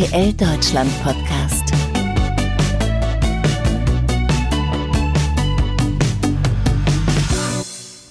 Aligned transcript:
RTL 0.00 0.32
Deutschland 0.32 0.90
Podcast. 1.02 1.59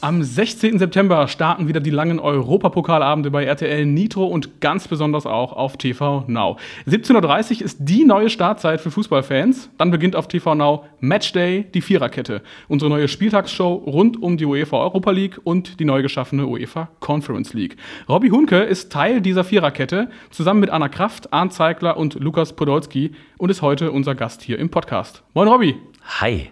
Am 0.09 0.23
16. 0.23 0.79
September 0.79 1.27
starten 1.27 1.67
wieder 1.67 1.81
die 1.81 1.91
langen 1.91 2.19
Europapokalabende 2.19 3.29
bei 3.29 3.43
RTL 3.43 3.85
Nitro 3.85 4.25
und 4.25 4.59
ganz 4.59 4.87
besonders 4.87 5.27
auch 5.27 5.53
auf 5.53 5.77
TV 5.77 6.23
Now. 6.25 6.57
17.30 6.87 7.57
Uhr 7.57 7.61
ist 7.65 7.77
die 7.81 8.05
neue 8.05 8.31
Startzeit 8.31 8.81
für 8.81 8.89
Fußballfans. 8.89 9.69
Dann 9.77 9.91
beginnt 9.91 10.15
auf 10.15 10.27
TV 10.27 10.55
Now 10.55 10.85
Matchday, 10.99 11.67
die 11.75 11.81
Viererkette. 11.81 12.41
Unsere 12.67 12.89
neue 12.89 13.07
Spieltagsshow 13.07 13.71
rund 13.85 14.19
um 14.19 14.37
die 14.37 14.45
UEFA 14.45 14.77
Europa 14.77 15.11
League 15.11 15.39
und 15.43 15.79
die 15.79 15.85
neu 15.85 16.01
geschaffene 16.01 16.47
UEFA 16.47 16.89
Conference 17.01 17.53
League. 17.53 17.77
Robby 18.09 18.29
Hunke 18.29 18.61
ist 18.61 18.91
Teil 18.91 19.21
dieser 19.21 19.43
Viererkette, 19.43 20.09
zusammen 20.31 20.61
mit 20.61 20.71
Anna 20.71 20.89
Kraft, 20.89 21.31
Arndt 21.31 21.53
Zeigler 21.53 21.97
und 21.97 22.15
Lukas 22.15 22.53
Podolski 22.53 23.11
und 23.37 23.51
ist 23.51 23.61
heute 23.61 23.91
unser 23.91 24.15
Gast 24.15 24.41
hier 24.41 24.57
im 24.57 24.71
Podcast. 24.71 25.21
Moin 25.35 25.47
Robby. 25.47 25.75
Hi. 26.19 26.49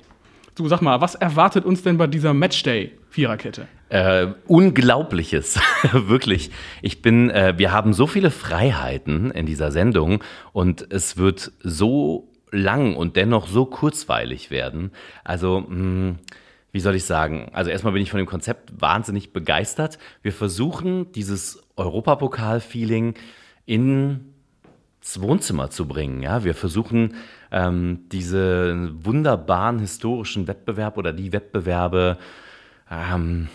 Du 0.58 0.68
sag 0.68 0.82
mal, 0.82 1.02
was 1.02 1.14
erwartet 1.14 1.66
uns 1.66 1.84
denn 1.84 2.00
bei 2.00 2.08
dieser 2.08 2.34
Matchday? 2.34 2.92
Viererkette. 3.12 3.68
Äh, 3.90 4.26
Unglaubliches, 4.48 5.60
wirklich. 5.92 6.50
Ich 6.82 7.04
bin, 7.04 7.30
äh, 7.30 7.54
wir 7.58 7.72
haben 7.72 7.94
so 7.94 8.08
viele 8.08 8.32
Freiheiten 8.32 9.30
in 9.30 9.46
dieser 9.46 9.70
Sendung 9.70 10.24
und 10.54 10.92
es 10.92 11.16
wird 11.16 11.52
so 11.60 12.28
lang 12.50 12.96
und 12.96 13.18
dennoch 13.18 13.48
so 13.48 13.66
kurzweilig 13.66 14.50
werden. 14.50 14.90
Also, 15.24 15.60
mh, 15.60 15.68
hm, 15.70 16.16
wie 16.72 16.80
soll 16.80 16.96
ich 16.96 17.06
sagen? 17.06 17.52
Also 17.54 17.70
erstmal 17.70 17.94
bin 17.94 18.02
ich 18.02 18.10
von 18.10 18.18
dem 18.18 18.26
Konzept 18.26 18.82
wahnsinnig 18.82 19.34
begeistert. 19.34 20.00
Wir 20.24 20.34
versuchen 20.34 21.12
dieses 21.12 21.62
Europapokal-Feeling 21.76 23.14
ins 23.68 24.22
Wohnzimmer 25.18 25.70
zu 25.70 25.88
bringen. 25.88 26.24
Ja, 26.24 26.44
wir 26.44 26.56
versuchen 26.56 27.14
ähm, 27.52 28.02
diese 28.12 28.92
wunderbaren 29.04 29.80
historischen 29.80 30.48
Wettbewerbe 30.48 30.98
oder 30.98 31.14
die 31.14 31.34
Wettbewerbe 31.34 32.18
ähm, 32.92 33.48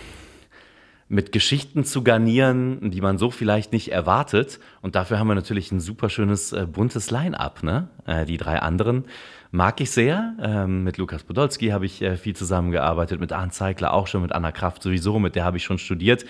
mit 1.13 1.31
Geschichten 1.31 1.85
zu 1.85 2.03
garnieren, 2.03 2.91
die 2.91 3.03
man 3.03 3.19
so 3.19 3.31
vielleicht 3.31 3.73
nicht 3.73 3.93
erwartet. 3.93 4.59
Und 4.81 4.95
dafür 4.95 5.19
haben 5.19 5.29
wir 5.29 5.35
natürlich 5.35 5.71
ein 5.71 5.79
super 5.79 6.09
schönes, 6.09 6.53
äh, 6.53 6.67
buntes 6.67 7.11
Line-up. 7.11 7.63
Ne? 7.63 7.89
Äh, 8.07 8.25
die 8.25 8.39
drei 8.39 8.61
anderen 8.61 9.05
mag 9.51 9.81
ich 9.83 9.91
sehr. 9.91 10.35
Ähm, 10.41 10.85
mit 10.85 10.97
Lukas 10.97 11.23
Podolski 11.23 11.69
habe 11.69 11.85
ich 11.85 12.01
äh, 12.01 12.17
viel 12.17 12.35
zusammengearbeitet, 12.35 13.21
mit 13.21 13.31
Arndt 13.31 13.53
Zeigler 13.53 13.93
auch 13.93 14.07
schon, 14.07 14.23
mit 14.23 14.33
Anna 14.33 14.53
Kraft 14.53 14.83
sowieso, 14.83 15.19
mit 15.19 15.37
der 15.37 15.45
habe 15.45 15.59
ich 15.59 15.65
schon 15.65 15.77
studiert. 15.77 16.25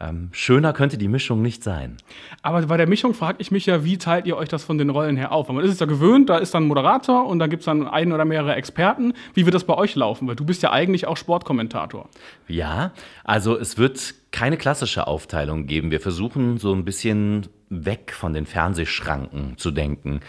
Ähm, 0.00 0.28
schöner 0.32 0.72
könnte 0.72 0.98
die 0.98 1.08
Mischung 1.08 1.40
nicht 1.40 1.62
sein. 1.62 1.96
Aber 2.42 2.62
bei 2.62 2.76
der 2.76 2.88
Mischung 2.88 3.14
frage 3.14 3.36
ich 3.40 3.50
mich 3.50 3.66
ja, 3.66 3.84
wie 3.84 3.96
teilt 3.96 4.26
ihr 4.26 4.36
euch 4.36 4.48
das 4.48 4.64
von 4.64 4.76
den 4.76 4.90
Rollen 4.90 5.16
her 5.16 5.32
auf? 5.32 5.48
Man 5.48 5.64
ist 5.64 5.70
es 5.70 5.78
ja 5.78 5.86
gewöhnt, 5.86 6.28
da 6.28 6.38
ist 6.38 6.52
dann 6.52 6.64
ein 6.64 6.66
Moderator 6.66 7.26
und 7.26 7.38
dann 7.38 7.48
gibt 7.48 7.60
es 7.60 7.66
dann 7.66 7.86
einen 7.86 8.12
oder 8.12 8.24
mehrere 8.24 8.54
Experten. 8.56 9.14
Wie 9.34 9.44
wird 9.44 9.54
das 9.54 9.64
bei 9.64 9.74
euch 9.74 9.94
laufen? 9.94 10.26
Weil 10.26 10.36
du 10.36 10.44
bist 10.44 10.62
ja 10.62 10.72
eigentlich 10.72 11.06
auch 11.06 11.16
Sportkommentator. 11.16 12.08
Ja, 12.48 12.92
also 13.22 13.56
es 13.56 13.78
wird 13.78 14.14
keine 14.32 14.56
klassische 14.56 15.06
Aufteilung 15.06 15.66
geben. 15.66 15.92
Wir 15.92 16.00
versuchen 16.00 16.58
so 16.58 16.74
ein 16.74 16.84
bisschen 16.84 17.46
weg 17.68 18.12
von 18.12 18.32
den 18.32 18.46
Fernsehschranken 18.46 19.56
zu 19.58 19.70
denken. 19.70 20.20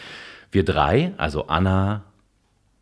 Wir 0.52 0.64
drei, 0.64 1.14
also 1.18 1.48
Anna, 1.48 2.04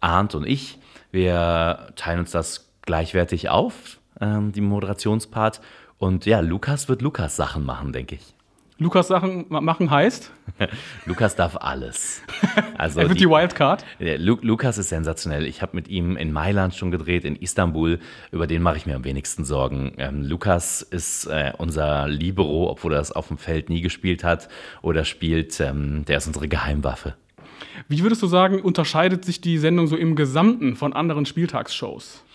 Arndt 0.01 0.35
und 0.35 0.45
ich, 0.45 0.79
wir 1.11 1.93
teilen 1.95 2.19
uns 2.19 2.31
das 2.31 2.69
gleichwertig 2.85 3.49
auf, 3.49 3.99
ähm, 4.19 4.51
die 4.51 4.61
Moderationspart. 4.61 5.61
Und 6.03 6.25
ja, 6.25 6.41
Lukas 6.41 6.89
wird 6.89 7.01
Lukas 7.01 7.37
Sachen 7.37 7.63
machen, 7.63 7.93
denke 7.93 8.15
ich. 8.15 8.35
Lukas 8.77 9.07
Sachen 9.07 9.45
machen 9.47 9.89
heißt? 9.89 10.33
Lukas 11.05 11.37
darf 11.37 11.55
alles. 11.55 12.21
Also 12.77 12.99
er 12.99 13.07
wird 13.07 13.19
die, 13.19 13.25
die 13.25 13.29
Wildcard. 13.29 13.85
Lu 13.99 14.37
Lukas 14.41 14.77
ist 14.77 14.89
sensationell. 14.89 15.45
Ich 15.45 15.61
habe 15.61 15.75
mit 15.75 15.87
ihm 15.87 16.17
in 16.17 16.33
Mailand 16.33 16.75
schon 16.75 16.91
gedreht, 16.91 17.23
in 17.23 17.37
Istanbul. 17.37 17.99
Über 18.31 18.47
den 18.47 18.61
mache 18.61 18.75
ich 18.75 18.85
mir 18.85 18.95
am 18.95 19.05
wenigsten 19.05 19.45
Sorgen. 19.45 19.93
Ähm, 19.97 20.23
Lukas 20.23 20.81
ist 20.81 21.27
äh, 21.27 21.53
unser 21.57 22.09
Libero, 22.09 22.69
obwohl 22.69 22.93
er 22.93 22.97
das 22.97 23.13
auf 23.13 23.29
dem 23.29 23.37
Feld 23.37 23.69
nie 23.69 23.79
gespielt 23.79 24.25
hat 24.25 24.49
oder 24.81 25.05
spielt. 25.05 25.57
Ähm, 25.61 26.03
der 26.05 26.17
ist 26.17 26.27
unsere 26.27 26.49
Geheimwaffe. 26.49 27.15
Wie 27.87 28.03
würdest 28.03 28.21
du 28.21 28.27
sagen, 28.27 28.61
unterscheidet 28.61 29.23
sich 29.23 29.39
die 29.39 29.57
Sendung 29.57 29.87
so 29.87 29.95
im 29.95 30.17
Gesamten 30.17 30.75
von 30.75 30.91
anderen 30.91 31.25
Spieltagsshows? 31.25 32.25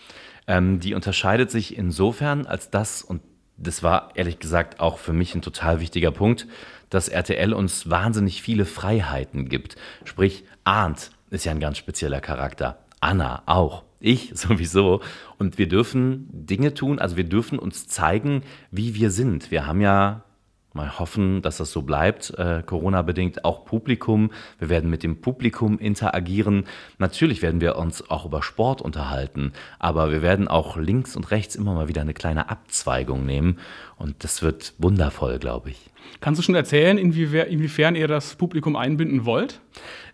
Ähm, 0.47 0.79
die 0.79 0.95
unterscheidet 0.95 1.51
sich 1.51 1.77
insofern, 1.77 2.47
als 2.47 2.71
das, 2.71 3.03
und 3.03 3.21
das 3.61 3.83
war 3.83 4.11
ehrlich 4.15 4.39
gesagt 4.39 4.79
auch 4.79 4.97
für 4.97 5.13
mich 5.13 5.35
ein 5.35 5.41
total 5.41 5.79
wichtiger 5.79 6.11
Punkt, 6.11 6.47
dass 6.89 7.07
RTL 7.07 7.53
uns 7.53 7.89
wahnsinnig 7.89 8.41
viele 8.41 8.65
Freiheiten 8.65 9.47
gibt. 9.49 9.75
Sprich, 10.05 10.43
Arndt 10.63 11.11
ist 11.29 11.45
ja 11.45 11.51
ein 11.51 11.59
ganz 11.59 11.77
spezieller 11.77 12.21
Charakter. 12.21 12.79
Anna 12.99 13.43
auch. 13.45 13.83
Ich 13.99 14.31
sowieso. 14.33 15.01
Und 15.37 15.57
wir 15.57 15.67
dürfen 15.67 16.27
Dinge 16.31 16.73
tun, 16.73 16.99
also 16.99 17.17
wir 17.17 17.25
dürfen 17.25 17.59
uns 17.59 17.87
zeigen, 17.87 18.43
wie 18.71 18.95
wir 18.95 19.11
sind. 19.11 19.51
Wir 19.51 19.65
haben 19.65 19.81
ja 19.81 20.23
Mal 20.73 20.99
hoffen, 20.99 21.41
dass 21.41 21.57
das 21.57 21.71
so 21.71 21.81
bleibt, 21.81 22.31
äh, 22.37 22.61
Corona-bedingt 22.63 23.43
auch 23.43 23.65
Publikum. 23.65 24.29
Wir 24.59 24.69
werden 24.69 24.89
mit 24.89 25.01
dem 25.01 25.19
Publikum 25.19 25.79
interagieren. 25.79 26.65
Natürlich 26.99 27.41
werden 27.41 27.59
wir 27.59 27.75
uns 27.75 28.07
auch 28.09 28.25
über 28.25 28.43
Sport 28.43 28.79
unterhalten, 28.79 29.53
aber 29.79 30.11
wir 30.11 30.21
werden 30.21 30.47
auch 30.47 30.77
links 30.77 31.15
und 31.15 31.31
rechts 31.31 31.55
immer 31.55 31.73
mal 31.73 31.87
wieder 31.87 32.01
eine 32.01 32.13
kleine 32.13 32.49
Abzweigung 32.49 33.25
nehmen. 33.25 33.57
Und 33.99 34.23
das 34.23 34.41
wird 34.41 34.73
wundervoll, 34.77 35.39
glaube 35.39 35.71
ich. 35.71 35.89
Kannst 36.21 36.39
du 36.39 36.43
schon 36.43 36.55
erzählen, 36.55 36.97
inwiefern 36.97 37.95
ihr 37.95 38.07
das 38.07 38.35
Publikum 38.35 38.77
einbinden 38.77 39.25
wollt? 39.25 39.59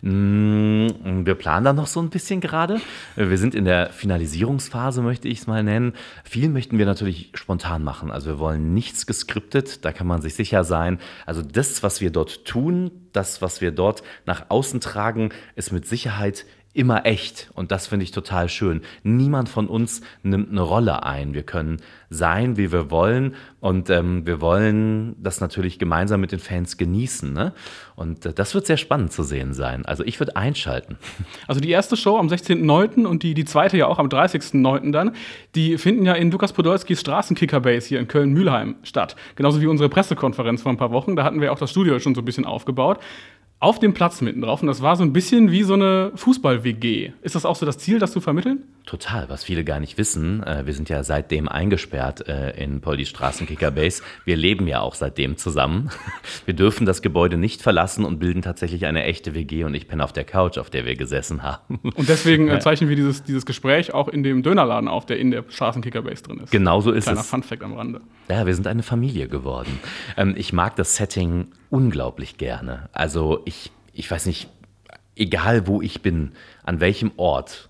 Mm, 0.02 0.88
wir 1.24 1.34
planen 1.36 1.64
da 1.64 1.72
noch 1.72 1.86
so 1.86 2.00
ein 2.00 2.10
bisschen 2.10 2.40
gerade. 2.40 2.80
Wir 3.14 3.38
sind 3.38 3.54
in 3.54 3.64
der 3.64 3.90
Finalisierungsphase, 3.90 5.02
möchte 5.02 5.28
ich 5.28 5.38
es 5.38 5.46
mal 5.46 5.62
nennen. 5.62 5.94
Viel 6.24 6.48
möchten 6.48 6.78
wir 6.78 6.84
natürlich 6.86 7.30
spontan 7.34 7.84
machen. 7.84 8.10
Also 8.10 8.26
wir 8.30 8.38
wollen 8.40 8.74
nichts 8.74 9.06
geskriptet, 9.06 9.84
da 9.84 9.92
kann 9.92 10.08
man 10.08 10.20
sich 10.20 10.34
sicher 10.34 10.64
sein. 10.64 10.98
Also 11.24 11.42
das, 11.42 11.84
was 11.84 12.00
wir 12.00 12.10
dort 12.10 12.44
tun, 12.44 12.90
das, 13.12 13.40
was 13.40 13.60
wir 13.60 13.70
dort 13.70 14.02
nach 14.26 14.46
außen 14.48 14.80
tragen, 14.80 15.30
ist 15.54 15.72
mit 15.72 15.86
Sicherheit 15.86 16.44
immer 16.76 17.06
echt. 17.06 17.50
Und 17.54 17.72
das 17.72 17.86
finde 17.86 18.04
ich 18.04 18.10
total 18.10 18.48
schön. 18.48 18.82
Niemand 19.02 19.48
von 19.48 19.66
uns 19.66 20.02
nimmt 20.22 20.50
eine 20.50 20.60
Rolle 20.60 21.02
ein. 21.04 21.34
Wir 21.34 21.42
können 21.42 21.78
sein, 22.10 22.56
wie 22.56 22.70
wir 22.70 22.90
wollen. 22.90 23.34
Und 23.60 23.90
ähm, 23.90 24.26
wir 24.26 24.40
wollen 24.40 25.16
das 25.18 25.40
natürlich 25.40 25.78
gemeinsam 25.78 26.20
mit 26.20 26.32
den 26.32 26.38
Fans 26.38 26.76
genießen. 26.76 27.32
Ne? 27.32 27.52
Und 27.96 28.26
äh, 28.26 28.32
das 28.32 28.54
wird 28.54 28.66
sehr 28.66 28.76
spannend 28.76 29.12
zu 29.12 29.22
sehen 29.22 29.54
sein. 29.54 29.86
Also 29.86 30.04
ich 30.04 30.20
würde 30.20 30.36
einschalten. 30.36 30.98
Also 31.48 31.60
die 31.60 31.70
erste 31.70 31.96
Show 31.96 32.18
am 32.18 32.26
16.09. 32.26 33.06
und 33.06 33.22
die, 33.22 33.32
die 33.34 33.44
zweite 33.44 33.76
ja 33.76 33.86
auch 33.86 33.98
am 33.98 34.08
30.09. 34.08 34.90
dann, 34.90 35.12
die 35.54 35.78
finden 35.78 36.04
ja 36.04 36.14
in 36.14 36.30
Lukas 36.30 36.52
Podolskis 36.52 37.00
Straßenkicker-Base 37.00 37.88
hier 37.88 38.00
in 38.00 38.08
Köln-Mühlheim 38.08 38.76
statt. 38.82 39.14
Genauso 39.36 39.60
wie 39.60 39.66
unsere 39.66 39.88
Pressekonferenz 39.88 40.62
vor 40.62 40.72
ein 40.72 40.76
paar 40.76 40.90
Wochen. 40.90 41.14
Da 41.14 41.24
hatten 41.24 41.40
wir 41.40 41.52
auch 41.52 41.58
das 41.58 41.70
Studio 41.70 41.98
schon 42.00 42.14
so 42.14 42.20
ein 42.20 42.24
bisschen 42.24 42.44
aufgebaut 42.44 42.98
auf 43.58 43.78
dem 43.78 43.94
Platz 43.94 44.20
mitten 44.20 44.42
drauf. 44.42 44.60
Und 44.60 44.68
das 44.68 44.82
war 44.82 44.96
so 44.96 45.02
ein 45.02 45.12
bisschen 45.12 45.50
wie 45.50 45.62
so 45.62 45.74
eine 45.74 46.12
Fußball-WG. 46.14 47.12
Ist 47.22 47.34
das 47.34 47.46
auch 47.46 47.56
so 47.56 47.64
das 47.64 47.78
Ziel, 47.78 47.98
das 47.98 48.12
zu 48.12 48.20
vermitteln? 48.20 48.64
Total, 48.84 49.28
was 49.28 49.44
viele 49.44 49.64
gar 49.64 49.80
nicht 49.80 49.96
wissen. 49.96 50.42
Äh, 50.42 50.66
wir 50.66 50.74
sind 50.74 50.90
ja 50.90 51.02
seitdem 51.02 51.48
eingesperrt 51.48 52.28
äh, 52.28 52.50
in 52.62 52.80
Poldi 52.82 53.06
Straßenkicker 53.06 53.70
Base. 53.70 54.02
Wir 54.24 54.36
leben 54.36 54.68
ja 54.68 54.80
auch 54.80 54.94
seitdem 54.94 55.38
zusammen. 55.38 55.90
Wir 56.44 56.54
dürfen 56.54 56.86
das 56.86 57.02
Gebäude 57.02 57.36
nicht 57.36 57.62
verlassen 57.62 58.04
und 58.04 58.18
bilden 58.18 58.42
tatsächlich 58.42 58.86
eine 58.86 59.02
echte 59.04 59.34
WG. 59.34 59.64
Und 59.64 59.74
ich 59.74 59.88
bin 59.88 60.00
auf 60.00 60.12
der 60.12 60.24
Couch, 60.24 60.58
auf 60.58 60.70
der 60.70 60.84
wir 60.84 60.94
gesessen 60.94 61.42
haben. 61.42 61.78
Und 61.82 62.08
deswegen 62.08 62.48
äh, 62.48 62.58
zeichnen 62.60 62.88
wir 62.88 62.96
dieses, 62.96 63.24
dieses 63.24 63.46
Gespräch 63.46 63.92
auch 63.92 64.08
in 64.08 64.22
dem 64.22 64.42
Dönerladen 64.42 64.88
auf, 64.88 65.06
der 65.06 65.18
in 65.18 65.30
der 65.30 65.44
Straßenkicker 65.48 66.02
Base 66.02 66.22
drin 66.22 66.40
ist. 66.44 66.50
Genau 66.50 66.80
so 66.80 66.92
ist 66.92 67.04
Kleiner 67.04 67.20
es. 67.20 67.28
Kleiner 67.28 67.42
Funfact 67.42 67.62
am 67.62 67.74
Rande. 67.74 68.00
Ja, 68.28 68.46
wir 68.46 68.54
sind 68.54 68.66
eine 68.66 68.82
Familie 68.82 69.28
geworden. 69.28 69.80
Ähm, 70.16 70.34
ich 70.36 70.52
mag 70.52 70.76
das 70.76 70.96
Setting 70.96 71.48
unglaublich 71.70 72.38
gerne. 72.38 72.88
Also 72.92 73.42
ich, 73.44 73.70
ich 73.92 74.10
weiß 74.10 74.26
nicht, 74.26 74.48
egal 75.16 75.66
wo 75.66 75.82
ich 75.82 76.02
bin, 76.02 76.32
an 76.62 76.80
welchem 76.80 77.12
Ort 77.16 77.68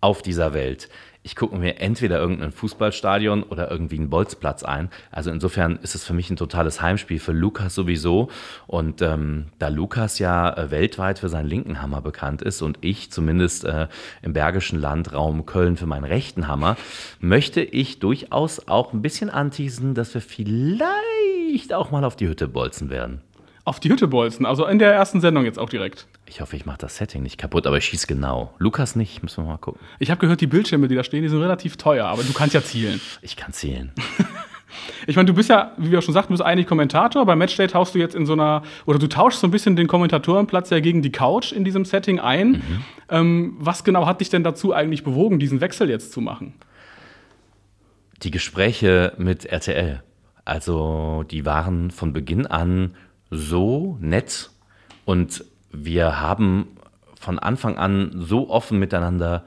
auf 0.00 0.22
dieser 0.22 0.52
Welt, 0.52 0.88
ich 1.24 1.36
gucke 1.36 1.56
mir 1.56 1.80
entweder 1.80 2.20
irgendein 2.20 2.52
Fußballstadion 2.52 3.44
oder 3.44 3.70
irgendwie 3.70 3.96
einen 3.96 4.10
Bolzplatz 4.10 4.62
ein. 4.62 4.90
Also 5.10 5.30
insofern 5.30 5.76
ist 5.82 5.94
es 5.94 6.04
für 6.04 6.12
mich 6.12 6.28
ein 6.28 6.36
totales 6.36 6.82
Heimspiel, 6.82 7.18
für 7.18 7.32
Lukas 7.32 7.74
sowieso. 7.74 8.28
Und 8.66 9.00
ähm, 9.00 9.46
da 9.58 9.68
Lukas 9.68 10.18
ja 10.18 10.54
äh, 10.54 10.70
weltweit 10.70 11.18
für 11.18 11.30
seinen 11.30 11.48
linken 11.48 11.80
Hammer 11.80 12.02
bekannt 12.02 12.42
ist 12.42 12.60
und 12.60 12.76
ich 12.82 13.10
zumindest 13.10 13.64
äh, 13.64 13.88
im 14.20 14.34
Bergischen 14.34 14.78
Landraum 14.78 15.46
Köln 15.46 15.78
für 15.78 15.86
meinen 15.86 16.04
rechten 16.04 16.46
Hammer, 16.46 16.76
möchte 17.20 17.62
ich 17.62 18.00
durchaus 18.00 18.68
auch 18.68 18.92
ein 18.92 19.00
bisschen 19.00 19.30
anteasen, 19.30 19.94
dass 19.94 20.12
wir 20.12 20.20
vielleicht 20.20 21.72
auch 21.72 21.90
mal 21.90 22.04
auf 22.04 22.16
die 22.16 22.28
Hütte 22.28 22.48
bolzen 22.48 22.90
werden. 22.90 23.22
Auf 23.66 23.80
die 23.80 23.88
Hütte 23.88 24.08
bolzen, 24.08 24.44
also 24.44 24.66
in 24.66 24.78
der 24.78 24.92
ersten 24.92 25.22
Sendung 25.22 25.46
jetzt 25.46 25.58
auch 25.58 25.70
direkt. 25.70 26.06
Ich 26.26 26.42
hoffe, 26.42 26.54
ich 26.54 26.66
mache 26.66 26.78
das 26.78 26.96
Setting 26.96 27.22
nicht 27.22 27.38
kaputt, 27.38 27.66
aber 27.66 27.78
ich 27.78 27.86
schieße 27.86 28.06
genau. 28.06 28.52
Lukas 28.58 28.94
nicht, 28.94 29.22
müssen 29.22 29.44
wir 29.44 29.52
mal 29.52 29.56
gucken. 29.56 29.80
Ich 29.98 30.10
habe 30.10 30.20
gehört, 30.20 30.42
die 30.42 30.46
Bildschirme, 30.46 30.86
die 30.86 30.94
da 30.94 31.02
stehen, 31.02 31.22
die 31.22 31.30
sind 31.30 31.40
relativ 31.40 31.78
teuer, 31.78 32.06
aber 32.06 32.22
du 32.22 32.34
kannst 32.34 32.54
ja 32.54 32.62
zielen. 32.62 33.00
Ich 33.22 33.36
kann 33.36 33.52
zielen. 33.52 33.92
Ich 35.06 35.16
meine, 35.16 35.26
du 35.26 35.34
bist 35.34 35.50
ja, 35.50 35.72
wie 35.76 35.90
wir 35.90 36.02
schon 36.02 36.14
sagten, 36.14 36.32
du 36.32 36.38
bist 36.38 36.44
eigentlich 36.44 36.66
Kommentator. 36.66 37.24
Bei 37.26 37.36
Matchday 37.36 37.68
tauchst 37.68 37.94
du 37.94 37.98
jetzt 37.98 38.14
in 38.14 38.26
so 38.26 38.32
einer, 38.32 38.62
oder 38.86 38.98
du 38.98 39.06
tauschst 39.06 39.40
so 39.40 39.46
ein 39.46 39.50
bisschen 39.50 39.76
den 39.76 39.86
Kommentatorenplatz 39.86 40.70
ja 40.70 40.80
gegen 40.80 41.02
die 41.02 41.12
Couch 41.12 41.52
in 41.52 41.64
diesem 41.64 41.84
Setting 41.84 42.18
ein. 42.18 42.50
Mhm. 42.50 42.84
Ähm, 43.08 43.56
was 43.58 43.84
genau 43.84 44.06
hat 44.06 44.20
dich 44.20 44.30
denn 44.30 44.42
dazu 44.42 44.72
eigentlich 44.72 45.04
bewogen, 45.04 45.38
diesen 45.38 45.60
Wechsel 45.60 45.90
jetzt 45.90 46.12
zu 46.12 46.20
machen? 46.20 46.54
Die 48.22 48.30
Gespräche 48.30 49.12
mit 49.16 49.44
RTL. 49.44 50.02
Also, 50.44 51.24
die 51.30 51.46
waren 51.46 51.90
von 51.90 52.12
Beginn 52.12 52.46
an 52.46 52.94
so 53.34 53.98
nett 54.00 54.50
und 55.04 55.44
wir 55.70 56.20
haben 56.20 56.76
von 57.18 57.38
Anfang 57.38 57.76
an 57.76 58.12
so 58.14 58.48
offen 58.48 58.78
miteinander 58.78 59.44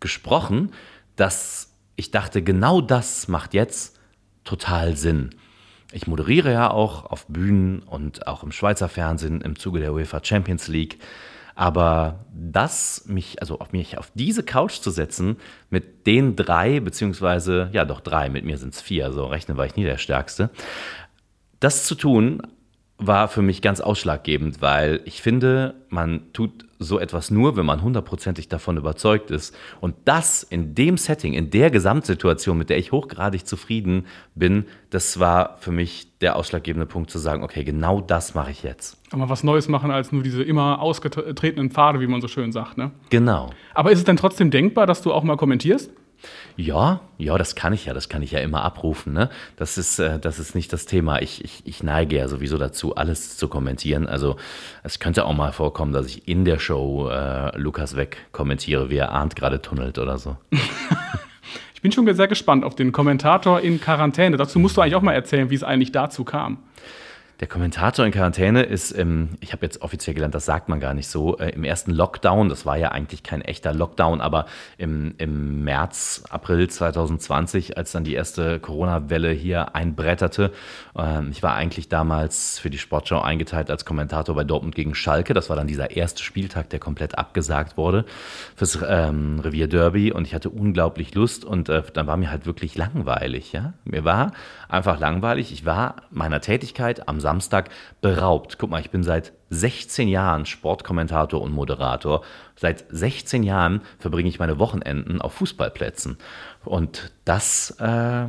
gesprochen, 0.00 0.72
dass 1.16 1.76
ich 1.96 2.10
dachte, 2.10 2.42
genau 2.42 2.80
das 2.80 3.28
macht 3.28 3.54
jetzt 3.54 4.00
total 4.44 4.96
Sinn. 4.96 5.30
Ich 5.92 6.06
moderiere 6.06 6.52
ja 6.52 6.70
auch 6.70 7.04
auf 7.04 7.26
Bühnen 7.26 7.80
und 7.80 8.26
auch 8.26 8.42
im 8.42 8.52
Schweizer 8.52 8.88
Fernsehen 8.88 9.40
im 9.40 9.58
Zuge 9.58 9.80
der 9.80 9.92
UEFA 9.92 10.20
Champions 10.22 10.68
League. 10.68 10.98
Aber 11.54 12.24
das, 12.32 13.04
mich, 13.06 13.40
also 13.40 13.58
auf 13.58 13.72
mich 13.72 13.98
auf 13.98 14.10
diese 14.14 14.42
Couch 14.42 14.80
zu 14.80 14.90
setzen, 14.90 15.36
mit 15.68 16.06
den 16.06 16.36
drei, 16.36 16.80
beziehungsweise, 16.80 17.68
ja 17.72 17.84
doch 17.84 18.00
drei, 18.00 18.30
mit 18.30 18.44
mir 18.44 18.56
sind 18.56 18.72
es 18.74 18.80
vier, 18.80 19.12
so 19.12 19.26
rechnen 19.26 19.58
war 19.58 19.66
ich 19.66 19.76
nie 19.76 19.84
der 19.84 19.98
Stärkste, 19.98 20.50
das 21.58 21.84
zu 21.84 21.94
tun, 21.96 22.40
war 23.06 23.28
für 23.28 23.42
mich 23.42 23.62
ganz 23.62 23.80
ausschlaggebend, 23.80 24.60
weil 24.60 25.00
ich 25.04 25.22
finde, 25.22 25.74
man 25.88 26.32
tut 26.32 26.66
so 26.78 26.98
etwas 26.98 27.30
nur, 27.30 27.56
wenn 27.56 27.66
man 27.66 27.82
hundertprozentig 27.82 28.48
davon 28.48 28.78
überzeugt 28.78 29.30
ist. 29.30 29.54
Und 29.80 29.94
das 30.06 30.42
in 30.42 30.74
dem 30.74 30.96
Setting, 30.96 31.34
in 31.34 31.50
der 31.50 31.70
Gesamtsituation, 31.70 32.56
mit 32.56 32.70
der 32.70 32.78
ich 32.78 32.90
hochgradig 32.90 33.46
zufrieden 33.46 34.06
bin, 34.34 34.64
das 34.88 35.20
war 35.20 35.58
für 35.58 35.72
mich 35.72 36.08
der 36.20 36.36
ausschlaggebende 36.36 36.86
Punkt 36.86 37.10
zu 37.10 37.18
sagen, 37.18 37.42
okay, 37.42 37.64
genau 37.64 38.00
das 38.00 38.34
mache 38.34 38.50
ich 38.50 38.62
jetzt. 38.62 38.96
Aber 39.12 39.28
was 39.28 39.44
Neues 39.44 39.68
machen 39.68 39.90
als 39.90 40.10
nur 40.10 40.22
diese 40.22 40.42
immer 40.42 40.80
ausgetretenen 40.80 41.70
Pfade, 41.70 42.00
wie 42.00 42.06
man 42.06 42.22
so 42.22 42.28
schön 42.28 42.50
sagt, 42.50 42.78
ne? 42.78 42.92
Genau. 43.10 43.50
Aber 43.74 43.92
ist 43.92 43.98
es 43.98 44.04
denn 44.04 44.16
trotzdem 44.16 44.50
denkbar, 44.50 44.86
dass 44.86 45.02
du 45.02 45.12
auch 45.12 45.22
mal 45.22 45.36
kommentierst? 45.36 45.90
Ja, 46.56 47.00
ja, 47.18 47.38
das 47.38 47.54
kann 47.54 47.72
ich 47.72 47.86
ja, 47.86 47.94
das 47.94 48.08
kann 48.08 48.22
ich 48.22 48.32
ja 48.32 48.40
immer 48.40 48.62
abrufen. 48.62 49.12
Ne? 49.12 49.30
Das, 49.56 49.78
ist, 49.78 49.98
äh, 49.98 50.18
das 50.18 50.38
ist 50.38 50.54
nicht 50.54 50.72
das 50.72 50.86
Thema. 50.86 51.22
Ich, 51.22 51.44
ich, 51.44 51.62
ich 51.64 51.82
neige 51.82 52.16
ja 52.16 52.28
sowieso 52.28 52.58
dazu, 52.58 52.94
alles 52.94 53.36
zu 53.36 53.48
kommentieren. 53.48 54.06
Also 54.06 54.36
es 54.82 54.98
könnte 54.98 55.24
auch 55.24 55.34
mal 55.34 55.52
vorkommen, 55.52 55.92
dass 55.92 56.06
ich 56.06 56.28
in 56.28 56.44
der 56.44 56.58
Show 56.58 57.08
äh, 57.08 57.56
Lukas 57.58 57.96
weg 57.96 58.18
kommentiere, 58.32 58.90
wie 58.90 58.96
er 58.96 59.12
Arndt 59.12 59.36
gerade 59.36 59.62
tunnelt 59.62 59.98
oder 59.98 60.18
so. 60.18 60.36
ich 61.74 61.80
bin 61.82 61.92
schon 61.92 62.12
sehr 62.14 62.28
gespannt 62.28 62.64
auf 62.64 62.74
den 62.74 62.92
Kommentator 62.92 63.60
in 63.60 63.80
Quarantäne. 63.80 64.36
Dazu 64.36 64.58
musst 64.58 64.76
du 64.76 64.82
eigentlich 64.82 64.96
auch 64.96 65.02
mal 65.02 65.14
erzählen, 65.14 65.50
wie 65.50 65.54
es 65.54 65.64
eigentlich 65.64 65.92
dazu 65.92 66.24
kam. 66.24 66.58
Der 67.40 67.48
Kommentator 67.48 68.04
in 68.04 68.12
Quarantäne 68.12 68.64
ist, 68.64 68.92
ähm, 68.96 69.30
ich 69.40 69.54
habe 69.54 69.64
jetzt 69.64 69.80
offiziell 69.80 70.12
gelernt, 70.12 70.34
das 70.34 70.44
sagt 70.44 70.68
man 70.68 70.78
gar 70.78 70.92
nicht 70.92 71.08
so, 71.08 71.38
äh, 71.38 71.48
im 71.52 71.64
ersten 71.64 71.90
Lockdown, 71.90 72.50
das 72.50 72.66
war 72.66 72.76
ja 72.76 72.90
eigentlich 72.90 73.22
kein 73.22 73.40
echter 73.40 73.72
Lockdown, 73.72 74.20
aber 74.20 74.44
im, 74.76 75.14
im 75.16 75.64
März, 75.64 76.22
April 76.28 76.68
2020, 76.68 77.78
als 77.78 77.92
dann 77.92 78.04
die 78.04 78.12
erste 78.12 78.60
Corona-Welle 78.60 79.30
hier 79.30 79.74
einbretterte, 79.74 80.52
äh, 80.94 81.26
ich 81.30 81.42
war 81.42 81.54
eigentlich 81.54 81.88
damals 81.88 82.58
für 82.58 82.68
die 82.68 82.76
Sportschau 82.76 83.22
eingeteilt 83.22 83.70
als 83.70 83.86
Kommentator 83.86 84.34
bei 84.34 84.44
Dortmund 84.44 84.74
gegen 84.74 84.94
Schalke. 84.94 85.32
Das 85.32 85.48
war 85.48 85.56
dann 85.56 85.66
dieser 85.66 85.92
erste 85.92 86.22
Spieltag, 86.22 86.68
der 86.68 86.78
komplett 86.78 87.16
abgesagt 87.16 87.78
wurde 87.78 88.04
fürs 88.54 88.78
ähm, 88.86 89.40
Revier 89.40 89.66
Derby 89.66 90.12
und 90.12 90.26
ich 90.26 90.34
hatte 90.34 90.50
unglaublich 90.50 91.14
Lust 91.14 91.46
und 91.46 91.70
äh, 91.70 91.82
dann 91.94 92.06
war 92.06 92.18
mir 92.18 92.30
halt 92.30 92.44
wirklich 92.44 92.76
langweilig. 92.76 93.52
Ja? 93.52 93.72
Mir 93.84 94.04
war 94.04 94.32
einfach 94.68 95.00
langweilig. 95.00 95.52
Ich 95.52 95.64
war 95.64 95.96
meiner 96.10 96.42
Tätigkeit 96.42 97.08
am 97.08 97.18
Samstag 97.18 97.29
Samstag 97.30 97.70
beraubt. 98.00 98.58
Guck 98.58 98.70
mal, 98.70 98.80
ich 98.80 98.90
bin 98.90 99.04
seit 99.04 99.32
16 99.50 100.08
Jahren 100.08 100.46
Sportkommentator 100.46 101.40
und 101.40 101.52
Moderator. 101.52 102.22
Seit 102.56 102.84
16 102.90 103.44
Jahren 103.44 103.82
verbringe 104.00 104.28
ich 104.28 104.40
meine 104.40 104.58
Wochenenden 104.58 105.20
auf 105.20 105.34
Fußballplätzen. 105.34 106.18
Und 106.64 107.12
das 107.24 107.70
äh, 107.78 108.24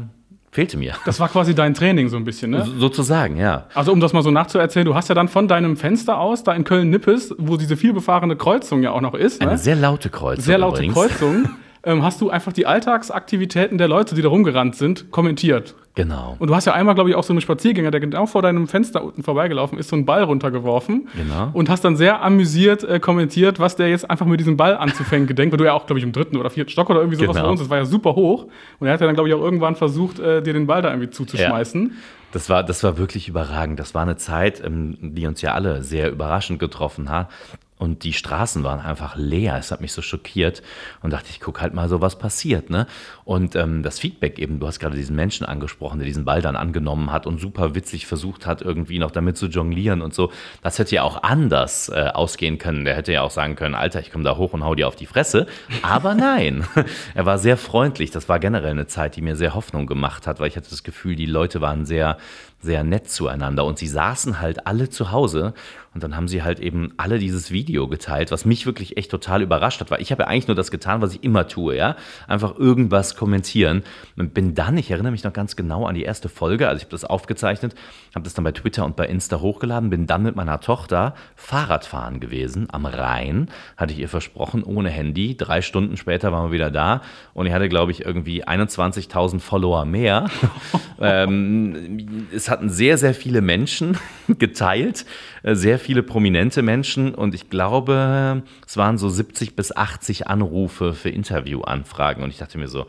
fehlte 0.52 0.78
mir. 0.78 0.94
Das 1.06 1.20
war 1.20 1.30
quasi 1.30 1.56
dein 1.56 1.74
Training 1.74 2.10
so 2.10 2.18
ein 2.18 2.24
bisschen, 2.24 2.52
ne? 2.52 2.64
So, 2.64 2.78
sozusagen, 2.78 3.38
ja. 3.38 3.66
Also 3.74 3.92
um 3.92 4.00
das 4.00 4.14
mal 4.14 4.22
so 4.22 4.30
nachzuerzählen, 4.30 4.86
du 4.86 4.94
hast 4.94 5.10
ja 5.10 5.16
dann 5.16 5.28
von 5.28 5.48
deinem 5.48 5.78
Fenster 5.78 6.20
aus, 6.20 6.44
da 6.44 6.54
in 6.54 6.64
Köln-Nippes, 6.64 7.34
wo 7.40 7.58
diese 7.58 7.76
vielbefahrene 7.76 8.36
Kreuzung 8.36 8.84
ja 8.84 8.92
auch 8.92 9.02
noch 9.02 9.16
ist. 9.16 9.42
Eine 9.42 9.52
ne? 9.52 9.58
sehr 9.58 9.76
laute 9.76 10.12
Kreuzung. 10.12 10.46
Sehr 10.46 10.60
laute 10.60 10.84
übrigens. 10.84 10.96
Kreuzung. 10.96 11.50
ähm, 11.84 12.04
hast 12.04 12.22
du 12.22 12.30
einfach 12.30 12.54
die 12.54 12.66
Alltagsaktivitäten 12.66 13.78
der 13.78 13.88
Leute, 13.88 14.16
die 14.16 14.22
da 14.22 14.30
rumgerannt 14.30 14.76
sind, 14.76 15.12
kommentiert. 15.12 15.76
Genau. 15.96 16.38
Und 16.40 16.48
du 16.48 16.56
hast 16.56 16.66
ja 16.66 16.74
einmal, 16.74 16.96
glaube 16.96 17.10
ich, 17.10 17.16
auch 17.16 17.24
so 17.24 17.34
einen 17.34 17.42
Spaziergänger, 17.42 17.92
der 17.92 18.00
genau 18.00 18.26
vor 18.26 18.42
deinem 18.42 18.68
Fenster 18.68 19.04
unten 19.04 19.24
vorbeigelaufen 19.24 19.78
ist, 19.78 19.90
so 19.90 19.96
einen 19.96 20.06
Ball 20.06 20.24
runtergeworfen. 20.24 21.10
Genau. 21.16 21.50
Und 21.52 21.70
hast 21.70 21.84
dann 21.84 21.98
sehr 21.98 22.22
amüsiert 22.22 22.84
äh, 22.84 23.00
kommentiert, 23.00 23.60
was 23.60 23.76
der 23.76 23.90
jetzt 23.90 24.10
einfach 24.10 24.26
mit 24.26 24.40
diesem 24.40 24.56
Ball 24.56 24.78
anzufangen 24.78 25.28
gedenkt, 25.28 25.52
weil 25.52 25.58
du 25.58 25.66
ja 25.66 25.74
auch, 25.74 25.86
glaube 25.86 26.00
ich, 26.00 26.06
im 26.06 26.14
dritten 26.14 26.38
oder 26.38 26.50
vierten 26.50 26.72
Stock 26.72 26.90
oder 26.90 27.00
irgendwie 27.00 27.18
sowas 27.18 27.36
genau. 27.36 27.48
bei 27.48 27.52
uns, 27.52 27.60
das 27.60 27.70
war 27.70 27.78
ja 27.78 27.86
super 27.86 28.16
hoch. 28.16 28.46
Und 28.80 28.88
er 28.88 28.94
hat 28.94 29.02
ja 29.02 29.08
dann, 29.08 29.16
glaube 29.16 29.28
ich, 29.28 29.36
auch 29.36 29.42
irgendwann 29.42 29.76
versucht, 29.76 30.20
äh, 30.20 30.42
dir 30.42 30.54
den 30.54 30.68
Ball 30.68 30.82
da 30.82 30.90
irgendwie 30.90 31.10
zuzuschmeißen. 31.10 31.88
Ja. 31.90 31.96
Das 32.32 32.48
war, 32.50 32.64
das 32.64 32.82
war 32.84 32.98
wirklich 32.98 33.28
überragend. 33.28 33.78
Das 33.78 33.94
war 33.94 34.04
eine 34.04 34.16
Zeit, 34.16 34.64
ähm, 34.64 34.98
die 35.02 35.28
uns 35.28 35.42
ja 35.42 35.54
alle 35.54 35.84
sehr 35.84 36.10
überraschend 36.10 36.60
getroffen 36.60 37.10
hat 37.10 37.28
und 37.82 38.04
die 38.04 38.14
Straßen 38.14 38.64
waren 38.64 38.80
einfach 38.80 39.16
leer. 39.16 39.58
Es 39.58 39.72
hat 39.72 39.82
mich 39.82 39.92
so 39.92 40.04
schockiert 40.04 40.62
und 41.02 41.12
dachte, 41.12 41.30
ich 41.32 41.40
gucke 41.40 41.62
halt 41.62 41.74
mal 41.74 41.90
so, 41.90 42.00
was 42.00 42.20
passiert. 42.20 42.70
Ne? 42.70 42.86
Und 43.26 43.56
ähm, 43.56 43.82
das 43.82 43.98
Feedback 43.98 44.38
eben, 44.38 44.60
du 44.60 44.68
hast 44.68 44.80
gerade 44.80 44.96
diesen 44.96 45.16
Menschen 45.16 45.48
angesprochen, 45.48 45.98
der 45.98 46.06
diesen 46.06 46.24
Ball 46.24 46.44
dann 46.44 46.56
angenommen 46.56 47.12
hat 47.12 47.26
und 47.26 47.42
super 47.42 47.74
witzig 47.74 48.06
versucht 48.06 48.46
hat, 48.46 48.62
irgendwie 48.62 49.00
noch 49.00 49.10
damit 49.10 49.36
zu 49.36 49.48
jonglieren 49.48 50.04
und 50.04 50.14
so. 50.14 50.32
Das 50.62 50.78
hätte 50.78 50.94
ja 50.94 51.02
auch 51.02 51.24
anders 51.24 51.90
äh, 51.90 52.10
ausgehen 52.14 52.60
können. 52.60 52.86
Der 52.86 52.96
hätte 52.96 53.14
ja 53.14 53.24
auch 53.24 53.32
sagen 53.32 53.56
können, 53.56 53.74
Alter, 53.74 54.00
ich 54.00 54.12
komme 54.12 54.26
da 54.26 54.38
hoch 54.38 54.54
und 54.54 54.64
hau 54.64 54.76
dir 54.76 54.88
auf 54.88 54.96
die 54.96 55.08
Fresse. 55.08 55.48
Aber 55.82 56.14
nein, 56.14 56.64
er 57.16 57.26
war 57.26 57.40
sehr 57.40 57.58
freundlich. 57.58 58.12
Das 58.12 58.30
war 58.30 58.38
generell 58.38 58.72
eine 58.72 58.86
Zeit, 58.86 59.16
die 59.16 59.24
mir 59.24 59.36
sehr 59.36 59.56
Hoffnung 59.56 59.88
gemacht 59.88 60.28
hat, 60.28 60.40
weil 60.40 60.50
ich 60.50 60.56
hatte 60.56 60.70
das 60.70 60.84
Gefühl, 60.84 61.16
die 61.16 61.26
Leute 61.26 61.62
waren 61.62 61.88
sehr, 61.88 62.20
sehr 62.60 62.84
nett 62.84 63.10
zueinander 63.10 63.66
und 63.66 63.80
sie 63.80 63.88
saßen 63.88 64.40
halt 64.40 64.68
alle 64.68 64.90
zu 64.92 65.12
Hause 65.12 65.56
und 65.94 66.04
dann 66.04 66.16
haben 66.16 66.28
sie 66.28 66.42
halt 66.44 66.60
eben 66.60 66.94
alle 66.98 67.20
dieses 67.20 67.52
Video 67.52 67.88
geteilt, 67.88 68.32
was 68.32 68.46
mich 68.46 68.66
wirklich 68.66 68.98
echt 68.98 69.12
total 69.12 69.42
überrascht 69.42 69.82
hat, 69.82 69.92
weil 69.92 70.02
ich 70.02 70.12
habe 70.12 70.24
ja 70.24 70.28
eigentlich 70.30 70.48
nur 70.48 70.56
das 70.56 70.72
getan, 70.72 71.02
was 71.02 71.14
ich 71.14 71.24
immer 71.24 71.48
tue, 71.48 71.76
ja, 71.76 71.98
einfach 72.28 72.58
irgendwas 72.58 73.16
kommentieren 73.16 73.84
und 74.18 74.34
bin 74.34 74.56
dann, 74.56 74.78
ich 74.78 74.90
erinnere 74.90 75.12
mich 75.12 75.24
noch 75.24 75.34
ganz 75.34 75.56
genau 75.56 75.86
an 75.86 75.96
die 75.96 76.04
erste 76.04 76.30
Folge, 76.30 76.70
also 76.70 76.78
ich 76.78 76.84
habe 76.84 76.92
das 76.92 77.04
aufgezeichnet, 77.04 77.76
habe 78.16 78.24
das 78.24 78.34
dann 78.34 78.44
bei 78.44 78.52
Twitter 78.52 78.86
und 78.86 78.96
bei 78.96 79.06
Insta 79.06 79.42
hochgeladen, 79.42 79.90
bin 79.90 80.08
dann 80.08 80.24
mit 80.24 80.36
meiner 80.36 80.60
Tochter 80.62 81.14
Fahrradfahren 81.36 82.20
gewesen 82.20 82.68
am 82.72 82.86
Rhein, 82.86 83.50
hatte 83.76 83.94
ich 83.94 84.00
ihr 84.00 84.10
versprochen, 84.10 84.64
ohne 84.64 84.90
Handy. 84.90 85.36
Drei 85.36 85.62
Stunden 85.62 85.98
später 85.98 86.32
waren 86.32 86.48
wir 86.48 86.52
wieder 86.52 86.72
da 86.72 87.02
und 87.34 87.46
ich 87.46 87.54
hatte, 87.54 87.70
glaube 87.70 87.92
ich, 87.92 88.06
irgendwie 88.06 88.46
21.000 88.46 89.40
Follower 89.40 89.86
mehr. 89.86 90.30
ähm, 91.02 92.28
es 92.34 92.50
hatten 92.50 92.70
sehr, 92.70 92.98
sehr 92.98 93.14
viele 93.14 93.42
Menschen 93.42 93.98
geteilt, 94.28 95.06
äh, 95.44 95.56
sehr 95.56 95.80
viele 95.82 96.04
prominente 96.04 96.62
Menschen 96.62 97.14
und 97.14 97.36
ich 97.36 97.50
glaube, 97.50 98.44
es 98.66 98.78
waren 98.78 98.98
so 98.98 99.10
70 99.10 99.56
bis 99.56 99.76
80 99.76 100.28
Anrufe 100.28 100.94
für 100.94 101.10
Interviewanfragen. 101.10 102.24
Und 102.24 102.30
ich 102.30 102.38
dachte 102.38 102.58
mir 102.58 102.68
so, 102.68 102.86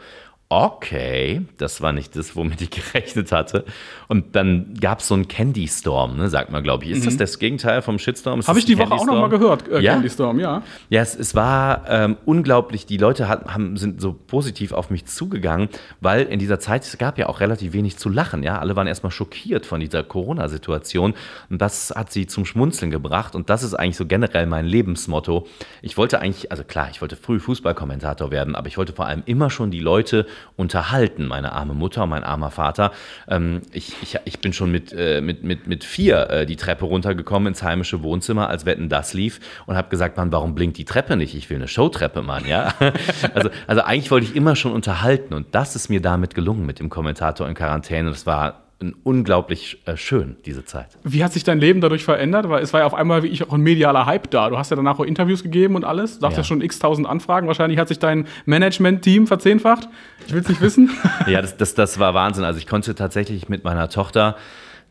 okay, 0.52 1.46
das 1.56 1.80
war 1.80 1.92
nicht 1.92 2.14
das, 2.14 2.36
womit 2.36 2.60
ich 2.60 2.70
gerechnet 2.92 3.32
hatte. 3.32 3.64
Und 4.08 4.36
dann 4.36 4.74
gab 4.78 5.00
es 5.00 5.08
so 5.08 5.14
einen 5.14 5.26
Candy 5.26 5.66
Storm, 5.66 6.18
ne, 6.18 6.28
sagt 6.28 6.50
man, 6.50 6.62
glaube 6.62 6.84
ich. 6.84 6.90
Ist 6.90 7.00
mhm. 7.00 7.04
das 7.04 7.16
das 7.16 7.38
Gegenteil 7.38 7.80
vom 7.80 7.98
Shitstorm? 7.98 8.42
Habe 8.46 8.58
ich 8.58 8.66
die 8.66 8.76
Woche 8.76 8.92
auch 8.92 9.06
noch 9.06 9.14
mal 9.14 9.30
gehört, 9.30 9.66
äh, 9.68 9.80
ja? 9.80 9.94
Candy 9.94 10.10
Storm, 10.10 10.38
ja. 10.38 10.62
Ja, 10.90 11.00
es, 11.00 11.16
es 11.16 11.34
war 11.34 11.84
ähm, 11.88 12.18
unglaublich. 12.26 12.84
Die 12.84 12.98
Leute 12.98 13.28
hat, 13.28 13.46
haben, 13.46 13.78
sind 13.78 14.02
so 14.02 14.12
positiv 14.12 14.72
auf 14.72 14.90
mich 14.90 15.06
zugegangen, 15.06 15.70
weil 16.02 16.24
in 16.26 16.38
dieser 16.38 16.60
Zeit, 16.60 16.82
es 16.82 16.98
gab 16.98 17.16
ja 17.16 17.30
auch 17.30 17.40
relativ 17.40 17.72
wenig 17.72 17.96
zu 17.96 18.10
lachen. 18.10 18.42
Ja, 18.42 18.58
Alle 18.58 18.76
waren 18.76 18.86
erstmal 18.86 19.12
schockiert 19.12 19.64
von 19.64 19.80
dieser 19.80 20.02
Corona-Situation. 20.02 21.14
Und 21.48 21.62
das 21.62 21.94
hat 21.96 22.12
sie 22.12 22.26
zum 22.26 22.44
Schmunzeln 22.44 22.90
gebracht. 22.90 23.34
Und 23.34 23.48
das 23.48 23.62
ist 23.62 23.72
eigentlich 23.72 23.96
so 23.96 24.04
generell 24.04 24.44
mein 24.44 24.66
Lebensmotto. 24.66 25.46
Ich 25.80 25.96
wollte 25.96 26.20
eigentlich, 26.20 26.50
also 26.50 26.62
klar, 26.62 26.88
ich 26.90 27.00
wollte 27.00 27.16
früh 27.16 27.40
Fußballkommentator 27.40 28.30
werden, 28.30 28.54
aber 28.54 28.68
ich 28.68 28.76
wollte 28.76 28.92
vor 28.92 29.06
allem 29.06 29.22
immer 29.24 29.48
schon 29.48 29.70
die 29.70 29.80
Leute 29.80 30.26
unterhalten, 30.56 31.26
meine 31.26 31.52
arme 31.52 31.74
Mutter, 31.74 32.06
mein 32.06 32.24
armer 32.24 32.50
Vater. 32.50 32.92
Ähm, 33.28 33.62
ich, 33.72 33.94
ich, 34.02 34.18
ich 34.24 34.40
bin 34.40 34.52
schon 34.52 34.70
mit, 34.70 34.92
äh, 34.92 35.20
mit, 35.20 35.44
mit, 35.44 35.66
mit 35.66 35.84
vier 35.84 36.30
äh, 36.30 36.46
die 36.46 36.56
Treppe 36.56 36.84
runtergekommen 36.84 37.48
ins 37.48 37.62
heimische 37.62 38.02
Wohnzimmer, 38.02 38.48
als 38.48 38.66
Wetten 38.66 38.88
das 38.88 39.14
lief 39.14 39.40
und 39.66 39.76
habe 39.76 39.88
gesagt, 39.88 40.16
Mann, 40.16 40.32
warum 40.32 40.54
blinkt 40.54 40.78
die 40.78 40.84
Treppe 40.84 41.16
nicht? 41.16 41.34
Ich 41.34 41.50
will 41.50 41.56
eine 41.56 41.68
Showtreppe, 41.68 42.22
Mann, 42.22 42.46
ja. 42.46 42.74
also, 43.34 43.50
also 43.66 43.82
eigentlich 43.82 44.10
wollte 44.10 44.26
ich 44.26 44.36
immer 44.36 44.56
schon 44.56 44.72
unterhalten 44.72 45.34
und 45.34 45.54
das 45.54 45.76
ist 45.76 45.88
mir 45.88 46.00
damit 46.00 46.34
gelungen 46.34 46.66
mit 46.66 46.80
dem 46.80 46.90
Kommentator 46.90 47.48
in 47.48 47.54
Quarantäne. 47.54 48.10
Das 48.10 48.26
war 48.26 48.62
unglaublich 49.04 49.80
äh, 49.86 49.96
schön, 49.96 50.36
diese 50.44 50.64
Zeit. 50.64 50.88
Wie 51.04 51.22
hat 51.22 51.32
sich 51.32 51.44
dein 51.44 51.60
Leben 51.60 51.80
dadurch 51.80 52.04
verändert? 52.04 52.48
Weil 52.48 52.62
es 52.62 52.72
war 52.72 52.80
ja 52.80 52.86
auf 52.86 52.94
einmal 52.94 53.22
wie 53.22 53.28
ich 53.28 53.46
auch 53.46 53.52
ein 53.52 53.60
medialer 53.60 54.06
Hype 54.06 54.30
da. 54.30 54.50
Du 54.50 54.58
hast 54.58 54.70
ja 54.70 54.76
danach 54.76 54.98
auch 54.98 55.04
Interviews 55.04 55.42
gegeben 55.42 55.76
und 55.76 55.84
alles. 55.84 56.18
Du 56.18 56.26
hast 56.26 56.32
ja, 56.32 56.38
ja 56.38 56.44
schon 56.44 56.60
x 56.60 56.78
tausend 56.78 57.06
Anfragen. 57.06 57.46
Wahrscheinlich 57.46 57.78
hat 57.78 57.88
sich 57.88 57.98
dein 57.98 58.26
Management-Team 58.46 59.26
verzehnfacht. 59.26 59.88
Ich 60.26 60.32
will 60.32 60.40
es 60.40 60.48
nicht 60.48 60.60
wissen. 60.60 60.90
ja, 61.26 61.40
das, 61.40 61.56
das, 61.56 61.74
das 61.74 61.98
war 61.98 62.14
Wahnsinn. 62.14 62.44
Also 62.44 62.58
ich 62.58 62.66
konnte 62.66 62.94
tatsächlich 62.94 63.48
mit 63.48 63.64
meiner 63.64 63.88
Tochter 63.88 64.36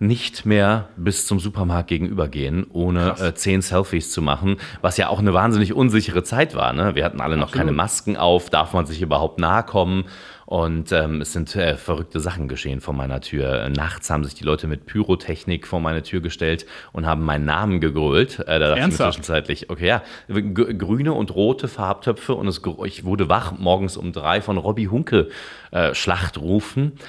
nicht 0.01 0.48
mehr 0.48 0.89
bis 0.98 1.27
zum 1.27 1.39
Supermarkt 1.39 1.88
gegenübergehen, 1.88 2.65
ohne 2.74 3.15
äh, 3.19 3.36
zehn 3.36 3.62
Selfies 3.62 4.12
zu 4.12 4.24
machen, 4.24 4.57
was 4.81 4.98
ja 4.98 5.10
auch 5.10 5.19
eine 5.19 5.31
wahnsinnig 5.36 5.74
unsichere 5.74 6.24
Zeit 6.24 6.55
war. 6.55 6.74
Ne? 6.74 6.95
Wir 6.95 7.05
hatten 7.05 7.21
alle 7.21 7.38
noch 7.38 7.50
Absolut. 7.50 7.67
keine 7.67 7.71
Masken 7.71 8.17
auf, 8.17 8.50
darf 8.50 8.74
man 8.74 8.88
sich 8.88 9.03
überhaupt 9.03 9.39
nahe 9.39 9.62
kommen? 9.62 10.05
Und 10.51 10.91
ähm, 10.91 11.22
es 11.22 11.31
sind 11.31 11.55
äh, 11.55 11.77
verrückte 11.77 12.20
Sachen 12.20 12.50
geschehen 12.50 12.81
vor 12.81 12.93
meiner 12.93 13.22
Tür. 13.22 13.70
Nachts 13.70 14.10
haben 14.10 14.25
sich 14.25 14.34
die 14.34 14.43
Leute 14.43 14.67
mit 14.67 14.86
Pyrotechnik 14.86 15.65
vor 15.65 15.79
meine 15.79 16.03
Tür 16.03 16.20
gestellt 16.20 16.65
und 16.91 17.05
haben 17.05 17.24
meinen 17.24 17.46
Namen 17.46 17.79
gegrölt. 17.79 18.39
Äh, 18.39 18.60
da 18.60 18.75
dachte 18.75 18.81
ich 18.81 18.88
mir 18.88 18.91
zwischenzeitlich, 18.91 19.70
okay, 19.70 19.88
ja, 19.88 20.03
grüne 20.27 21.13
und 21.13 21.34
rote 21.34 21.70
Farbtöpfe 21.70 22.36
und 22.36 22.50
es, 22.50 22.60
ich 22.84 23.05
wurde 23.05 23.29
wach 23.29 23.53
morgens 23.60 23.96
um 23.96 24.12
drei 24.12 24.41
von 24.41 24.58
Robbie 24.58 24.89
Hunke 24.89 25.29
äh, 25.72 25.96
Schlachtrufen. 25.96 27.00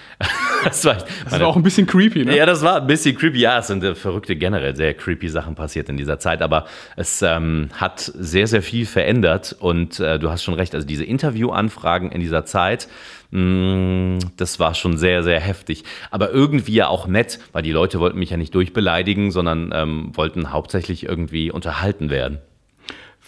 Das 0.64 0.85
war, 0.85 0.99
das 1.25 1.40
war 1.40 1.47
auch 1.47 1.57
ein 1.57 1.62
bisschen 1.62 1.87
creepy, 1.87 2.25
ne? 2.25 2.37
Ja, 2.37 2.47
das 2.47 2.62
war 2.62 2.81
ein 2.81 2.87
bisschen 2.87 3.16
creepy. 3.16 3.38
Ja, 3.38 3.59
es 3.59 3.66
sind 3.66 3.83
äh, 3.85 3.95
verrückte, 3.95 4.37
generell 4.37 4.76
sehr 4.76 4.95
creepy 4.95 5.28
Sachen 5.28 5.54
passiert 5.54 5.88
in 5.88 5.97
dieser 5.97 6.19
Zeit, 6.19 6.42
aber 6.42 6.66
es 6.97 7.23
ähm, 7.23 7.69
hat 7.75 8.00
sehr, 8.00 8.47
sehr 8.47 8.62
viel 8.62 8.87
verändert 8.87 9.57
und 9.59 10.00
äh, 10.00 10.19
du 10.19 10.31
hast 10.31 10.42
schon 10.42 10.54
recht, 10.54 10.75
also 10.75 10.87
diese 10.87 11.04
Interviewanfragen 11.04 12.11
in 12.11 12.21
dieser 12.21 12.45
Zeit, 12.45 12.88
Mm, 13.33 14.19
das 14.37 14.61
war 14.61 14.75
schon 14.75 14.99
sehr, 14.99 15.23
sehr 15.23 15.40
heftig. 15.40 15.85
Aber 16.11 16.31
irgendwie 16.31 16.75
ja 16.75 16.88
auch 16.88 17.07
nett, 17.07 17.40
weil 17.52 17.62
die 17.62 17.73
Leute 17.73 17.99
wollten 17.99 18.19
mich 18.19 18.31
ja 18.31 18.37
nicht 18.37 18.54
durchbeleidigen, 18.54 19.31
sondern 19.31 19.71
ähm, 19.75 20.12
wollten 20.14 20.52
hauptsächlich 20.52 21.04
irgendwie 21.04 21.50
unterhalten 21.50 22.11
werden. 22.11 22.38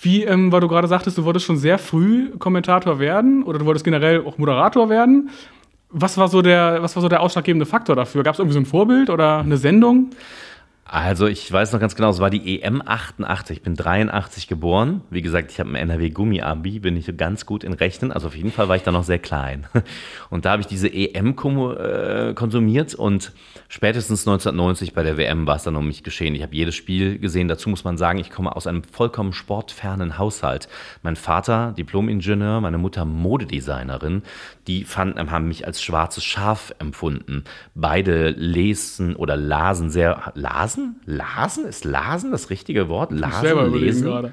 Wie, 0.00 0.24
ähm, 0.24 0.52
weil 0.52 0.60
du 0.60 0.68
gerade 0.68 0.88
sagtest, 0.88 1.16
du 1.16 1.24
wolltest 1.24 1.46
schon 1.46 1.56
sehr 1.56 1.78
früh 1.78 2.30
Kommentator 2.38 2.98
werden 2.98 3.42
oder 3.44 3.58
du 3.58 3.64
wolltest 3.64 3.84
generell 3.84 4.22
auch 4.26 4.36
Moderator 4.36 4.90
werden. 4.90 5.30
Was 5.96 6.18
war 6.18 6.26
so 6.26 6.42
der, 6.42 6.82
was 6.82 6.96
war 6.96 7.02
so 7.02 7.08
der 7.08 7.20
ausschlaggebende 7.20 7.66
Faktor 7.66 7.94
dafür? 7.94 8.24
Gab 8.24 8.34
es 8.34 8.40
irgendwie 8.40 8.54
so 8.54 8.58
ein 8.58 8.66
Vorbild 8.66 9.10
oder 9.10 9.38
eine 9.38 9.56
Sendung? 9.56 10.10
Also 10.94 11.26
ich 11.26 11.50
weiß 11.50 11.72
noch 11.72 11.80
ganz 11.80 11.96
genau, 11.96 12.08
es 12.10 12.20
war 12.20 12.30
die 12.30 12.62
EM 12.62 12.80
88. 12.80 13.56
Ich 13.56 13.62
bin 13.64 13.74
83 13.74 14.46
geboren. 14.46 15.00
Wie 15.10 15.22
gesagt, 15.22 15.50
ich 15.50 15.58
habe 15.58 15.70
ein 15.70 15.74
NRW-Gummi-Abi, 15.74 16.78
bin 16.78 16.96
ich 16.96 17.16
ganz 17.16 17.46
gut 17.46 17.64
in 17.64 17.72
Rechnen. 17.72 18.12
Also 18.12 18.28
auf 18.28 18.36
jeden 18.36 18.52
Fall 18.52 18.68
war 18.68 18.76
ich 18.76 18.84
da 18.84 18.92
noch 18.92 19.02
sehr 19.02 19.18
klein. 19.18 19.66
Und 20.30 20.44
da 20.44 20.52
habe 20.52 20.60
ich 20.60 20.68
diese 20.68 20.86
EM 20.86 21.30
äh, 21.30 22.34
konsumiert 22.34 22.94
und 22.94 23.32
spätestens 23.68 24.20
1990 24.20 24.94
bei 24.94 25.02
der 25.02 25.16
WM 25.16 25.48
war 25.48 25.56
es 25.56 25.64
dann 25.64 25.74
um 25.74 25.88
mich 25.88 26.04
geschehen. 26.04 26.36
Ich 26.36 26.42
habe 26.42 26.54
jedes 26.54 26.76
Spiel 26.76 27.18
gesehen. 27.18 27.48
Dazu 27.48 27.70
muss 27.70 27.82
man 27.82 27.98
sagen, 27.98 28.20
ich 28.20 28.30
komme 28.30 28.54
aus 28.54 28.68
einem 28.68 28.84
vollkommen 28.84 29.32
sportfernen 29.32 30.16
Haushalt. 30.16 30.68
Mein 31.02 31.16
Vater, 31.16 31.74
Diplom-Ingenieur, 31.76 32.60
meine 32.60 32.78
Mutter 32.78 33.04
Modedesignerin, 33.04 34.22
die 34.68 34.84
fanden, 34.84 35.32
haben 35.32 35.48
mich 35.48 35.66
als 35.66 35.82
schwarzes 35.82 36.22
Schaf 36.22 36.72
empfunden. 36.78 37.42
Beide 37.74 38.30
lesen 38.30 39.16
oder 39.16 39.36
lasen 39.36 39.90
sehr, 39.90 40.32
lasen 40.34 40.83
Lasen? 40.84 40.96
Lasen? 41.06 41.64
Ist 41.66 41.84
Lasen 41.84 42.32
das 42.32 42.50
richtige 42.50 42.88
Wort? 42.88 43.12
Lasen, 43.12 43.72
lesen? 43.74 44.04
Gerade. 44.04 44.32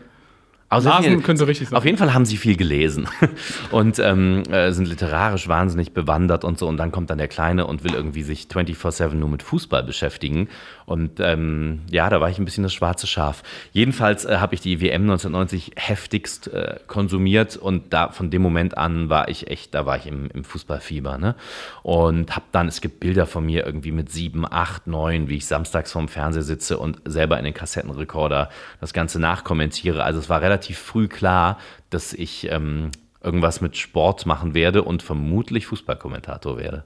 Also 0.70 0.88
Lasen 0.88 1.22
können 1.22 1.38
Sie 1.38 1.46
richtig 1.46 1.68
sagen. 1.68 1.78
Auf 1.78 1.84
jeden 1.84 1.98
Fall 1.98 2.14
haben 2.14 2.24
sie 2.24 2.38
viel 2.38 2.56
gelesen 2.56 3.10
und 3.72 4.00
ähm, 4.00 4.44
äh, 4.50 4.72
sind 4.72 4.88
literarisch 4.88 5.50
wahnsinnig 5.50 5.94
bewandert 5.94 6.46
und 6.46 6.58
so. 6.58 6.68
Und 6.70 6.78
dann 6.78 6.94
kommt 6.94 7.10
dann 7.10 7.18
der 7.18 7.28
Kleine 7.28 7.68
und 7.68 7.84
will 7.84 7.94
irgendwie 7.94 8.24
sich 8.24 8.48
24-7 8.50 9.16
nur 9.16 9.28
mit 9.28 9.44
Fußball 9.44 9.84
beschäftigen. 9.84 10.48
Und 10.92 11.22
ähm, 11.22 11.84
ja, 11.90 12.10
da 12.10 12.20
war 12.20 12.30
ich 12.30 12.38
ein 12.38 12.44
bisschen 12.44 12.64
das 12.64 12.74
schwarze 12.74 13.08
Schaf. 13.08 13.44
Jedenfalls 13.72 14.26
äh, 14.26 14.40
habe 14.40 14.56
ich 14.56 14.60
die 14.60 14.82
WM 14.82 15.04
1990 15.04 15.72
heftigst 15.78 16.50
äh, 16.50 16.80
konsumiert 16.86 17.56
und 17.56 17.94
da 17.94 18.10
von 18.10 18.30
dem 18.30 18.42
Moment 18.42 18.78
an 18.78 19.08
war 19.08 19.30
ich 19.30 19.50
echt, 19.50 19.74
da 19.74 19.86
war 19.86 19.96
ich 19.96 20.06
im, 20.06 20.30
im 20.32 20.44
Fußballfieber. 20.44 21.18
Ne? 21.18 21.36
Und 21.82 22.36
habe 22.36 22.44
dann, 22.52 22.68
es 22.68 22.82
gibt 22.82 23.00
Bilder 23.00 23.26
von 23.26 23.46
mir 23.46 23.66
irgendwie 23.66 23.94
mit 23.94 24.12
sieben, 24.12 24.46
acht, 24.46 24.86
neun, 24.86 25.30
wie 25.30 25.38
ich 25.38 25.46
samstags 25.46 25.94
vorm 25.94 26.10
Fernseher 26.10 26.44
sitze 26.44 26.78
und 26.78 27.02
selber 27.06 27.40
in 27.40 27.46
den 27.46 27.54
Kassettenrekorder 27.54 28.50
das 28.82 28.92
Ganze 28.92 29.18
nachkommentiere. 29.22 30.04
Also 30.04 30.20
es 30.20 30.28
war 30.28 30.42
relativ 30.42 30.78
früh 30.78 31.08
klar, 31.08 31.58
dass 31.90 32.12
ich 32.12 32.52
ähm, 32.52 32.92
irgendwas 33.24 33.62
mit 33.62 33.78
Sport 33.78 34.26
machen 34.26 34.54
werde 34.54 34.84
und 34.84 35.04
vermutlich 35.04 35.68
Fußballkommentator 35.68 36.58
werde. 36.58 36.84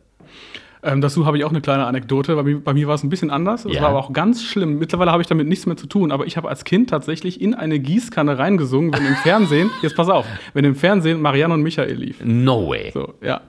Ähm, 0.85 1.01
dazu 1.01 1.25
habe 1.25 1.37
ich 1.37 1.43
auch 1.43 1.49
eine 1.49 1.61
kleine 1.61 1.87
Anekdote. 1.87 2.35
Bei 2.35 2.43
mir, 2.43 2.59
bei 2.59 2.73
mir 2.73 2.87
war 2.87 2.93
es 2.95 3.03
ein 3.03 3.09
bisschen 3.09 3.31
anders. 3.31 3.65
Es 3.65 3.73
ja. 3.73 3.81
war 3.81 3.89
aber 3.89 3.99
auch 3.99 4.13
ganz 4.13 4.43
schlimm. 4.43 4.77
Mittlerweile 4.77 5.11
habe 5.11 5.21
ich 5.21 5.27
damit 5.27 5.47
nichts 5.47 5.65
mehr 5.65 5.77
zu 5.77 5.87
tun. 5.87 6.11
Aber 6.11 6.27
ich 6.27 6.37
habe 6.37 6.47
als 6.47 6.63
Kind 6.63 6.91
tatsächlich 6.91 7.41
in 7.41 7.55
eine 7.55 7.79
Gießkanne 7.79 8.37
reingesungen, 8.37 8.93
wenn 8.93 9.05
im 9.05 9.15
Fernsehen, 9.23 9.71
jetzt 9.81 9.95
pass 9.95 10.09
auf, 10.09 10.25
wenn 10.53 10.63
im 10.63 10.75
Fernsehen 10.75 11.21
Marianne 11.21 11.55
und 11.55 11.63
Michael 11.63 11.95
lief. 11.95 12.17
No 12.23 12.69
way. 12.69 12.91
So, 12.93 13.15
ja. 13.21 13.41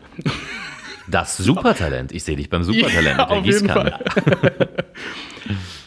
Das 1.09 1.37
Supertalent. 1.37 2.13
Ich 2.13 2.25
sehe 2.25 2.37
dich 2.37 2.51
beim 2.51 2.65
Supertalent 2.65 3.19
ja, 3.19 3.27
mit 3.27 3.31
der 3.31 3.41
Gießkanne. 3.43 4.01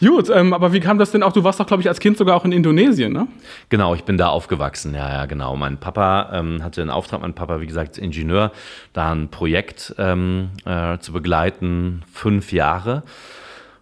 Gut, 0.00 0.30
ähm, 0.30 0.54
aber 0.54 0.72
wie 0.72 0.80
kam 0.80 0.98
das 0.98 1.10
denn 1.10 1.22
auch? 1.22 1.32
Du 1.32 1.44
warst 1.44 1.60
doch, 1.60 1.66
glaube 1.66 1.82
ich, 1.82 1.88
als 1.88 2.00
Kind 2.00 2.16
sogar 2.16 2.34
auch 2.34 2.46
in 2.46 2.52
Indonesien, 2.52 3.12
ne? 3.12 3.28
Genau, 3.68 3.94
ich 3.94 4.04
bin 4.04 4.16
da 4.16 4.28
aufgewachsen, 4.28 4.94
ja, 4.94 5.12
ja, 5.12 5.26
genau. 5.26 5.56
Mein 5.56 5.76
Papa 5.76 6.30
ähm, 6.32 6.64
hatte 6.64 6.80
einen 6.80 6.90
Auftrag, 6.90 7.20
mein 7.20 7.34
Papa, 7.34 7.60
wie 7.60 7.66
gesagt, 7.66 7.98
Ingenieur, 7.98 8.52
da 8.94 9.12
ein 9.12 9.28
Projekt 9.28 9.94
ähm, 9.98 10.50
äh, 10.64 10.98
zu 10.98 11.12
begleiten, 11.12 12.02
fünf 12.10 12.52
Jahre 12.52 13.02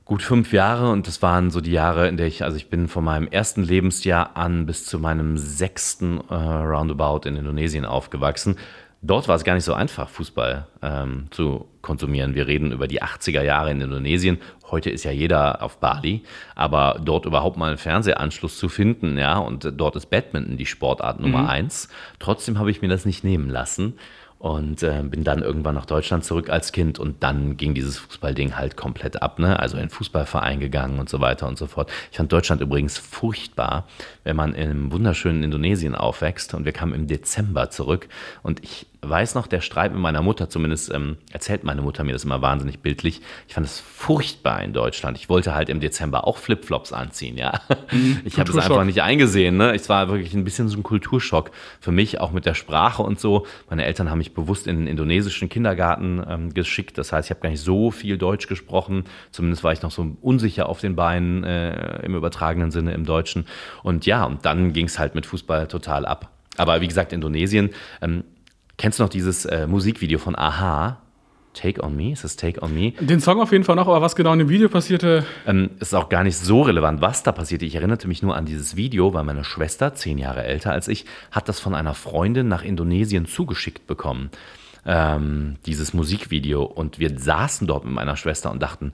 gut 0.08 0.22
fünf 0.22 0.54
Jahre 0.54 0.90
und 0.90 1.06
das 1.06 1.20
waren 1.20 1.50
so 1.50 1.60
die 1.60 1.70
Jahre, 1.70 2.08
in 2.08 2.16
der 2.16 2.26
ich, 2.26 2.42
also 2.42 2.56
ich 2.56 2.70
bin 2.70 2.88
von 2.88 3.04
meinem 3.04 3.28
ersten 3.28 3.62
Lebensjahr 3.62 4.38
an 4.38 4.64
bis 4.64 4.86
zu 4.86 4.98
meinem 4.98 5.36
sechsten 5.36 6.18
äh, 6.30 6.34
Roundabout 6.34 7.28
in 7.28 7.36
Indonesien 7.36 7.84
aufgewachsen. 7.84 8.56
Dort 9.00 9.28
war 9.28 9.36
es 9.36 9.44
gar 9.44 9.54
nicht 9.54 9.64
so 9.64 9.74
einfach, 9.74 10.08
Fußball 10.08 10.66
ähm, 10.82 11.26
zu 11.30 11.68
konsumieren. 11.82 12.34
Wir 12.34 12.48
reden 12.48 12.72
über 12.72 12.88
die 12.88 13.00
80er 13.00 13.42
Jahre 13.42 13.70
in 13.70 13.80
Indonesien. 13.80 14.38
Heute 14.70 14.90
ist 14.90 15.04
ja 15.04 15.12
jeder 15.12 15.62
auf 15.62 15.78
Bali, 15.78 16.24
aber 16.56 17.00
dort 17.02 17.24
überhaupt 17.24 17.56
mal 17.56 17.68
einen 17.68 17.78
Fernsehanschluss 17.78 18.58
zu 18.58 18.68
finden, 18.68 19.16
ja, 19.16 19.38
und 19.38 19.72
dort 19.76 19.94
ist 19.94 20.06
Badminton 20.06 20.56
die 20.56 20.66
Sportart 20.66 21.20
Nummer 21.20 21.42
mhm. 21.42 21.48
eins. 21.48 21.88
Trotzdem 22.18 22.58
habe 22.58 22.72
ich 22.72 22.82
mir 22.82 22.88
das 22.88 23.06
nicht 23.06 23.22
nehmen 23.22 23.48
lassen 23.48 23.94
und 24.38 24.82
äh, 24.84 25.02
bin 25.02 25.24
dann 25.24 25.42
irgendwann 25.42 25.74
nach 25.74 25.86
Deutschland 25.86 26.24
zurück 26.24 26.48
als 26.48 26.70
Kind 26.70 26.98
und 26.98 27.22
dann 27.22 27.56
ging 27.56 27.74
dieses 27.74 27.98
Fußballding 27.98 28.56
halt 28.56 28.76
komplett 28.76 29.20
ab, 29.20 29.38
ne? 29.38 29.58
Also 29.58 29.78
in 29.78 29.90
Fußballverein 29.90 30.60
gegangen 30.60 31.00
und 31.00 31.08
so 31.08 31.20
weiter 31.20 31.48
und 31.48 31.58
so 31.58 31.66
fort. 31.66 31.90
Ich 32.12 32.18
fand 32.18 32.32
Deutschland 32.32 32.60
übrigens 32.60 32.98
furchtbar, 32.98 33.86
wenn 34.22 34.36
man 34.36 34.54
einem 34.54 34.92
wunderschönen 34.92 35.42
Indonesien 35.42 35.94
aufwächst 35.94 36.54
und 36.54 36.64
wir 36.64 36.72
kamen 36.72 36.94
im 36.94 37.06
Dezember 37.08 37.70
zurück 37.70 38.08
und 38.42 38.62
ich 38.62 38.86
weiß 39.02 39.34
noch, 39.34 39.46
der 39.46 39.60
Streit 39.60 39.92
mit 39.92 40.00
meiner 40.00 40.22
Mutter, 40.22 40.48
zumindest 40.48 40.92
ähm, 40.92 41.18
erzählt 41.32 41.62
meine 41.62 41.82
Mutter 41.82 42.02
mir 42.04 42.12
das 42.12 42.24
immer 42.24 42.42
wahnsinnig 42.42 42.80
bildlich. 42.80 43.20
Ich 43.46 43.54
fand 43.54 43.66
es 43.66 43.78
furchtbar 43.78 44.62
in 44.62 44.72
Deutschland. 44.72 45.16
Ich 45.18 45.28
wollte 45.28 45.54
halt 45.54 45.68
im 45.68 45.80
Dezember 45.80 46.26
auch 46.26 46.36
Flipflops 46.36 46.92
anziehen, 46.92 47.38
ja. 47.38 47.60
Mhm, 47.92 48.20
ich 48.24 48.38
habe 48.38 48.50
es 48.50 48.56
einfach 48.56 48.84
nicht 48.84 49.02
eingesehen. 49.02 49.56
Ne? 49.56 49.74
Es 49.74 49.88
war 49.88 50.08
wirklich 50.08 50.34
ein 50.34 50.44
bisschen 50.44 50.68
so 50.68 50.76
ein 50.76 50.82
Kulturschock 50.82 51.52
für 51.80 51.92
mich, 51.92 52.20
auch 52.20 52.32
mit 52.32 52.44
der 52.44 52.54
Sprache 52.54 53.02
und 53.02 53.20
so. 53.20 53.46
Meine 53.70 53.84
Eltern 53.84 54.10
haben 54.10 54.18
mich 54.18 54.34
bewusst 54.34 54.66
in 54.66 54.78
den 54.78 54.86
indonesischen 54.86 55.48
Kindergarten 55.48 56.22
ähm, 56.28 56.54
geschickt. 56.54 56.98
Das 56.98 57.12
heißt, 57.12 57.28
ich 57.28 57.30
habe 57.30 57.40
gar 57.40 57.50
nicht 57.50 57.62
so 57.62 57.90
viel 57.90 58.18
Deutsch 58.18 58.48
gesprochen. 58.48 59.04
Zumindest 59.30 59.62
war 59.62 59.72
ich 59.72 59.82
noch 59.82 59.92
so 59.92 60.16
unsicher 60.20 60.68
auf 60.68 60.80
den 60.80 60.96
Beinen 60.96 61.44
äh, 61.44 62.04
im 62.04 62.14
übertragenen 62.14 62.70
Sinne 62.70 62.92
im 62.92 63.04
Deutschen. 63.04 63.46
Und 63.82 64.06
ja, 64.06 64.24
und 64.24 64.44
dann 64.44 64.72
ging 64.72 64.86
es 64.86 64.98
halt 64.98 65.14
mit 65.14 65.24
Fußball 65.26 65.68
total 65.68 66.04
ab. 66.04 66.30
Aber 66.56 66.80
wie 66.80 66.88
gesagt, 66.88 67.12
Indonesien, 67.12 67.70
ähm, 68.02 68.24
Kennst 68.78 69.00
du 69.00 69.02
noch 69.02 69.10
dieses 69.10 69.44
äh, 69.44 69.66
Musikvideo 69.66 70.18
von 70.18 70.38
Aha? 70.38 70.98
Take 71.52 71.82
on 71.82 71.96
Me? 71.96 72.12
Ist 72.12 72.22
das 72.22 72.36
Take 72.36 72.62
on 72.62 72.72
Me? 72.72 72.92
Den 73.00 73.20
Song 73.20 73.40
auf 73.40 73.50
jeden 73.50 73.64
Fall 73.64 73.74
noch, 73.74 73.88
aber 73.88 74.00
was 74.00 74.14
genau 74.14 74.32
in 74.32 74.38
dem 74.38 74.48
Video 74.48 74.68
passierte? 74.68 75.26
Ähm, 75.48 75.70
ist 75.80 75.94
auch 75.94 76.08
gar 76.08 76.22
nicht 76.22 76.36
so 76.36 76.62
relevant, 76.62 77.00
was 77.00 77.24
da 77.24 77.32
passierte. 77.32 77.64
Ich 77.64 77.74
erinnerte 77.74 78.06
mich 78.06 78.22
nur 78.22 78.36
an 78.36 78.46
dieses 78.46 78.76
Video, 78.76 79.12
weil 79.14 79.24
meine 79.24 79.42
Schwester, 79.42 79.94
zehn 79.94 80.16
Jahre 80.16 80.44
älter 80.44 80.70
als 80.70 80.86
ich, 80.86 81.06
hat 81.32 81.48
das 81.48 81.58
von 81.58 81.74
einer 81.74 81.94
Freundin 81.94 82.46
nach 82.46 82.62
Indonesien 82.62 83.26
zugeschickt 83.26 83.88
bekommen. 83.88 84.30
Ähm, 84.86 85.56
dieses 85.66 85.92
Musikvideo. 85.92 86.62
Und 86.62 87.00
wir 87.00 87.18
saßen 87.18 87.66
dort 87.66 87.84
mit 87.84 87.94
meiner 87.94 88.16
Schwester 88.16 88.52
und 88.52 88.62
dachten, 88.62 88.92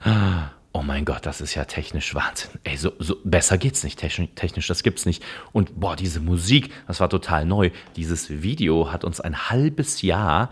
oh 0.75 0.83
mein 0.83 1.05
Gott, 1.05 1.25
das 1.25 1.39
ist 1.39 1.55
ja 1.55 1.63
technisch 1.63 2.13
Wahnsinn. 2.15 2.51
Ey, 2.65 2.75
so, 2.75 2.91
so 2.99 3.15
besser 3.23 3.57
geht's 3.57 3.85
nicht 3.85 3.97
technisch, 3.97 4.29
technisch, 4.35 4.67
das 4.67 4.83
gibt's 4.83 5.05
nicht. 5.05 5.23
Und 5.53 5.79
boah, 5.79 5.95
diese 5.95 6.19
Musik, 6.19 6.69
das 6.85 6.99
war 6.99 7.09
total 7.09 7.45
neu. 7.45 7.71
Dieses 7.95 8.29
Video 8.41 8.91
hat 8.91 9.05
uns 9.05 9.21
ein 9.21 9.49
halbes 9.49 10.01
Jahr 10.01 10.49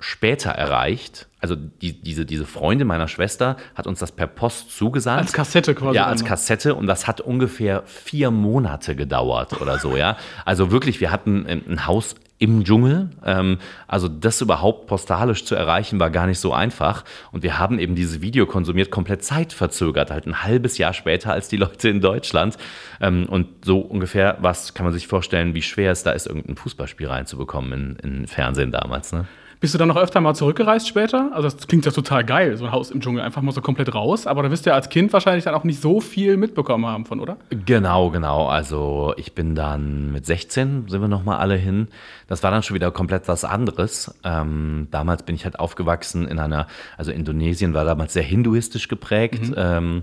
später 0.00 0.50
erreicht. 0.50 1.28
Also 1.40 1.54
die, 1.54 1.92
diese, 2.02 2.26
diese 2.26 2.44
Freundin 2.44 2.88
meiner 2.88 3.06
Schwester 3.06 3.56
hat 3.76 3.86
uns 3.86 4.00
das 4.00 4.10
per 4.10 4.26
Post 4.26 4.76
zugesandt. 4.76 5.20
Als 5.20 5.32
Kassette 5.32 5.76
quasi. 5.76 5.94
Ja, 5.94 6.06
als 6.06 6.24
Kassette 6.24 6.74
und 6.74 6.88
das 6.88 7.06
hat 7.06 7.20
ungefähr 7.20 7.84
vier 7.86 8.32
Monate 8.32 8.96
gedauert 8.96 9.60
oder 9.60 9.78
so, 9.78 9.96
ja. 9.96 10.16
Also 10.44 10.72
wirklich, 10.72 11.00
wir 11.00 11.12
hatten 11.12 11.46
ein 11.46 11.86
Haus 11.86 12.16
im 12.38 12.64
Dschungel. 12.64 13.10
Ähm, 13.24 13.58
also 13.86 14.08
das 14.08 14.40
überhaupt 14.40 14.86
postalisch 14.86 15.44
zu 15.44 15.54
erreichen, 15.54 15.98
war 16.00 16.10
gar 16.10 16.26
nicht 16.26 16.38
so 16.38 16.52
einfach. 16.52 17.04
Und 17.32 17.42
wir 17.42 17.58
haben 17.58 17.78
eben 17.78 17.94
dieses 17.94 18.20
Video 18.20 18.46
konsumiert, 18.46 18.90
komplett 18.90 19.24
zeitverzögert, 19.24 20.10
halt 20.10 20.26
ein 20.26 20.42
halbes 20.42 20.78
Jahr 20.78 20.92
später 20.92 21.32
als 21.32 21.48
die 21.48 21.56
Leute 21.56 21.88
in 21.88 22.00
Deutschland. 22.00 22.56
Ähm, 23.00 23.26
und 23.26 23.64
so 23.64 23.80
ungefähr, 23.80 24.36
was 24.40 24.74
kann 24.74 24.84
man 24.84 24.92
sich 24.92 25.06
vorstellen, 25.06 25.54
wie 25.54 25.62
schwer 25.62 25.92
es 25.92 26.02
da 26.02 26.12
ist, 26.12 26.26
irgendein 26.26 26.56
Fußballspiel 26.56 27.06
reinzubekommen 27.06 27.72
in, 27.72 27.96
in 27.96 28.26
Fernsehen 28.26 28.72
damals. 28.72 29.12
Ne? 29.12 29.26
Bist 29.58 29.72
du 29.72 29.78
dann 29.78 29.88
noch 29.88 29.96
öfter 29.96 30.20
mal 30.20 30.34
zurückgereist 30.34 30.86
später? 30.86 31.30
Also 31.32 31.48
das 31.48 31.66
klingt 31.66 31.86
ja 31.86 31.90
total 31.90 32.24
geil, 32.24 32.56
so 32.56 32.66
ein 32.66 32.72
Haus 32.72 32.90
im 32.90 33.00
Dschungel, 33.00 33.22
einfach 33.22 33.40
mal 33.40 33.52
so 33.52 33.62
komplett 33.62 33.94
raus. 33.94 34.26
Aber 34.26 34.42
da 34.42 34.50
wirst 34.50 34.66
du 34.66 34.70
ja 34.70 34.76
als 34.76 34.90
Kind 34.90 35.12
wahrscheinlich 35.12 35.44
dann 35.44 35.54
auch 35.54 35.64
nicht 35.64 35.80
so 35.80 36.00
viel 36.00 36.36
mitbekommen 36.36 36.84
haben 36.84 37.06
von, 37.06 37.20
oder? 37.20 37.38
Genau, 37.50 38.10
genau. 38.10 38.48
Also 38.48 39.14
ich 39.16 39.34
bin 39.34 39.54
dann 39.54 40.12
mit 40.12 40.26
16, 40.26 40.88
sind 40.88 41.00
wir 41.00 41.08
nochmal 41.08 41.38
alle 41.38 41.56
hin. 41.56 41.88
Das 42.28 42.42
war 42.42 42.50
dann 42.50 42.62
schon 42.62 42.74
wieder 42.74 42.90
komplett 42.90 43.28
was 43.28 43.44
anderes. 43.44 44.14
Ähm, 44.24 44.88
damals 44.90 45.22
bin 45.22 45.34
ich 45.34 45.44
halt 45.44 45.58
aufgewachsen 45.58 46.28
in 46.28 46.38
einer, 46.38 46.66
also 46.98 47.10
Indonesien 47.10 47.72
war 47.72 47.84
damals 47.84 48.12
sehr 48.12 48.24
hinduistisch 48.24 48.88
geprägt. 48.88 49.48
Mhm. 49.48 49.54
Ähm, 49.56 50.02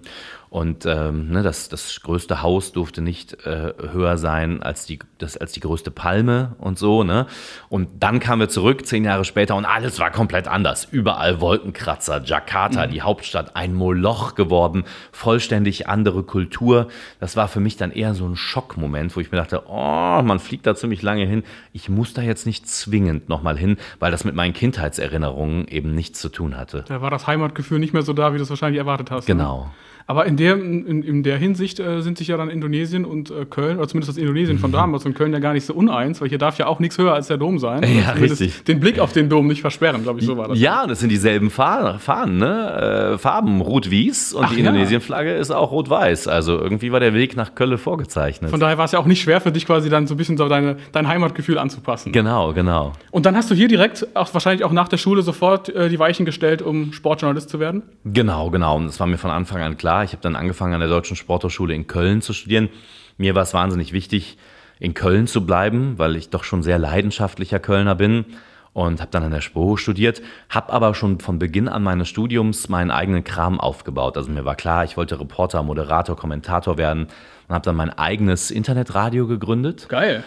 und 0.54 0.86
ähm, 0.86 1.32
ne, 1.32 1.42
das, 1.42 1.68
das 1.68 2.00
größte 2.04 2.44
Haus 2.44 2.74
durfte 2.74 3.02
nicht 3.02 3.44
äh, 3.44 3.74
höher 3.92 4.20
sein 4.20 4.62
als 4.62 4.86
die, 4.86 5.00
das, 5.18 5.36
als 5.36 5.52
die 5.54 5.62
größte 5.62 5.90
Palme 5.90 6.56
und 6.60 6.78
so. 6.78 7.04
Ne? 7.04 7.26
Und 7.70 7.90
dann 8.02 8.20
kamen 8.20 8.42
wir 8.42 8.50
zurück, 8.50 8.86
zehn 8.86 9.04
Jahre 9.04 9.26
später, 9.26 9.56
und 9.56 9.66
alles 9.66 9.98
war 9.98 10.12
komplett 10.12 10.48
anders. 10.48 10.86
Überall 10.86 11.42
Wolkenkratzer, 11.42 12.22
Jakarta, 12.24 12.86
mhm. 12.86 12.92
die 12.92 13.02
Hauptstadt, 13.02 13.56
ein 13.56 13.74
Moloch 13.74 14.36
geworden, 14.36 14.84
vollständig 15.12 15.90
andere 15.90 16.22
Kultur. 16.22 16.88
Das 17.20 17.36
war 17.36 17.48
für 17.48 17.60
mich 17.60 17.76
dann 17.76 17.90
eher 17.90 18.14
so 18.14 18.28
ein 18.28 18.36
Schockmoment, 18.36 19.16
wo 19.16 19.22
ich 19.22 19.32
mir 19.32 19.40
dachte, 19.40 19.64
oh, 19.66 20.22
man 20.22 20.38
fliegt 20.38 20.68
da 20.68 20.76
ziemlich 20.76 21.02
lange 21.02 21.26
hin. 21.26 21.42
Ich 21.72 21.90
muss 21.90 22.14
da 22.14 22.22
jetzt 22.22 22.46
nicht 22.46 22.70
zwingend 22.70 23.28
nochmal 23.28 23.58
hin, 23.58 23.78
weil 23.98 24.12
das 24.12 24.24
mit 24.24 24.36
meinen 24.36 24.54
Kindheitserinnerungen 24.54 25.68
eben 25.68 25.96
nichts 25.96 26.20
zu 26.20 26.30
tun 26.30 26.56
hatte. 26.56 26.86
Da 26.88 27.02
war 27.02 27.10
das 27.10 27.26
Heimatgefühl 27.26 27.80
nicht 27.80 27.94
mehr 27.94 28.04
so 28.04 28.14
da, 28.14 28.34
wie 28.34 28.38
du 28.38 28.44
es 28.44 28.52
wahrscheinlich 28.52 28.78
erwartet 28.78 29.10
hast. 29.10 29.28
Ne? 29.28 29.34
Genau. 29.34 29.64
Ne? 29.64 29.72
Aber 30.08 30.26
in 30.26 30.38
der, 30.38 30.56
in, 30.56 31.04
in 31.04 31.24
der 31.24 31.38
Hinsicht 31.38 31.80
äh, 31.80 32.02
sind 32.02 32.18
sich 32.18 32.28
ja 32.28 32.38
dann 32.38 32.50
Indonesien 32.50 33.06
und 33.06 33.32
äh, 33.32 33.46
Köln, 33.46 33.78
oder 33.78 33.88
zumindest 33.88 34.10
das 34.10 34.18
Indonesien 34.18 34.60
von 34.60 34.72
mhm. 34.72 34.76
damals 34.76 35.06
und 35.06 35.14
Köln 35.16 35.34
ja 35.34 35.40
gar 35.40 35.54
nicht 35.54 35.66
so 35.66 35.74
uneins, 35.74 36.22
weil 36.22 36.30
hier 36.30 36.38
darf 36.38 36.58
ja 36.58 36.68
auch 36.68 36.80
nichts 36.80 36.98
höher 36.98 37.14
als 37.14 37.28
der 37.28 37.38
Dom 37.38 37.60
sein. 37.60 37.84
Ja, 37.84 38.12
richtig. 38.12 38.64
Den 38.64 38.80
Blick 38.80 39.00
auf 39.00 39.14
den 39.14 39.30
Dom 39.30 39.48
nicht 39.48 39.62
versperren, 39.62 40.04
glaube 40.04 40.20
ich, 40.20 40.26
so 40.26 40.38
war 40.38 40.50
das. 40.50 40.60
Ja, 40.60 40.88
das 40.88 41.00
sind 41.00 41.10
dieselben 41.10 41.50
Fahnen, 41.50 42.38
ne? 42.38 43.14
Äh, 43.14 43.18
Farben, 43.18 43.62
Rot-Wies 43.62 44.34
und 44.34 44.46
Ach, 44.46 44.50
die 44.50 44.62
ja. 44.62 44.70
Indonesien-Flagge 44.70 45.34
ist 45.34 45.52
auch 45.52 45.72
Rot-Weiß. 45.72 46.28
Also 46.28 46.60
irgendwie 46.60 46.92
war 46.92 47.00
der 47.00 47.14
Weg 47.14 47.36
nach 47.38 47.56
Köln 47.56 47.78
vorgezeichnet. 47.78 48.52
Von 48.52 48.60
daher 48.60 48.78
war 48.78 48.86
es 48.86 48.92
ja 48.92 49.00
auch 49.00 49.06
nicht 49.06 49.22
schwer 49.22 49.40
für 49.40 49.52
dich 49.52 49.66
quasi 49.66 49.90
dann 49.90 50.08
so 50.08 50.16
ein 50.16 50.18
bisschen 50.18 50.38
so 50.38 50.50
deine, 50.50 50.78
dein 50.92 51.08
Heimatgefühl 51.08 51.58
anzupassen. 51.58 52.12
Genau, 52.12 52.54
genau. 52.54 52.92
Und 53.12 53.26
dann 53.26 53.38
hast 53.38 53.50
du 53.50 53.56
hier 53.56 53.68
direkt, 53.68 54.06
auch 54.16 54.34
wahrscheinlich 54.34 54.66
auch 54.66 54.72
nach 54.72 54.90
der 54.90 54.98
Schule, 54.98 55.22
sofort 55.22 55.70
äh, 55.70 55.88
die 55.88 56.00
Weichen 56.00 56.26
gestellt, 56.26 56.62
um 56.62 56.92
Sportjournalist 56.92 57.50
zu 57.50 57.60
werden? 57.60 57.84
Genau, 58.04 58.50
genau. 58.50 58.76
Und 58.78 58.88
das 58.88 59.00
war 59.00 59.08
mir 59.08 59.18
von 59.18 59.32
Anfang 59.32 59.62
an 59.62 59.78
klar. 59.78 59.93
Ich 60.02 60.14
habe 60.14 60.22
dann 60.22 60.36
angefangen, 60.36 60.74
an 60.74 60.80
der 60.80 60.90
Deutschen 60.90 61.16
Sporthochschule 61.16 61.76
in 61.76 61.86
Köln 61.86 62.22
zu 62.24 62.34
studieren. 62.34 62.70
Mir 63.18 63.36
war 63.36 63.44
es 63.44 63.54
wahnsinnig 63.54 63.94
wichtig, 63.94 64.38
in 64.80 64.94
Köln 64.96 65.28
zu 65.28 65.46
bleiben, 65.46 66.00
weil 66.00 66.16
ich 66.16 66.30
doch 66.30 66.44
schon 66.44 66.64
sehr 66.64 66.80
leidenschaftlicher 66.80 67.60
Kölner 67.60 67.94
bin 67.96 68.26
und 68.74 69.00
habe 69.02 69.12
dann 69.12 69.24
an 69.24 69.32
der 69.32 69.42
Sporo 69.42 69.78
studiert, 69.78 70.22
habe 70.50 70.74
aber 70.74 70.96
schon 70.96 71.20
von 71.20 71.38
Beginn 71.40 71.70
an 71.70 71.84
meines 71.84 72.10
Studiums 72.10 72.70
meinen 72.70 72.92
eigenen 72.92 73.24
Kram 73.24 73.60
aufgebaut. 73.60 74.18
Also 74.18 74.32
mir 74.32 74.46
war 74.46 74.56
klar, 74.56 74.84
ich 74.84 74.98
wollte 74.98 75.20
Reporter, 75.20 75.62
Moderator, 75.64 76.18
Kommentator 76.18 76.78
werden 76.78 77.08
und 77.48 77.56
habe 77.56 77.64
dann 77.64 77.76
mein 77.76 77.92
eigenes 77.92 78.52
Internetradio 78.52 79.28
gegründet. 79.28 79.88
Geil. 79.90 80.24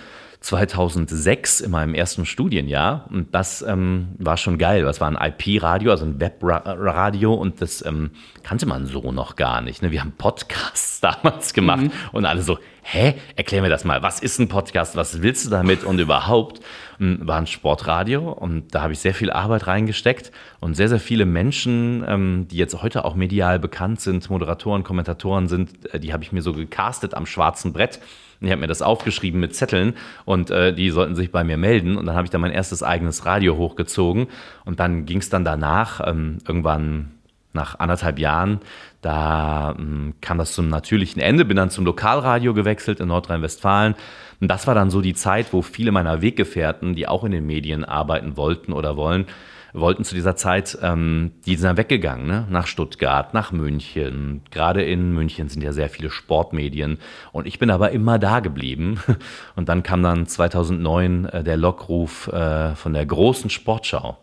2006 0.46 1.60
in 1.60 1.72
meinem 1.72 1.92
ersten 1.94 2.24
Studienjahr. 2.24 3.08
Und 3.10 3.34
das 3.34 3.62
ähm, 3.62 4.10
war 4.18 4.36
schon 4.36 4.58
geil. 4.58 4.84
Das 4.84 5.00
war 5.00 5.10
ein 5.10 5.32
IP-Radio, 5.32 5.90
also 5.90 6.04
ein 6.04 6.20
Webradio. 6.20 7.34
Und 7.34 7.60
das 7.60 7.84
ähm, 7.84 8.10
kannte 8.44 8.64
man 8.64 8.86
so 8.86 9.10
noch 9.10 9.34
gar 9.34 9.60
nicht. 9.60 9.82
Ne? 9.82 9.90
Wir 9.90 10.02
haben 10.02 10.12
Podcasts 10.12 11.00
damals 11.00 11.52
gemacht 11.52 11.82
mhm. 11.82 11.90
und 12.12 12.26
alle 12.26 12.42
so, 12.42 12.58
hä, 12.88 13.14
erklär 13.34 13.62
mir 13.62 13.68
das 13.68 13.84
mal. 13.84 14.02
Was 14.02 14.20
ist 14.20 14.38
ein 14.38 14.48
Podcast? 14.48 14.96
Was 14.96 15.22
willst 15.22 15.46
du 15.46 15.50
damit? 15.50 15.82
Und 15.82 15.98
überhaupt 15.98 16.60
hm, 16.98 17.26
war 17.26 17.38
ein 17.38 17.46
Sportradio. 17.46 18.30
Und 18.30 18.74
da 18.74 18.82
habe 18.82 18.92
ich 18.92 19.00
sehr 19.00 19.14
viel 19.14 19.30
Arbeit 19.30 19.66
reingesteckt. 19.66 20.30
Und 20.60 20.74
sehr, 20.74 20.88
sehr 20.88 21.00
viele 21.00 21.26
Menschen, 21.26 22.04
ähm, 22.06 22.46
die 22.48 22.56
jetzt 22.56 22.80
heute 22.80 23.04
auch 23.04 23.16
medial 23.16 23.58
bekannt 23.58 24.00
sind, 24.00 24.30
Moderatoren, 24.30 24.84
Kommentatoren 24.84 25.48
sind, 25.48 25.92
äh, 25.92 25.98
die 25.98 26.12
habe 26.12 26.22
ich 26.22 26.30
mir 26.30 26.42
so 26.42 26.52
gecastet 26.52 27.14
am 27.14 27.26
schwarzen 27.26 27.72
Brett 27.72 28.00
ich 28.40 28.50
habe 28.50 28.60
mir 28.60 28.66
das 28.66 28.82
aufgeschrieben 28.82 29.40
mit 29.40 29.54
Zetteln 29.54 29.94
und 30.24 30.50
äh, 30.50 30.74
die 30.74 30.90
sollten 30.90 31.14
sich 31.14 31.32
bei 31.32 31.42
mir 31.42 31.56
melden. 31.56 31.96
Und 31.96 32.04
dann 32.06 32.16
habe 32.16 32.26
ich 32.26 32.30
da 32.30 32.38
mein 32.38 32.52
erstes 32.52 32.82
eigenes 32.82 33.24
Radio 33.24 33.56
hochgezogen. 33.56 34.26
Und 34.64 34.78
dann 34.78 35.06
ging 35.06 35.18
es 35.18 35.30
dann 35.30 35.44
danach, 35.44 36.06
ähm, 36.06 36.38
irgendwann 36.46 37.12
nach 37.52 37.78
anderthalb 37.78 38.18
Jahren, 38.18 38.60
da 39.06 39.76
ähm, 39.78 40.14
kam 40.20 40.38
das 40.38 40.52
zum 40.52 40.68
natürlichen 40.68 41.22
Ende, 41.22 41.44
bin 41.44 41.56
dann 41.56 41.70
zum 41.70 41.84
Lokalradio 41.84 42.54
gewechselt 42.54 42.98
in 42.98 43.06
Nordrhein-Westfalen. 43.06 43.94
Und 44.40 44.48
das 44.48 44.66
war 44.66 44.74
dann 44.74 44.90
so 44.90 45.00
die 45.00 45.14
Zeit, 45.14 45.52
wo 45.52 45.62
viele 45.62 45.92
meiner 45.92 46.22
Weggefährten, 46.22 46.96
die 46.96 47.06
auch 47.06 47.22
in 47.22 47.30
den 47.30 47.46
Medien 47.46 47.84
arbeiten 47.84 48.36
wollten 48.36 48.72
oder 48.72 48.96
wollen, 48.96 49.26
wollten 49.72 50.02
zu 50.02 50.16
dieser 50.16 50.34
Zeit, 50.34 50.76
ähm, 50.82 51.32
die 51.46 51.54
sind 51.54 51.66
dann 51.66 51.76
weggegangen, 51.76 52.26
ne? 52.26 52.46
nach 52.50 52.66
Stuttgart, 52.66 53.32
nach 53.32 53.52
München. 53.52 54.42
Gerade 54.50 54.82
in 54.82 55.12
München 55.12 55.48
sind 55.48 55.62
ja 55.62 55.72
sehr 55.72 55.88
viele 55.88 56.10
Sportmedien. 56.10 56.98
Und 57.30 57.46
ich 57.46 57.60
bin 57.60 57.70
aber 57.70 57.92
immer 57.92 58.18
da 58.18 58.40
geblieben. 58.40 58.98
Und 59.54 59.68
dann 59.68 59.84
kam 59.84 60.02
dann 60.02 60.26
2009 60.26 61.26
äh, 61.26 61.44
der 61.44 61.56
Lockruf 61.56 62.26
äh, 62.26 62.74
von 62.74 62.92
der 62.92 63.06
großen 63.06 63.50
Sportschau. 63.50 64.18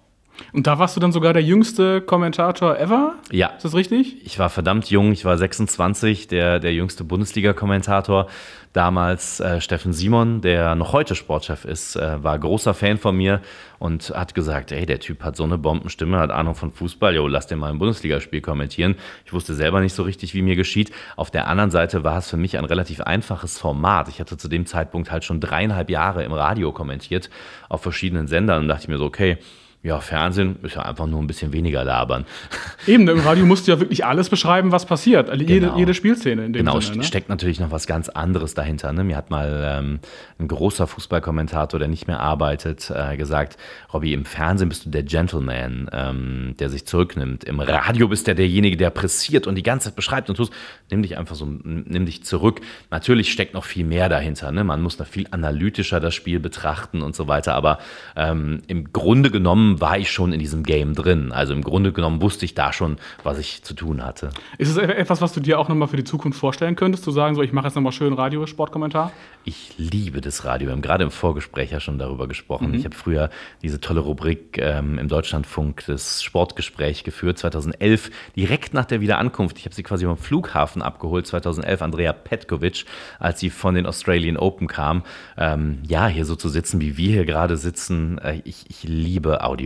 Und 0.51 0.67
da 0.67 0.79
warst 0.79 0.95
du 0.95 0.99
dann 0.99 1.11
sogar 1.11 1.33
der 1.33 1.43
jüngste 1.43 2.01
Kommentator 2.01 2.77
ever? 2.77 3.15
Ja. 3.31 3.47
Ist 3.49 3.65
das 3.65 3.73
richtig? 3.73 4.25
Ich 4.25 4.39
war 4.39 4.49
verdammt 4.49 4.89
jung, 4.89 5.11
ich 5.11 5.25
war 5.25 5.37
26, 5.37 6.27
der, 6.27 6.59
der 6.59 6.73
jüngste 6.73 7.03
Bundesliga-Kommentator. 7.03 8.27
Damals 8.73 9.39
äh, 9.39 9.61
Steffen 9.61 9.93
Simon, 9.93 10.41
der 10.41 10.73
noch 10.73 10.93
heute 10.93 11.13
Sportchef 11.13 11.63
ist, 11.63 11.95
äh, 11.95 12.23
war 12.23 12.39
großer 12.39 12.73
Fan 12.73 12.97
von 12.97 13.15
mir 13.15 13.39
und 13.77 14.11
hat 14.15 14.33
gesagt, 14.33 14.71
ey, 14.71 14.87
der 14.87 14.99
Typ 14.99 15.23
hat 15.23 15.35
so 15.35 15.43
eine 15.43 15.59
Bombenstimme, 15.59 16.17
hat 16.17 16.31
Ahnung 16.31 16.55
von 16.55 16.71
Fußball, 16.71 17.13
jo, 17.13 17.27
lass 17.27 17.45
den 17.45 17.59
mal 17.59 17.69
ein 17.69 17.77
Bundesligaspiel 17.77 18.41
kommentieren. 18.41 18.95
Ich 19.25 19.33
wusste 19.33 19.53
selber 19.53 19.79
nicht 19.79 19.93
so 19.93 20.01
richtig, 20.01 20.33
wie 20.33 20.41
mir 20.41 20.55
geschieht. 20.55 20.91
Auf 21.15 21.29
der 21.29 21.47
anderen 21.47 21.69
Seite 21.69 22.03
war 22.03 22.17
es 22.17 22.31
für 22.31 22.37
mich 22.37 22.57
ein 22.57 22.65
relativ 22.65 23.01
einfaches 23.01 23.59
Format. 23.59 24.09
Ich 24.09 24.19
hatte 24.19 24.37
zu 24.37 24.47
dem 24.47 24.65
Zeitpunkt 24.65 25.11
halt 25.11 25.23
schon 25.23 25.39
dreieinhalb 25.39 25.91
Jahre 25.91 26.23
im 26.23 26.33
Radio 26.33 26.71
kommentiert, 26.71 27.29
auf 27.69 27.83
verschiedenen 27.83 28.27
Sendern 28.27 28.63
und 28.63 28.69
dachte 28.69 28.83
ich 28.83 28.87
mir 28.87 28.97
so, 28.97 29.05
okay, 29.05 29.37
ja, 29.83 29.99
Fernsehen 29.99 30.55
ist 30.63 30.75
ja 30.75 30.83
einfach 30.83 31.07
nur 31.07 31.21
ein 31.21 31.27
bisschen 31.27 31.51
weniger 31.51 31.83
labern. 31.83 32.25
Eben, 32.87 33.05
im 33.09 33.19
Radio 33.19 33.45
musst 33.45 33.67
du 33.67 33.73
ja 33.73 33.81
wirklich 33.81 34.05
alles 34.05 34.29
beschreiben, 34.29 34.71
was 34.71 34.85
passiert. 34.85 35.29
Also 35.29 35.43
jede, 35.43 35.67
genau. 35.67 35.77
jede 35.77 35.93
Spielszene 35.93 36.45
in 36.45 36.53
dem 36.53 36.65
genau, 36.65 36.79
Sinne. 36.79 36.93
Genau, 36.93 37.03
steckt 37.03 37.27
natürlich 37.27 37.59
noch 37.59 37.69
was 37.69 37.85
ganz 37.85 38.07
anderes 38.07 38.53
dahinter. 38.53 38.93
Ne? 38.93 39.03
Mir 39.03 39.17
hat 39.17 39.29
mal 39.29 39.79
ähm, 39.79 39.99
ein 40.39 40.47
großer 40.47 40.87
Fußballkommentator, 40.87 41.79
der 41.79 41.89
nicht 41.89 42.07
mehr 42.07 42.21
arbeitet, 42.21 42.89
äh, 42.95 43.17
gesagt, 43.17 43.57
Robby, 43.93 44.13
im 44.13 44.23
Fernsehen 44.23 44.69
bist 44.69 44.85
du 44.85 44.89
der 44.89 45.03
Gentleman, 45.03 45.89
ähm, 45.91 46.55
der 46.59 46.69
sich 46.69 46.87
zurücknimmt. 46.87 47.43
Im 47.43 47.59
Radio 47.59 48.07
bist 48.07 48.25
du 48.29 48.35
derjenige, 48.35 48.77
der 48.77 48.89
pressiert 48.89 49.47
und 49.47 49.55
die 49.55 49.63
ganze 49.63 49.89
Zeit 49.89 49.97
beschreibt 49.97 50.29
und 50.29 50.37
tust. 50.37 50.53
Nimm 50.91 51.01
dich 51.01 51.17
einfach 51.17 51.35
so, 51.35 51.45
nimm 51.45 52.05
dich 52.05 52.23
zurück. 52.23 52.61
Natürlich 52.89 53.33
steckt 53.33 53.53
noch 53.53 53.65
viel 53.65 53.83
mehr 53.83 54.07
dahinter. 54.07 54.49
Ne? 54.53 54.63
Man 54.63 54.81
muss 54.81 54.95
da 54.95 55.03
viel 55.03 55.27
analytischer 55.31 55.99
das 55.99 56.15
Spiel 56.15 56.39
betrachten 56.39 57.01
und 57.01 57.17
so 57.17 57.27
weiter. 57.27 57.53
Aber 57.53 57.79
ähm, 58.15 58.61
im 58.67 58.93
Grunde 58.93 59.29
genommen 59.29 59.72
war 59.81 59.97
ich 59.97 60.11
schon 60.11 60.33
in 60.33 60.39
diesem 60.39 60.63
Game 60.63 60.95
drin. 60.95 61.31
Also 61.31 61.53
im 61.53 61.61
Grunde 61.61 61.91
genommen 61.91 62.21
wusste 62.21 62.45
ich 62.45 62.53
da 62.53 62.73
schon, 62.73 62.97
was 63.23 63.37
ich 63.37 63.63
zu 63.63 63.73
tun 63.73 64.03
hatte. 64.03 64.29
Ist 64.57 64.69
es 64.69 64.77
etwas, 64.77 65.21
was 65.21 65.33
du 65.33 65.39
dir 65.39 65.59
auch 65.59 65.69
nochmal 65.69 65.87
für 65.87 65.97
die 65.97 66.03
Zukunft 66.03 66.39
vorstellen 66.39 66.75
könntest, 66.75 67.03
zu 67.03 67.11
sagen, 67.11 67.35
so 67.35 67.41
ich 67.41 67.53
mache 67.53 67.67
jetzt 67.67 67.75
nochmal 67.75 67.91
schön 67.91 68.13
Radio-Sportkommentar? 68.13 69.11
Ich 69.45 69.73
liebe 69.77 70.21
das 70.21 70.45
Radio. 70.45 70.67
Wir 70.67 70.71
haben 70.73 70.81
gerade 70.81 71.03
im 71.03 71.11
Vorgespräch 71.11 71.71
ja 71.71 71.79
schon 71.79 71.99
darüber 71.99 72.27
gesprochen. 72.27 72.69
Mhm. 72.69 72.75
Ich 72.75 72.85
habe 72.85 72.95
früher 72.95 73.29
diese 73.61 73.81
tolle 73.81 73.99
Rubrik 73.99 74.57
ähm, 74.57 74.97
im 74.97 75.09
Deutschlandfunk, 75.09 75.83
das 75.87 76.23
Sportgespräch 76.23 77.03
geführt, 77.03 77.37
2011, 77.37 78.09
direkt 78.37 78.73
nach 78.73 78.85
der 78.85 79.01
Wiederankunft. 79.01 79.57
Ich 79.57 79.65
habe 79.65 79.75
sie 79.75 79.83
quasi 79.83 80.05
vom 80.05 80.17
Flughafen 80.17 80.81
abgeholt, 80.81 81.27
2011, 81.27 81.81
Andrea 81.81 82.13
Petkovic, 82.13 82.85
als 83.19 83.39
sie 83.39 83.49
von 83.49 83.75
den 83.75 83.85
Australian 83.85 84.37
Open 84.37 84.67
kam. 84.67 85.03
Ähm, 85.37 85.79
ja, 85.87 86.07
hier 86.07 86.25
so 86.25 86.35
zu 86.35 86.47
sitzen, 86.47 86.79
wie 86.79 86.97
wir 86.97 87.11
hier 87.11 87.25
gerade 87.25 87.57
sitzen, 87.57 88.19
äh, 88.19 88.41
ich, 88.45 88.65
ich 88.69 88.83
liebe 88.83 89.43
Audio. 89.43 89.62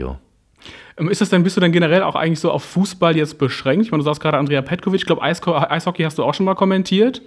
Ähm, 0.97 1.09
ist 1.09 1.21
das 1.21 1.29
denn, 1.29 1.43
bist 1.43 1.55
du 1.55 1.61
denn 1.61 1.71
generell 1.71 2.03
auch 2.03 2.15
eigentlich 2.15 2.39
so 2.39 2.51
auf 2.51 2.63
Fußball 2.63 3.15
jetzt 3.15 3.37
beschränkt? 3.37 3.85
Ich 3.85 3.91
meine, 3.91 4.01
du 4.01 4.05
sagst 4.05 4.21
gerade 4.21 4.37
Andrea 4.37 4.61
Petkovic, 4.61 5.01
ich 5.01 5.05
glaube, 5.05 5.21
Eishockey 5.21 6.03
hast 6.03 6.17
du 6.17 6.23
auch 6.23 6.33
schon 6.33 6.45
mal 6.45 6.55
kommentiert. 6.55 7.21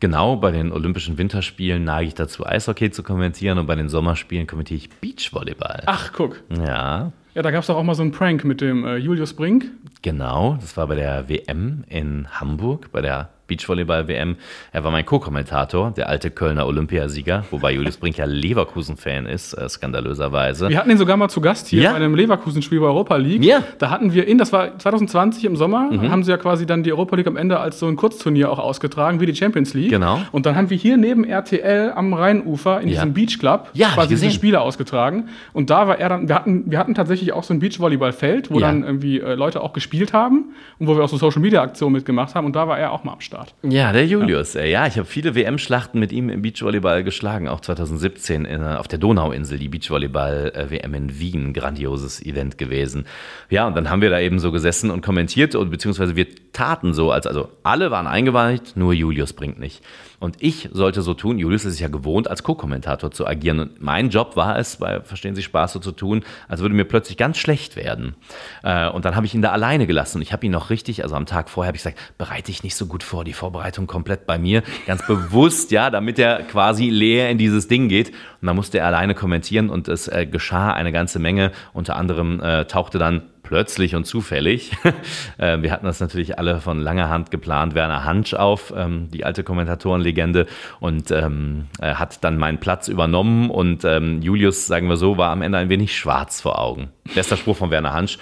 Genau, 0.00 0.36
bei 0.36 0.52
den 0.52 0.72
Olympischen 0.72 1.18
Winterspielen 1.18 1.84
neige 1.84 2.08
ich 2.08 2.14
dazu, 2.14 2.46
Eishockey 2.46 2.90
zu 2.90 3.02
kommentieren 3.02 3.58
und 3.58 3.66
bei 3.66 3.74
den 3.74 3.88
Sommerspielen 3.88 4.46
kommentiere 4.46 4.78
ich 4.78 4.90
Beachvolleyball. 4.90 5.82
Ach, 5.86 6.12
guck. 6.12 6.42
Ja. 6.50 7.12
Ja, 7.34 7.42
da 7.42 7.50
gab 7.50 7.60
es 7.60 7.66
doch 7.66 7.76
auch 7.76 7.82
mal 7.82 7.94
so 7.94 8.02
einen 8.02 8.12
Prank 8.12 8.44
mit 8.44 8.62
dem 8.62 8.86
äh, 8.86 8.96
Julius 8.96 9.34
Brink. 9.34 9.66
Genau, 10.00 10.56
das 10.58 10.76
war 10.76 10.86
bei 10.86 10.94
der 10.94 11.28
WM 11.28 11.84
in 11.88 12.28
Hamburg, 12.30 12.90
bei 12.92 13.02
der 13.02 13.28
Beachvolleyball-WM. 13.46 14.36
Er 14.72 14.84
war 14.84 14.90
mein 14.90 15.04
Co-Kommentator, 15.04 15.90
der 15.92 16.08
alte 16.08 16.30
Kölner 16.30 16.66
Olympiasieger, 16.66 17.44
wobei 17.50 17.72
Julius 17.72 17.96
Brink 17.96 18.16
ja 18.18 18.24
Leverkusen-Fan 18.24 19.26
ist, 19.26 19.54
äh, 19.54 19.68
skandalöserweise. 19.68 20.68
Wir 20.68 20.78
hatten 20.78 20.90
ihn 20.90 20.98
sogar 20.98 21.16
mal 21.16 21.28
zu 21.28 21.40
Gast 21.40 21.68
hier 21.68 21.82
Ja. 21.82 21.90
bei 21.90 21.96
einem 21.96 22.14
Leverkusen-Spiel 22.14 22.80
bei 22.80 22.86
Europa 22.86 23.16
League. 23.16 23.44
Ja. 23.44 23.62
Da 23.78 23.90
hatten 23.90 24.12
wir 24.12 24.26
ihn, 24.28 24.38
das 24.38 24.52
war 24.52 24.78
2020 24.78 25.44
im 25.44 25.56
Sommer, 25.56 25.90
Mhm. 25.90 26.10
haben 26.10 26.22
sie 26.24 26.30
ja 26.30 26.36
quasi 26.36 26.66
dann 26.66 26.82
die 26.82 26.92
Europa 26.92 27.16
League 27.16 27.26
am 27.26 27.36
Ende 27.36 27.58
als 27.60 27.78
so 27.78 27.86
ein 27.86 27.96
Kurzturnier 27.96 28.50
auch 28.50 28.58
ausgetragen, 28.58 29.20
wie 29.20 29.26
die 29.26 29.34
Champions 29.34 29.74
League. 29.74 29.90
Genau. 29.90 30.20
Und 30.32 30.46
dann 30.46 30.56
haben 30.56 30.70
wir 30.70 30.76
hier 30.76 30.96
neben 30.96 31.24
RTL 31.24 31.92
am 31.94 32.12
Rheinufer 32.14 32.80
in 32.80 32.88
Ja. 32.88 32.94
diesem 32.94 33.12
Beach 33.14 33.38
Club 33.38 33.70
Ja, 33.74 33.88
quasi 33.88 34.08
diese. 34.10 34.30
Spiele 34.30 34.60
ausgetragen. 34.60 35.28
Und 35.52 35.70
da 35.70 35.86
war 35.88 35.98
er 35.98 36.08
dann, 36.08 36.28
wir 36.28 36.34
hatten, 36.34 36.70
wir 36.70 36.78
hatten 36.78 36.94
tatsächlich 36.94 37.32
auch 37.32 37.44
so 37.44 37.54
ein 37.54 37.60
Beachvolleyballfeld, 37.60 38.50
wo 38.50 38.58
Ja. 38.60 38.66
dann 38.66 38.82
irgendwie 38.84 39.20
äh, 39.20 39.34
Leute 39.34 39.62
auch 39.62 39.72
gespielt 39.72 40.12
haben 40.12 40.46
und 40.78 40.86
wo 40.88 40.96
wir 40.96 41.04
auch 41.04 41.08
so 41.08 41.16
Social-Media-Aktionen 41.16 41.92
mitgemacht 41.92 42.34
haben. 42.34 42.46
Und 42.46 42.56
da 42.56 42.66
war 42.68 42.78
er 42.78 42.92
auch 42.92 43.04
mal 43.04 43.12
am 43.12 43.20
Start. 43.20 43.35
Ja, 43.62 43.92
der 43.92 44.06
Julius. 44.06 44.54
Ey. 44.54 44.70
Ja, 44.70 44.86
ich 44.86 44.96
habe 44.96 45.06
viele 45.06 45.34
WM-Schlachten 45.34 45.98
mit 45.98 46.12
ihm 46.12 46.28
im 46.28 46.42
Beachvolleyball 46.42 47.04
geschlagen, 47.04 47.48
auch 47.48 47.60
2017 47.60 48.44
in, 48.44 48.62
äh, 48.62 48.76
auf 48.76 48.88
der 48.88 48.98
Donauinsel, 48.98 49.58
die 49.58 49.68
Beachvolleyball-WM 49.68 50.94
in 50.94 51.18
Wien. 51.18 51.52
Grandioses 51.52 52.24
Event 52.24 52.58
gewesen. 52.58 53.06
Ja, 53.50 53.66
und 53.66 53.76
dann 53.76 53.90
haben 53.90 54.02
wir 54.02 54.10
da 54.10 54.20
eben 54.20 54.38
so 54.38 54.52
gesessen 54.52 54.90
und 54.90 55.02
kommentiert, 55.02 55.54
und 55.54 55.70
beziehungsweise 55.70 56.16
wir 56.16 56.26
taten 56.52 56.94
so, 56.94 57.10
als 57.10 57.26
also 57.26 57.50
alle 57.62 57.90
waren 57.90 58.06
eingeweiht, 58.06 58.72
nur 58.76 58.92
Julius 58.92 59.32
bringt 59.32 59.58
nicht. 59.58 59.82
Und 60.18 60.36
ich 60.40 60.68
sollte 60.72 61.02
so 61.02 61.14
tun, 61.14 61.38
Julius 61.38 61.64
ist 61.64 61.78
ja 61.78 61.88
gewohnt, 61.88 62.28
als 62.28 62.42
Co-Kommentator 62.42 63.10
zu 63.10 63.26
agieren. 63.26 63.60
Und 63.60 63.82
mein 63.82 64.10
Job 64.10 64.36
war 64.36 64.58
es, 64.58 64.76
bei 64.76 65.00
Verstehen 65.00 65.34
Sie 65.34 65.42
Spaß 65.42 65.74
so 65.74 65.78
zu 65.78 65.92
tun, 65.92 66.24
als 66.48 66.60
würde 66.60 66.74
mir 66.74 66.84
plötzlich 66.84 67.16
ganz 67.16 67.38
schlecht 67.38 67.76
werden. 67.76 68.14
Äh, 68.62 68.88
Und 68.88 69.04
dann 69.04 69.16
habe 69.16 69.26
ich 69.26 69.34
ihn 69.34 69.42
da 69.42 69.50
alleine 69.52 69.86
gelassen. 69.86 70.18
Und 70.18 70.22
ich 70.22 70.32
habe 70.32 70.46
ihn 70.46 70.52
noch 70.52 70.70
richtig, 70.70 71.02
also 71.02 71.16
am 71.16 71.26
Tag 71.26 71.50
vorher 71.50 71.68
habe 71.68 71.76
ich 71.76 71.82
gesagt, 71.82 71.98
bereite 72.18 72.50
ich 72.50 72.62
nicht 72.62 72.76
so 72.76 72.86
gut 72.86 73.02
vor, 73.02 73.24
die 73.24 73.32
Vorbereitung 73.32 73.86
komplett 73.86 74.26
bei 74.26 74.38
mir. 74.38 74.62
Ganz 74.86 75.06
bewusst, 75.06 75.70
ja, 75.70 75.90
damit 75.90 76.18
er 76.18 76.42
quasi 76.44 76.88
leer 76.88 77.30
in 77.30 77.38
dieses 77.38 77.68
Ding 77.68 77.88
geht. 77.88 78.08
Und 78.40 78.46
dann 78.46 78.56
musste 78.56 78.78
er 78.78 78.86
alleine 78.86 79.14
kommentieren 79.14 79.70
und 79.70 79.88
es 79.88 80.08
äh, 80.08 80.26
geschah 80.26 80.72
eine 80.72 80.92
ganze 80.92 81.18
Menge. 81.18 81.52
Unter 81.72 81.96
anderem 81.96 82.40
äh, 82.40 82.64
tauchte 82.64 82.98
dann 82.98 83.22
plötzlich 83.46 83.94
und 83.94 84.04
zufällig. 84.04 84.72
äh, 85.38 85.62
wir 85.62 85.70
hatten 85.70 85.86
das 85.86 86.00
natürlich 86.00 86.38
alle 86.38 86.60
von 86.60 86.80
langer 86.80 87.08
Hand 87.08 87.30
geplant. 87.30 87.74
Werner 87.74 88.04
Hansch 88.04 88.34
auf, 88.34 88.72
ähm, 88.76 89.08
die 89.10 89.24
alte 89.24 89.44
Kommentatorenlegende, 89.44 90.46
und 90.80 91.10
ähm, 91.10 91.66
äh, 91.80 91.94
hat 91.94 92.22
dann 92.24 92.38
meinen 92.38 92.58
Platz 92.58 92.88
übernommen. 92.88 93.50
Und 93.50 93.84
ähm, 93.84 94.20
Julius, 94.20 94.66
sagen 94.66 94.88
wir 94.88 94.96
so, 94.96 95.16
war 95.16 95.30
am 95.30 95.42
Ende 95.42 95.58
ein 95.58 95.68
wenig 95.68 95.96
schwarz 95.96 96.40
vor 96.40 96.58
Augen. 96.58 96.90
Bester 97.14 97.36
Spruch 97.36 97.56
von 97.56 97.70
Werner 97.70 97.92
Hansch. 97.92 98.18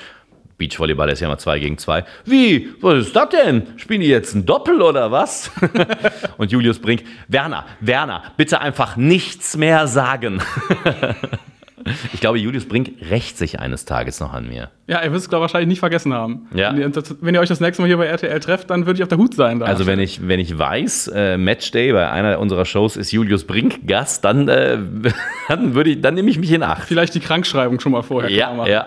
Beachvolleyball 0.56 1.08
ist 1.10 1.20
ja 1.20 1.26
immer 1.26 1.38
zwei 1.38 1.58
gegen 1.58 1.78
zwei. 1.78 2.04
Wie? 2.24 2.74
Was 2.80 3.06
ist 3.06 3.16
das 3.16 3.30
denn? 3.30 3.66
Spielen 3.76 4.00
die 4.00 4.06
jetzt 4.06 4.34
ein 4.34 4.46
Doppel 4.46 4.82
oder 4.82 5.10
was? 5.10 5.50
und 6.38 6.52
Julius 6.52 6.78
Brink, 6.78 7.02
Werner, 7.28 7.66
Werner, 7.80 8.22
bitte 8.36 8.60
einfach 8.60 8.96
nichts 8.96 9.56
mehr 9.56 9.88
sagen. 9.88 10.40
ich 12.12 12.20
glaube, 12.20 12.38
Julius 12.38 12.66
Brink 12.66 12.92
rächt 13.10 13.36
sich 13.36 13.58
eines 13.58 13.84
Tages 13.84 14.20
noch 14.20 14.32
an 14.32 14.48
mir. 14.48 14.70
Ja, 14.86 15.02
ihr 15.02 15.12
wirst 15.12 15.24
es, 15.24 15.28
glaube 15.30 15.40
ich, 15.40 15.52
wahrscheinlich 15.52 15.68
nicht 15.68 15.80
vergessen 15.80 16.12
haben. 16.12 16.46
Ja. 16.54 16.74
Wenn 16.74 17.34
ihr, 17.34 17.40
euch 17.40 17.48
das 17.48 17.60
nächste 17.60 17.80
Mal 17.80 17.86
hier 17.86 17.96
bei 17.96 18.04
RTL 18.04 18.38
trefft, 18.40 18.68
dann 18.68 18.84
würde 18.84 18.98
ich 18.98 19.02
auf 19.02 19.08
der 19.08 19.16
Hut 19.16 19.34
sein. 19.34 19.60
Da. 19.60 19.66
Also 19.66 19.86
wenn 19.86 19.98
ich, 19.98 20.28
wenn 20.28 20.40
ich 20.40 20.58
weiß, 20.58 21.08
äh, 21.14 21.38
Matchday 21.38 21.92
bei 21.92 22.10
einer 22.10 22.38
unserer 22.38 22.66
Shows 22.66 22.96
ist 22.98 23.10
Julius 23.10 23.44
Brink 23.44 23.86
Gast, 23.86 24.24
dann, 24.26 24.48
äh, 24.48 24.78
dann, 25.48 25.74
würde 25.74 25.90
ich, 25.90 26.00
dann 26.02 26.14
nehme 26.14 26.28
ich 26.28 26.38
mich 26.38 26.52
in 26.52 26.62
Acht. 26.62 26.84
Vielleicht 26.84 27.14
die 27.14 27.20
Krankschreibung 27.20 27.80
schon 27.80 27.92
mal 27.92 28.02
vorher 28.02 28.30
Ja, 28.30 28.66
ja. 28.66 28.86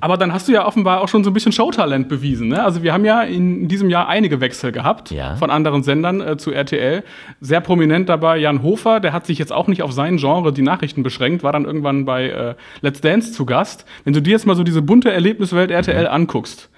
Aber 0.00 0.18
dann 0.18 0.34
hast 0.34 0.48
du 0.48 0.52
ja 0.52 0.66
offenbar 0.66 1.00
auch 1.00 1.08
schon 1.08 1.24
so 1.24 1.30
ein 1.30 1.34
bisschen 1.34 1.52
Showtalent 1.52 2.08
bewiesen. 2.10 2.48
Ne? 2.48 2.62
Also 2.62 2.82
wir 2.82 2.92
haben 2.92 3.06
ja 3.06 3.22
in 3.22 3.68
diesem 3.68 3.88
Jahr 3.88 4.08
einige 4.08 4.40
Wechsel 4.40 4.70
gehabt 4.70 5.10
Ja. 5.10 5.36
von 5.36 5.50
anderen 5.50 5.82
Sendern 5.82 6.20
äh, 6.20 6.36
zu 6.36 6.52
RTL. 6.52 7.02
Sehr 7.40 7.60
prominent 7.62 8.08
dabei 8.10 8.36
Jan 8.36 8.62
Hofer, 8.62 9.00
der 9.00 9.14
hat 9.14 9.24
sich 9.24 9.38
jetzt 9.38 9.52
auch 9.52 9.66
nicht 9.66 9.82
auf 9.82 9.92
sein 9.92 10.18
Genre 10.18 10.52
die 10.52 10.62
Nachrichten 10.62 11.02
beschränkt, 11.02 11.42
war 11.42 11.52
dann 11.52 11.64
irgendwann 11.64 12.04
bei 12.04 12.28
äh, 12.28 12.54
Let's 12.82 13.00
Dance 13.00 13.32
zu 13.32 13.46
Gast. 13.46 13.86
Wenn 14.04 14.12
du 14.12 14.20
dir 14.20 14.32
jetzt 14.32 14.46
mal 14.46 14.54
so 14.56 14.62
diese 14.62 14.82
bunte 14.82 15.10
Erlebniswelt 15.38 15.70
RTL 15.70 16.02
Mhm. 16.04 16.08
anguckst 16.10 16.68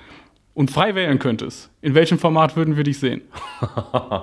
und 0.55 0.71
frei 0.71 0.95
wählen 0.95 1.19
könntest, 1.19 1.71
in 1.81 1.95
welchem 1.95 2.19
Format 2.19 2.57
würden 2.57 2.77
wir 2.77 2.85
dich 2.85 2.99
sehen? 2.99 3.23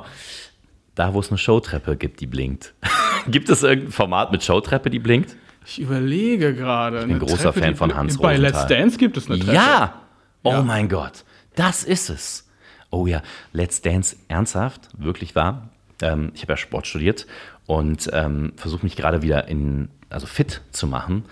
Da, 0.96 1.14
wo 1.14 1.20
es 1.20 1.30
eine 1.30 1.38
Showtreppe 1.38 1.96
gibt, 1.96 2.22
die 2.22 2.26
blinkt. 2.26 2.74
gibt 3.28 3.50
es 3.50 3.62
irgendein 3.62 3.92
Format 3.92 4.32
mit 4.32 4.44
Showtreppe, 4.44 4.90
die 4.90 4.98
blinkt? 4.98 5.36
Ich 5.64 5.80
überlege 5.80 6.56
gerade. 6.56 7.02
Ich 7.02 7.06
bin 7.06 7.20
großer 7.20 7.54
Fan 7.54 7.76
von 7.76 7.96
Hans 7.96 8.18
Bei 8.18 8.30
Rosenthal. 8.36 8.62
Let's 8.62 8.68
Dance 8.68 8.98
gibt 8.98 9.16
es 9.16 9.30
eine 9.30 9.38
Treppe. 9.38 9.54
Ja! 9.54 10.02
Oh 10.42 10.54
Ja. 10.54 10.62
mein 10.64 10.90
Gott, 10.90 11.24
das 11.56 11.84
ist 11.84 12.10
es. 12.10 12.50
Oh 12.90 13.06
ja, 13.06 13.22
Let's 13.54 13.82
Dance, 13.84 14.16
ernsthaft, 14.28 14.90
wirklich 14.98 15.36
wahr. 15.36 15.70
Ähm, 16.02 16.32
ich 16.34 16.42
habe 16.42 16.54
ja 16.54 16.58
Sport 16.58 16.88
studiert 16.88 17.28
und 17.68 18.10
ähm, 18.14 18.54
versuche 18.56 18.84
mich 18.84 18.96
gerade 18.96 19.22
wieder 19.22 19.48
in, 19.48 19.90
also 20.10 20.26
fit 20.26 20.62
zu 20.72 20.88
machen. 20.88 21.26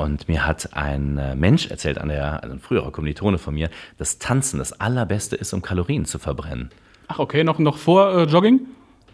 Und 0.00 0.28
mir 0.28 0.46
hat 0.46 0.70
ein 0.72 1.18
äh, 1.18 1.34
Mensch 1.34 1.66
erzählt, 1.66 1.98
an 1.98 2.08
der, 2.08 2.42
also 2.42 2.54
ein 2.54 2.60
früherer 2.60 2.90
Kommilitone 2.90 3.36
von 3.36 3.52
mir, 3.52 3.68
dass 3.98 4.18
Tanzen 4.18 4.58
das 4.58 4.80
Allerbeste 4.80 5.36
ist, 5.36 5.52
um 5.52 5.60
Kalorien 5.60 6.06
zu 6.06 6.18
verbrennen. 6.18 6.70
Ach, 7.08 7.18
okay, 7.18 7.44
noch, 7.44 7.58
noch 7.58 7.76
vor 7.76 8.10
äh, 8.14 8.22
Jogging? 8.22 8.60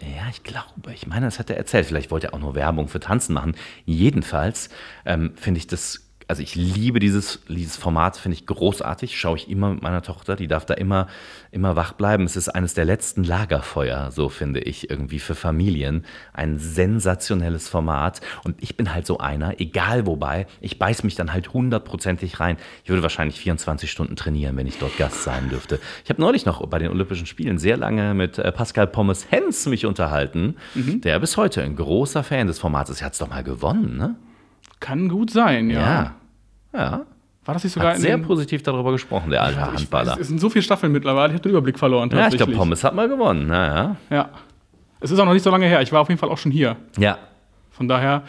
Ja, 0.01 0.29
ich 0.31 0.45
glaube, 0.45 0.93
ich 0.95 1.09
meine, 1.09 1.27
das 1.27 1.41
hat 1.41 1.51
er 1.51 1.57
erzählt. 1.57 1.87
Vielleicht 1.87 2.13
wollte 2.13 2.29
er 2.29 2.35
auch 2.35 2.39
nur 2.39 2.55
Werbung 2.55 2.87
für 2.87 3.01
Tanzen 3.01 3.33
machen. 3.33 3.57
Jedenfalls 3.85 4.71
ähm, 5.05 5.33
finde 5.35 5.59
ich 5.59 5.67
das, 5.67 6.06
also 6.29 6.43
ich 6.43 6.57
liebe 6.57 6.99
dieses, 6.99 7.41
dieses 7.49 7.77
Format, 7.77 8.17
finde 8.17 8.37
ich 8.37 8.47
großartig. 8.47 9.19
Schaue 9.19 9.37
ich 9.37 9.49
immer 9.49 9.71
mit 9.71 9.83
meiner 9.83 10.03
Tochter, 10.03 10.35
die 10.35 10.49
darf 10.49 10.67
da 10.67 10.75
immer, 10.75 11.07
immer 11.53 11.77
wach 11.77 11.93
bleiben. 11.93 12.25
Es 12.25 12.35
ist 12.35 12.49
eines 12.49 12.75
der 12.75 12.85
letzten 12.85 13.23
Lagerfeuer, 13.23 14.11
so 14.11 14.29
finde 14.29 14.61
ich, 14.61 14.91
irgendwie 14.91 15.21
für 15.21 15.37
Familien. 15.37 16.05
Ein 16.33 16.59
sensationelles 16.59 17.69
Format. 17.69 18.21
Und 18.43 18.61
ich 18.61 18.77
bin 18.77 18.93
halt 18.93 19.07
so 19.07 19.19
einer, 19.19 19.61
egal 19.61 20.07
wobei, 20.07 20.49
ich 20.61 20.81
beiß 20.81 21.05
mich 21.05 21.15
dann 21.15 21.33
halt 21.33 21.53
hundertprozentig 21.53 22.41
rein. 22.41 22.57
Ich 22.83 22.91
würde 22.91 23.03
wahrscheinlich 23.03 23.39
24 23.39 23.89
Stunden 23.89 24.17
trainieren, 24.17 24.57
wenn 24.57 24.67
ich 24.67 24.79
dort 24.79 24.97
Gast 24.99 25.23
sein 25.23 25.49
dürfte. 25.49 25.79
Ich 26.03 26.11
habe 26.11 26.21
neulich 26.21 26.45
noch 26.45 26.67
bei 26.67 26.81
den 26.81 26.91
Olympischen 26.91 27.27
Spielen 27.27 27.59
sehr 27.59 27.77
lange 27.77 28.15
mit 28.15 28.39
äh, 28.39 28.51
Pascal 28.51 28.89
Pommes 28.89 29.31
Hens 29.31 29.67
mich 29.67 29.87
unterhalten, 29.87 30.57
der 31.05 31.21
bis 31.21 31.37
heute 31.37 31.63
ein 31.63 31.77
großer 31.77 32.25
Fan 32.25 32.49
des 32.49 32.59
Formats 32.59 32.91
ist. 32.91 33.01
Er 33.01 33.07
hat 33.07 33.13
es 33.13 33.21
doch 33.21 33.29
mal 33.29 33.45
gewonnen, 33.45 33.97
ne? 33.97 34.17
Kann 34.81 35.09
gut 35.09 35.31
sein, 35.31 35.71
ja. 35.71 35.81
Ja. 35.81 36.15
Ja. 36.73 37.01
War 37.45 37.55
das 37.55 37.65
nicht 37.65 37.73
sogar 37.73 37.93
Hat 37.93 38.01
sehr 38.01 38.19
positiv 38.19 38.63
darüber 38.63 38.91
gesprochen, 38.93 39.31
der 39.31 39.43
alte 39.43 39.61
weiß, 39.61 39.79
Handballer. 39.79 40.19
Es 40.21 40.29
sind 40.29 40.41
so 40.41 40.51
viele 40.51 40.63
Staffeln 40.63 40.93
mittlerweile, 40.93 41.29
ich 41.29 41.35
habe 41.35 41.43
den 41.43 41.51
Überblick 41.51 41.79
verloren. 41.79 42.11
Ja, 42.13 42.29
ich 42.29 42.37
glaube. 42.37 42.53
Pommes 42.53 42.83
hat 42.83 42.95
mal 42.95 43.09
gewonnen. 43.09 43.47
Naja. 43.47 43.97
Ja. 44.11 44.31
Es 45.01 45.11
ist 45.11 45.19
auch 45.19 45.25
noch 45.25 45.33
nicht 45.33 45.45
so 45.45 45.51
lange 45.51 45.67
her. 45.67 45.81
Ich 45.83 45.93
war 45.93 46.01
auf 46.01 46.09
jeden 46.09 46.19
Fall 46.19 46.29
auch 46.29 46.39
schon 46.39 46.51
hier. 46.51 46.77
Ja. 46.99 47.19
Von 47.71 47.87
daher. 47.87 48.25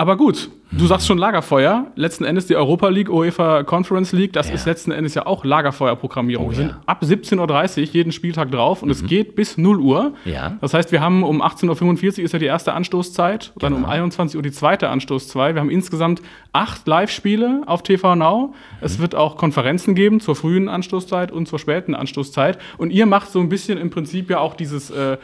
Aber 0.00 0.16
gut, 0.16 0.48
du 0.70 0.86
sagst 0.86 1.08
schon 1.08 1.18
Lagerfeuer. 1.18 1.86
Letzten 1.96 2.22
Endes 2.24 2.46
die 2.46 2.54
Europa 2.54 2.88
League, 2.88 3.10
UEFA 3.10 3.64
Conference 3.64 4.12
League, 4.12 4.32
das 4.32 4.46
Ja. 4.48 4.54
ist 4.54 4.64
letzten 4.64 4.92
Endes 4.92 5.14
ja 5.14 5.26
auch 5.26 5.44
Lagerfeuerprogrammierung. 5.44 6.46
Oh 6.46 6.50
wir 6.50 6.56
sind 6.56 6.68
ja. 6.68 6.74
Mhm. 6.74 6.82
ab 6.86 7.02
17.30 7.02 7.80
Uhr 7.80 7.84
jeden 7.94 8.12
Spieltag 8.12 8.52
drauf 8.52 8.84
und 8.84 8.90
es 8.90 9.04
geht 9.04 9.34
bis 9.34 9.58
0 9.58 9.80
Uhr. 9.80 10.12
Ja. 10.24 10.56
Das 10.60 10.72
heißt, 10.72 10.92
wir 10.92 11.00
haben 11.00 11.24
um 11.24 11.42
18.45 11.42 12.18
Uhr 12.20 12.24
ist 12.24 12.32
ja 12.32 12.38
die 12.38 12.46
erste 12.46 12.74
Anstoßzeit, 12.74 13.52
dann 13.58 13.72
um 13.72 13.80
Genau. 13.80 13.92
21 13.92 14.36
Uhr 14.36 14.42
die 14.42 14.52
zweite 14.52 14.88
Anstoßzeit. 14.88 15.56
Wir 15.56 15.60
haben 15.60 15.68
insgesamt 15.70 16.22
acht 16.52 16.86
Live-Spiele 16.86 17.62
auf 17.66 17.82
TV 17.82 18.14
Now. 18.14 18.54
Es 18.80 19.00
wird 19.00 19.16
auch 19.16 19.36
Konferenzen 19.36 19.96
geben 19.96 20.20
zur 20.20 20.36
frühen 20.36 20.68
Anstoßzeit 20.68 21.32
und 21.32 21.48
zur 21.48 21.58
späten 21.58 21.96
Anstoßzeit. 21.96 22.56
Und 22.76 22.90
ihr 22.92 23.06
macht 23.06 23.32
so 23.32 23.40
ein 23.40 23.48
bisschen 23.48 23.78
im 23.78 23.90
Prinzip 23.90 24.30
ja 24.30 24.38
auch 24.38 24.54
dieses, 24.54 24.90
äh, 24.90 25.16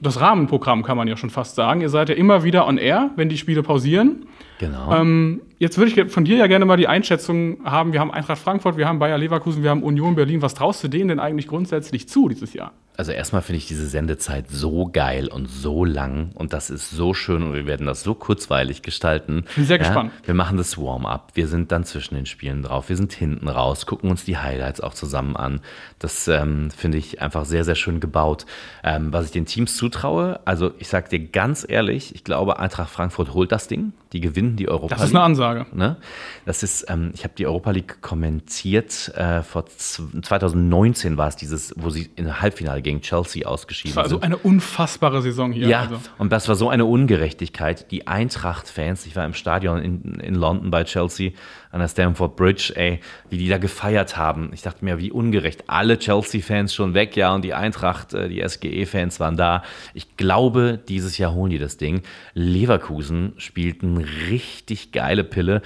das 0.00 0.20
Rahmenprogramm, 0.20 0.82
kann 0.82 0.96
man 0.96 1.08
ja 1.08 1.16
schon 1.16 1.30
fast 1.30 1.54
sagen. 1.54 1.80
Ihr 1.80 1.88
seid 1.88 2.08
ja 2.08 2.14
immer 2.14 2.44
wieder 2.44 2.66
on 2.66 2.78
air, 2.78 3.10
wenn 3.16 3.28
die 3.28 3.38
Spiele 3.38 3.62
pausieren. 3.62 4.26
Genau. 4.58 4.92
Ähm, 4.92 5.40
jetzt 5.58 5.78
würde 5.78 5.90
ich 5.90 6.12
von 6.12 6.24
dir 6.24 6.36
ja 6.36 6.46
gerne 6.46 6.64
mal 6.64 6.76
die 6.76 6.88
Einschätzung 6.88 7.64
haben. 7.64 7.92
Wir 7.92 8.00
haben 8.00 8.10
Eintracht 8.10 8.38
Frankfurt, 8.38 8.76
wir 8.76 8.88
haben 8.88 8.98
Bayer 8.98 9.18
Leverkusen, 9.18 9.62
wir 9.62 9.70
haben 9.70 9.82
Union 9.82 10.14
Berlin. 10.14 10.42
Was 10.42 10.54
traust 10.54 10.82
du 10.84 10.88
denen 10.88 11.08
denn 11.08 11.20
eigentlich 11.20 11.48
grundsätzlich 11.48 12.08
zu 12.08 12.28
dieses 12.28 12.52
Jahr? 12.54 12.72
Also 12.96 13.12
erstmal 13.12 13.42
finde 13.42 13.58
ich 13.58 13.66
diese 13.66 13.86
Sendezeit 13.86 14.46
so 14.48 14.88
geil 14.90 15.28
und 15.28 15.48
so 15.48 15.84
lang 15.84 16.30
und 16.34 16.52
das 16.52 16.70
ist 16.70 16.90
so 16.90 17.12
schön 17.12 17.42
und 17.42 17.52
wir 17.52 17.66
werden 17.66 17.86
das 17.86 18.02
so 18.02 18.14
kurzweilig 18.14 18.80
gestalten. 18.82 19.44
Bin 19.54 19.66
sehr 19.66 19.78
gespannt. 19.78 20.12
Wir 20.24 20.32
machen 20.32 20.56
das 20.56 20.78
Warm-up, 20.78 21.32
wir 21.34 21.46
sind 21.46 21.72
dann 21.72 21.84
zwischen 21.84 22.14
den 22.14 22.24
Spielen 22.24 22.62
drauf, 22.62 22.88
wir 22.88 22.96
sind 22.96 23.12
hinten 23.12 23.48
raus, 23.48 23.84
gucken 23.84 24.10
uns 24.10 24.24
die 24.24 24.38
Highlights 24.38 24.80
auch 24.80 24.94
zusammen 24.94 25.36
an. 25.36 25.60
Das 25.98 26.26
ähm, 26.28 26.70
finde 26.70 26.96
ich 26.96 27.20
einfach 27.20 27.44
sehr, 27.44 27.64
sehr 27.64 27.74
schön 27.74 28.00
gebaut. 28.00 28.46
Ähm, 28.82 29.12
was 29.12 29.26
ich 29.26 29.30
den 29.30 29.44
Teams 29.44 29.76
zutraue, 29.76 30.40
also 30.46 30.72
ich 30.78 30.88
sage 30.88 31.10
dir 31.10 31.20
ganz 31.20 31.66
ehrlich, 31.68 32.14
ich 32.14 32.24
glaube, 32.24 32.58
Eintracht 32.58 32.90
Frankfurt 32.90 33.34
holt 33.34 33.52
das 33.52 33.68
Ding, 33.68 33.92
die 34.14 34.20
gewinnen 34.20 34.56
die 34.56 34.68
Europa 34.68 34.94
Das 34.94 35.04
ist 35.04 35.14
eine 35.14 35.22
Ansage. 35.24 35.45
Ne? 35.72 35.96
Das 36.44 36.62
ist, 36.62 36.86
ähm, 36.88 37.10
ich 37.14 37.24
habe 37.24 37.34
die 37.36 37.46
Europa 37.46 37.70
League 37.70 38.00
kommentiert. 38.02 39.12
Äh, 39.16 39.42
vor 39.42 39.66
z- 39.66 40.02
2019 40.24 41.16
war 41.16 41.28
es 41.28 41.36
dieses, 41.36 41.72
wo 41.76 41.90
sie 41.90 42.10
im 42.16 42.40
Halbfinale 42.40 42.82
gegen 42.82 43.00
Chelsea 43.00 43.46
ausgeschieden 43.46 43.90
Das 43.92 43.96
war 43.96 44.04
also 44.04 44.16
sind. 44.16 44.24
eine 44.24 44.36
unfassbare 44.36 45.22
Saison 45.22 45.52
hier. 45.52 45.68
Ja, 45.68 45.80
Also. 45.82 45.98
und 46.18 46.30
das 46.32 46.48
war 46.48 46.54
so 46.56 46.68
eine 46.68 46.84
Ungerechtigkeit. 46.84 47.90
Die 47.90 48.06
Eintracht-Fans, 48.06 49.06
ich 49.06 49.16
war 49.16 49.24
im 49.24 49.34
Stadion 49.34 49.78
in, 49.80 50.20
in 50.20 50.34
London 50.34 50.70
bei 50.70 50.84
Chelsea, 50.84 51.32
an 51.76 51.80
der 51.80 51.88
Stamford 51.88 52.36
Bridge, 52.36 52.72
ey, 52.74 53.00
wie 53.28 53.36
die 53.36 53.48
da 53.48 53.58
gefeiert 53.58 54.16
haben. 54.16 54.50
Ich 54.54 54.62
dachte 54.62 54.84
mir, 54.84 54.98
wie 54.98 55.12
ungerecht. 55.12 55.64
Alle 55.66 55.98
Chelsea-Fans 55.98 56.74
schon 56.74 56.94
weg, 56.94 57.16
ja, 57.16 57.34
und 57.34 57.42
die 57.42 57.54
Eintracht, 57.54 58.14
äh, 58.14 58.28
die 58.28 58.40
SGE-Fans 58.40 59.20
waren 59.20 59.36
da. 59.36 59.62
Ich 59.92 60.16
glaube, 60.16 60.80
dieses 60.88 61.18
Jahr 61.18 61.34
holen 61.34 61.50
die 61.50 61.58
das 61.58 61.76
Ding. 61.76 62.02
Leverkusen 62.32 63.34
spielten 63.36 63.98
richtig 63.98 64.90
geile 64.92 65.22
Pille. 65.22 65.60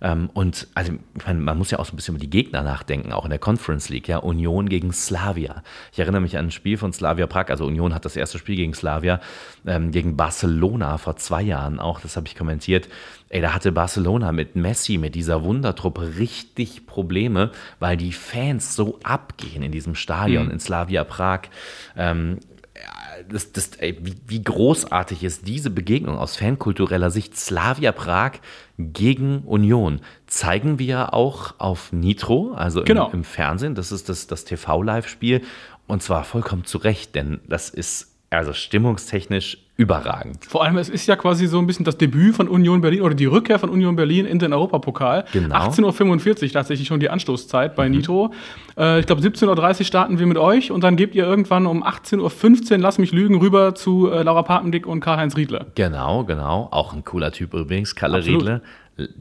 Ähm, 0.00 0.30
und 0.34 0.68
also, 0.74 0.92
meine, 1.26 1.40
man 1.40 1.58
muss 1.58 1.70
ja 1.70 1.78
auch 1.78 1.86
so 1.86 1.92
ein 1.92 1.96
bisschen 1.96 2.14
über 2.14 2.22
die 2.22 2.30
Gegner 2.30 2.62
nachdenken, 2.62 3.12
auch 3.12 3.24
in 3.24 3.30
der 3.30 3.38
Conference 3.38 3.88
League, 3.88 4.08
ja, 4.08 4.18
Union 4.18 4.68
gegen 4.68 4.92
Slavia. 4.92 5.62
Ich 5.92 5.98
erinnere 5.98 6.20
mich 6.20 6.36
an 6.36 6.46
ein 6.46 6.50
Spiel 6.50 6.76
von 6.76 6.92
Slavia 6.92 7.26
Prag, 7.26 7.48
also 7.48 7.66
Union 7.66 7.94
hat 7.94 8.04
das 8.04 8.16
erste 8.16 8.38
Spiel 8.38 8.56
gegen 8.56 8.74
Slavia, 8.74 9.20
ähm, 9.66 9.90
gegen 9.90 10.16
Barcelona 10.16 10.98
vor 10.98 11.16
zwei 11.16 11.42
Jahren 11.42 11.80
auch, 11.80 12.00
das 12.00 12.16
habe 12.16 12.26
ich 12.26 12.36
kommentiert. 12.36 12.88
Ey, 13.28 13.40
da 13.40 13.52
hatte 13.52 13.72
Barcelona 13.72 14.30
mit 14.30 14.54
Messi, 14.54 14.98
mit 14.98 15.14
dieser 15.14 15.42
Wundertruppe 15.42 16.16
richtig 16.18 16.86
Probleme, 16.86 17.50
weil 17.80 17.96
die 17.96 18.12
Fans 18.12 18.76
so 18.76 19.00
abgehen 19.02 19.62
in 19.62 19.72
diesem 19.72 19.96
Stadion 19.96 20.46
mhm. 20.46 20.52
in 20.52 20.60
Slavia 20.60 21.02
Prag. 21.02 21.42
Ähm, 21.96 22.38
das, 23.28 23.52
das, 23.52 23.70
ey, 23.76 23.98
wie, 24.00 24.14
wie, 24.26 24.42
großartig 24.42 25.24
ist 25.24 25.48
diese 25.48 25.70
Begegnung 25.70 26.18
aus 26.18 26.36
fankultureller 26.36 27.10
Sicht. 27.10 27.36
Slavia 27.36 27.92
Prag 27.92 28.32
gegen 28.78 29.40
Union. 29.40 30.00
Zeigen 30.26 30.78
wir 30.78 31.14
auch 31.14 31.54
auf 31.58 31.92
Nitro, 31.92 32.52
also 32.52 32.84
genau. 32.84 33.08
im, 33.08 33.14
im 33.14 33.24
Fernsehen. 33.24 33.74
Das 33.74 33.90
ist 33.90 34.08
das, 34.08 34.26
das 34.26 34.44
TV-Live-Spiel. 34.44 35.42
Und 35.86 36.02
zwar 36.02 36.24
vollkommen 36.24 36.64
zu 36.64 36.78
Recht, 36.78 37.14
denn 37.14 37.40
das 37.48 37.70
ist 37.70 38.12
also 38.30 38.52
stimmungstechnisch 38.52 39.58
überragend. 39.76 40.44
Vor 40.46 40.64
allem, 40.64 40.78
es 40.78 40.88
ist 40.88 41.06
ja 41.06 41.16
quasi 41.16 41.46
so 41.46 41.58
ein 41.58 41.66
bisschen 41.66 41.84
das 41.84 41.98
Debüt 41.98 42.34
von 42.34 42.48
Union 42.48 42.80
Berlin 42.80 43.02
oder 43.02 43.14
die 43.14 43.26
Rückkehr 43.26 43.58
von 43.58 43.68
Union 43.68 43.94
Berlin 43.94 44.24
in 44.24 44.38
den 44.38 44.52
Europapokal. 44.52 45.26
Genau. 45.32 45.54
18.45 45.54 46.44
Uhr 46.44 46.52
tatsächlich 46.52 46.88
schon 46.88 47.00
die 47.00 47.10
Anstoßzeit 47.10 47.76
bei 47.76 47.88
mhm. 47.88 47.96
Nitro. 47.96 48.32
Äh, 48.78 49.00
ich 49.00 49.06
glaube, 49.06 49.20
17.30 49.20 49.78
Uhr 49.78 49.84
starten 49.84 50.18
wir 50.18 50.26
mit 50.26 50.38
euch 50.38 50.70
und 50.70 50.82
dann 50.82 50.96
gebt 50.96 51.14
ihr 51.14 51.26
irgendwann 51.26 51.66
um 51.66 51.84
18.15 51.84 52.72
Uhr, 52.72 52.78
lass 52.78 52.98
mich 52.98 53.12
lügen, 53.12 53.36
rüber 53.36 53.74
zu 53.74 54.10
äh, 54.10 54.22
Laura 54.22 54.42
Papendick 54.42 54.86
und 54.86 55.00
Karl-Heinz 55.00 55.36
Riedle. 55.36 55.66
Genau, 55.74 56.24
genau. 56.24 56.68
Auch 56.70 56.94
ein 56.94 57.04
cooler 57.04 57.30
Typ 57.32 57.52
übrigens, 57.52 57.94
Kalle 57.94 58.24
Riedle. 58.24 58.62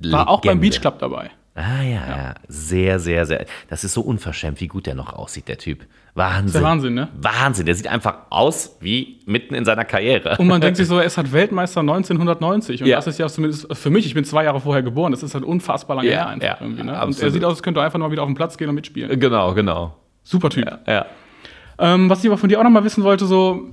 War 0.03 0.29
auch 0.29 0.39
beim 0.39 0.61
Beach 0.61 0.79
Club 0.79 0.99
dabei. 0.99 1.31
Ah 1.57 1.83
ja, 1.83 2.07
ja, 2.07 2.33
sehr, 2.49 2.99
sehr, 2.99 3.25
sehr. 3.25 3.45
Das 3.69 3.85
ist 3.85 3.93
so 3.93 4.01
unverschämt, 4.01 4.59
wie 4.59 4.67
gut 4.67 4.87
der 4.87 4.93
noch 4.93 5.13
aussieht, 5.13 5.47
der 5.47 5.57
Typ. 5.57 5.85
Wahnsinn. 6.13 6.61
Der 6.61 6.69
Wahnsinn, 6.69 6.93
ne? 6.93 7.07
Wahnsinn. 7.15 7.65
Der 7.65 7.75
sieht 7.75 7.87
einfach 7.87 8.17
aus 8.29 8.75
wie 8.81 9.19
mitten 9.25 9.53
in 9.53 9.63
seiner 9.63 9.85
Karriere. 9.85 10.35
Und 10.37 10.47
man 10.47 10.59
denkt 10.59 10.75
sich 10.75 10.87
so, 10.89 10.97
er 10.97 11.05
ist 11.05 11.17
halt 11.17 11.31
Weltmeister 11.31 11.79
1990. 11.79 12.81
Und 12.81 12.89
ja. 12.89 12.97
das 12.97 13.07
ist 13.07 13.19
ja 13.19 13.27
zumindest 13.27 13.67
für 13.73 13.89
mich, 13.89 14.05
ich 14.05 14.13
bin 14.13 14.25
zwei 14.25 14.43
Jahre 14.43 14.59
vorher 14.59 14.83
geboren, 14.83 15.13
das 15.13 15.23
ist 15.23 15.33
halt 15.33 15.45
unfassbar 15.45 15.95
lange 15.95 16.09
ja, 16.09 16.15
her 16.15 16.27
einfach 16.27 16.47
ja, 16.47 16.57
irgendwie. 16.59 16.83
Ne? 16.83 17.05
Und 17.05 17.21
er 17.21 17.31
sieht 17.31 17.43
aus, 17.45 17.53
als 17.53 17.63
könnte 17.63 17.79
er 17.79 17.85
einfach 17.85 17.99
mal 17.99 18.11
wieder 18.11 18.23
auf 18.23 18.29
den 18.29 18.35
Platz 18.35 18.57
gehen 18.57 18.67
und 18.67 18.75
mitspielen. 18.75 19.17
Genau, 19.17 19.53
genau. 19.53 19.95
Super 20.23 20.49
Typ. 20.49 20.65
Ja. 20.65 20.79
ja. 20.87 21.05
Ähm, 21.77 22.09
was 22.09 22.19
ich 22.19 22.29
aber 22.29 22.37
von 22.37 22.49
dir 22.49 22.59
auch 22.59 22.63
noch 22.63 22.69
mal 22.69 22.83
wissen 22.83 23.03
wollte, 23.03 23.25
so 23.25 23.69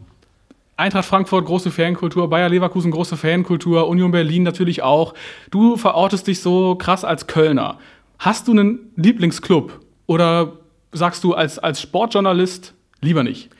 Eintracht 0.77 1.05
Frankfurt, 1.05 1.45
große 1.45 1.71
Fankultur, 1.71 2.29
Bayer 2.31 2.49
Leverkusen, 2.49 2.91
große 2.91 3.17
Fankultur, 3.17 3.89
Union 3.89 4.11
Berlin 4.11 4.43
natürlich 4.43 4.83
auch. 4.83 5.15
Du 5.51 5.77
verortest 5.77 6.27
dich 6.27 6.41
so 6.41 6.75
krass 6.77 7.05
als 7.05 7.27
Kölner. 7.27 7.79
Hast 8.19 8.49
du 8.49 8.53
einen 8.53 8.93
Lieblingsclub 8.97 9.81
oder 10.07 10.53
sagst 10.93 11.25
du 11.25 11.35
als, 11.35 11.59
als 11.59 11.81
Sportjournalist 11.81 12.75
lieber 13.01 13.23
nicht? 13.23 13.51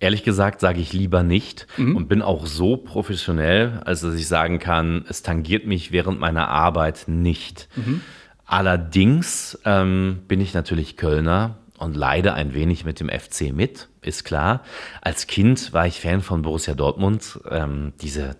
Ehrlich 0.00 0.24
gesagt 0.24 0.60
sage 0.60 0.80
ich 0.80 0.92
lieber 0.92 1.22
nicht 1.22 1.68
mhm. 1.76 1.94
und 1.96 2.08
bin 2.08 2.22
auch 2.22 2.46
so 2.46 2.76
professionell, 2.76 3.80
als 3.84 4.00
dass 4.00 4.14
ich 4.14 4.26
sagen 4.26 4.58
kann, 4.58 5.04
es 5.08 5.22
tangiert 5.22 5.66
mich 5.66 5.92
während 5.92 6.18
meiner 6.18 6.48
Arbeit 6.48 7.04
nicht. 7.06 7.68
Mhm. 7.76 8.00
Allerdings 8.44 9.58
ähm, 9.64 10.18
bin 10.26 10.40
ich 10.40 10.54
natürlich 10.54 10.96
Kölner 10.96 11.61
und 11.82 11.96
leide 11.96 12.34
ein 12.34 12.54
wenig 12.54 12.84
mit 12.84 13.00
dem 13.00 13.08
FC 13.08 13.52
mit, 13.52 13.88
ist 14.00 14.24
klar. 14.24 14.62
Als 15.00 15.26
Kind 15.26 15.72
war 15.72 15.86
ich 15.86 16.00
Fan 16.00 16.22
von 16.22 16.42
Borussia 16.42 16.74
Dortmund. 16.74 17.40
Ähm, 17.50 17.92
diese, 18.00 18.36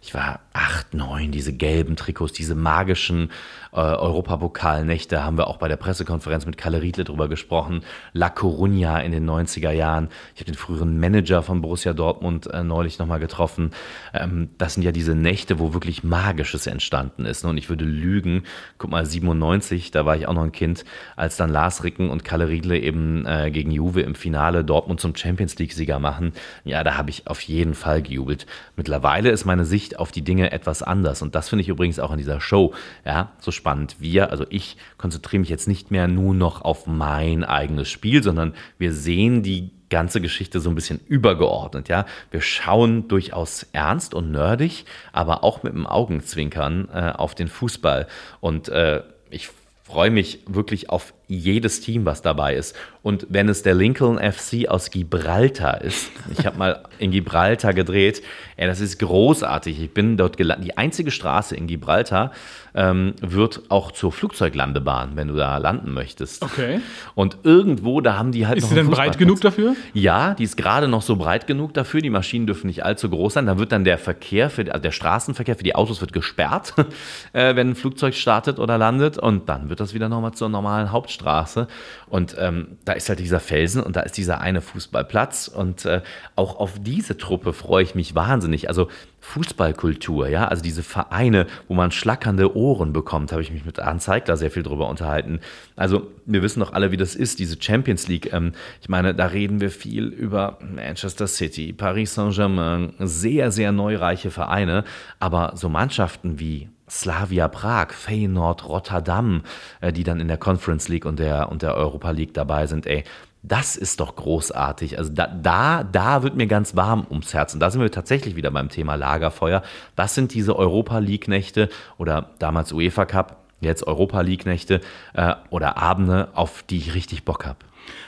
ich 0.00 0.14
war 0.14 0.40
acht, 0.52 0.94
neun, 0.94 1.30
diese 1.30 1.52
gelben 1.52 1.96
Trikots, 1.96 2.32
diese 2.32 2.54
magischen 2.54 3.30
äh, 3.72 3.76
Europapokalnächte 3.76 5.22
haben 5.22 5.36
wir 5.36 5.48
auch 5.48 5.58
bei 5.58 5.68
der 5.68 5.76
Pressekonferenz 5.76 6.46
mit 6.46 6.56
Kalle 6.56 6.82
Riedle 6.82 7.04
drüber 7.04 7.28
gesprochen. 7.28 7.82
La 8.12 8.28
Coruña 8.28 9.00
in 9.00 9.12
den 9.12 9.28
90er 9.28 9.70
Jahren. 9.70 10.08
Ich 10.34 10.40
habe 10.40 10.52
den 10.52 10.56
früheren 10.56 10.98
Manager 10.98 11.42
von 11.42 11.60
Borussia 11.60 11.92
Dortmund 11.92 12.46
äh, 12.46 12.64
neulich 12.64 12.98
nochmal 12.98 13.20
getroffen. 13.20 13.72
Ähm, 14.14 14.50
das 14.58 14.74
sind 14.74 14.82
ja 14.82 14.92
diese 14.92 15.14
Nächte, 15.14 15.58
wo 15.58 15.74
wirklich 15.74 16.02
Magisches 16.02 16.66
entstanden 16.66 17.24
ist. 17.24 17.44
Ne? 17.44 17.50
Und 17.50 17.58
ich 17.58 17.68
würde 17.68 17.84
lügen, 17.84 18.44
guck 18.78 18.90
mal, 18.90 19.04
97, 19.04 19.90
da 19.90 20.06
war 20.06 20.16
ich 20.16 20.26
auch 20.26 20.34
noch 20.34 20.44
ein 20.44 20.52
Kind, 20.52 20.84
als 21.16 21.36
dann 21.36 21.50
Lars 21.50 21.84
Ricken 21.84 22.10
und 22.10 22.24
Kalle 22.24 22.48
Riedle 22.48 22.78
eben 22.78 23.26
äh, 23.26 23.50
gegen 23.50 23.70
Juve 23.70 24.00
im 24.00 24.14
Finale 24.14 24.64
Dortmund 24.64 25.00
zum 25.00 25.14
Champions 25.14 25.58
League-Sieger 25.58 25.98
machen. 25.98 26.32
Ja, 26.64 26.82
da 26.84 26.96
habe 26.96 27.10
ich 27.10 27.26
auf 27.26 27.40
jeden 27.42 27.74
Fall 27.74 28.02
gejubelt. 28.02 28.46
Mittlerweile 28.76 29.30
ist 29.30 29.44
meine 29.44 29.64
Sicht 29.64 29.87
auf 29.96 30.12
die 30.12 30.22
Dinge 30.22 30.52
etwas 30.52 30.82
anders. 30.82 31.22
Und 31.22 31.34
das 31.34 31.48
finde 31.48 31.62
ich 31.62 31.68
übrigens 31.68 31.98
auch 31.98 32.10
in 32.10 32.18
dieser 32.18 32.40
Show, 32.40 32.74
ja, 33.04 33.32
so 33.38 33.50
spannend. 33.50 33.96
Wir, 33.98 34.30
also 34.30 34.44
ich 34.50 34.76
konzentriere 34.96 35.40
mich 35.40 35.48
jetzt 35.48 35.68
nicht 35.68 35.90
mehr 35.90 36.08
nur 36.08 36.34
noch 36.34 36.62
auf 36.62 36.86
mein 36.86 37.44
eigenes 37.44 37.88
Spiel, 37.88 38.22
sondern 38.22 38.54
wir 38.78 38.92
sehen 38.92 39.42
die 39.42 39.70
ganze 39.90 40.20
Geschichte 40.20 40.60
so 40.60 40.68
ein 40.68 40.74
bisschen 40.74 41.00
übergeordnet, 41.06 41.88
ja. 41.88 42.04
Wir 42.30 42.40
schauen 42.40 43.08
durchaus 43.08 43.66
ernst 43.72 44.14
und 44.14 44.30
nerdig, 44.30 44.84
aber 45.12 45.44
auch 45.44 45.62
mit 45.62 45.72
dem 45.72 45.86
Augenzwinkern 45.86 46.88
äh, 46.92 47.12
auf 47.16 47.34
den 47.34 47.48
Fußball. 47.48 48.06
Und 48.40 48.68
äh, 48.68 49.02
ich 49.30 49.48
freue 49.84 50.10
mich 50.10 50.40
wirklich 50.46 50.90
auf 50.90 51.14
jedes 51.28 51.80
Team, 51.82 52.06
was 52.06 52.22
dabei 52.22 52.54
ist. 52.54 52.74
Und 53.02 53.26
wenn 53.30 53.48
es 53.48 53.62
der 53.62 53.74
Lincoln 53.74 54.18
FC 54.18 54.68
aus 54.68 54.90
Gibraltar 54.90 55.82
ist, 55.82 56.10
ich 56.36 56.46
habe 56.46 56.58
mal 56.58 56.82
in 56.98 57.10
Gibraltar 57.10 57.72
gedreht, 57.74 58.22
ey, 58.56 58.66
das 58.66 58.80
ist 58.80 58.98
großartig. 58.98 59.80
Ich 59.80 59.94
bin 59.94 60.16
dort 60.16 60.36
gelandet. 60.36 60.66
Die 60.66 60.76
einzige 60.76 61.10
Straße 61.10 61.54
in 61.54 61.66
Gibraltar 61.66 62.32
ähm, 62.74 63.14
wird 63.20 63.62
auch 63.68 63.92
zur 63.92 64.10
Flugzeuglandebahn, 64.10 65.12
wenn 65.14 65.28
du 65.28 65.36
da 65.36 65.58
landen 65.58 65.92
möchtest. 65.92 66.42
Okay. 66.42 66.80
Und 67.14 67.38
irgendwo, 67.44 68.00
da 68.00 68.18
haben 68.18 68.32
die 68.32 68.46
halt 68.46 68.58
ist 68.58 68.64
noch. 68.64 68.70
Sie 68.70 68.74
denn 68.74 68.90
breit 68.90 69.18
genug 69.18 69.40
dafür? 69.42 69.76
Ja, 69.92 70.34
die 70.34 70.44
ist 70.44 70.56
gerade 70.56 70.88
noch 70.88 71.02
so 71.02 71.16
breit 71.16 71.46
genug 71.46 71.74
dafür. 71.74 72.00
Die 72.00 72.10
Maschinen 72.10 72.46
dürfen 72.46 72.66
nicht 72.66 72.84
allzu 72.84 73.08
groß 73.10 73.34
sein. 73.34 73.46
Da 73.46 73.58
wird 73.58 73.72
dann 73.72 73.84
der 73.84 73.98
Verkehr, 73.98 74.50
für, 74.50 74.62
also 74.72 74.82
der 74.82 74.92
Straßenverkehr 74.92 75.56
für 75.56 75.64
die 75.64 75.74
Autos 75.74 76.00
wird 76.00 76.12
gesperrt, 76.12 76.74
äh, 77.32 77.54
wenn 77.54 77.70
ein 77.70 77.74
Flugzeug 77.74 78.14
startet 78.14 78.58
oder 78.58 78.78
landet. 78.78 79.18
Und 79.18 79.48
dann 79.48 79.68
wird 79.68 79.80
das 79.80 79.94
wieder 79.94 80.08
nochmal 80.08 80.32
zur 80.32 80.48
normalen 80.48 80.90
Hauptstraße. 80.90 81.17
Straße. 81.18 81.66
Und 82.08 82.36
ähm, 82.38 82.78
da 82.84 82.92
ist 82.92 83.08
halt 83.08 83.18
dieser 83.18 83.40
Felsen 83.40 83.82
und 83.82 83.96
da 83.96 84.00
ist 84.00 84.16
dieser 84.16 84.40
eine 84.40 84.60
Fußballplatz. 84.60 85.48
Und 85.48 85.84
äh, 85.84 86.02
auch 86.36 86.58
auf 86.58 86.78
diese 86.80 87.16
Truppe 87.18 87.52
freue 87.52 87.82
ich 87.82 87.94
mich 87.94 88.14
wahnsinnig. 88.14 88.68
Also 88.68 88.88
Fußballkultur, 89.20 90.28
ja, 90.28 90.46
also 90.46 90.62
diese 90.62 90.82
Vereine, 90.82 91.46
wo 91.66 91.74
man 91.74 91.90
schlackernde 91.90 92.56
Ohren 92.56 92.92
bekommt, 92.92 93.32
habe 93.32 93.42
ich 93.42 93.50
mich 93.50 93.64
mit 93.64 93.80
Arne 93.80 93.98
Zeigler 93.98 94.36
sehr 94.36 94.50
viel 94.50 94.62
drüber 94.62 94.88
unterhalten. 94.88 95.40
Also 95.76 96.10
wir 96.24 96.40
wissen 96.42 96.60
doch 96.60 96.72
alle, 96.72 96.92
wie 96.92 96.96
das 96.96 97.14
ist, 97.14 97.40
diese 97.40 97.60
Champions 97.60 98.06
League. 98.06 98.32
Ähm, 98.32 98.52
ich 98.80 98.88
meine, 98.88 99.14
da 99.14 99.26
reden 99.26 99.60
wir 99.60 99.70
viel 99.70 100.06
über 100.06 100.58
Manchester 100.60 101.26
City, 101.26 101.72
Paris 101.72 102.14
Saint-Germain, 102.14 102.94
sehr, 103.00 103.50
sehr 103.50 103.72
neureiche 103.72 104.30
Vereine, 104.30 104.84
aber 105.18 105.52
so 105.56 105.68
Mannschaften 105.68 106.38
wie 106.38 106.68
Slavia 106.90 107.48
Prag, 107.48 107.92
Feyenoord, 107.92 108.68
Rotterdam, 108.68 109.42
äh, 109.80 109.92
die 109.92 110.04
dann 110.04 110.20
in 110.20 110.28
der 110.28 110.38
Conference 110.38 110.88
League 110.88 111.04
und 111.04 111.18
der, 111.18 111.50
und 111.50 111.62
der 111.62 111.74
Europa 111.74 112.10
League 112.10 112.34
dabei 112.34 112.66
sind, 112.66 112.86
ey, 112.86 113.04
das 113.42 113.76
ist 113.76 114.00
doch 114.00 114.16
großartig. 114.16 114.98
Also 114.98 115.12
da, 115.12 115.26
da, 115.26 115.84
da 115.84 116.22
wird 116.22 116.36
mir 116.36 116.46
ganz 116.46 116.74
warm 116.76 117.06
ums 117.08 117.32
Herz. 117.34 117.54
Und 117.54 117.60
da 117.60 117.70
sind 117.70 117.80
wir 117.80 117.90
tatsächlich 117.90 118.36
wieder 118.36 118.50
beim 118.50 118.68
Thema 118.68 118.96
Lagerfeuer. 118.96 119.62
Das 119.96 120.14
sind 120.14 120.34
diese 120.34 120.56
Europa 120.56 120.98
League-Nächte 120.98 121.68
oder 121.98 122.30
damals 122.38 122.72
UEFA 122.72 123.06
Cup, 123.06 123.36
jetzt 123.60 123.86
Europa 123.86 124.20
League-Nächte 124.20 124.80
äh, 125.14 125.34
oder 125.50 125.78
Abende, 125.78 126.28
auf 126.34 126.62
die 126.62 126.78
ich 126.78 126.94
richtig 126.94 127.24
Bock 127.24 127.46
habe. 127.46 127.58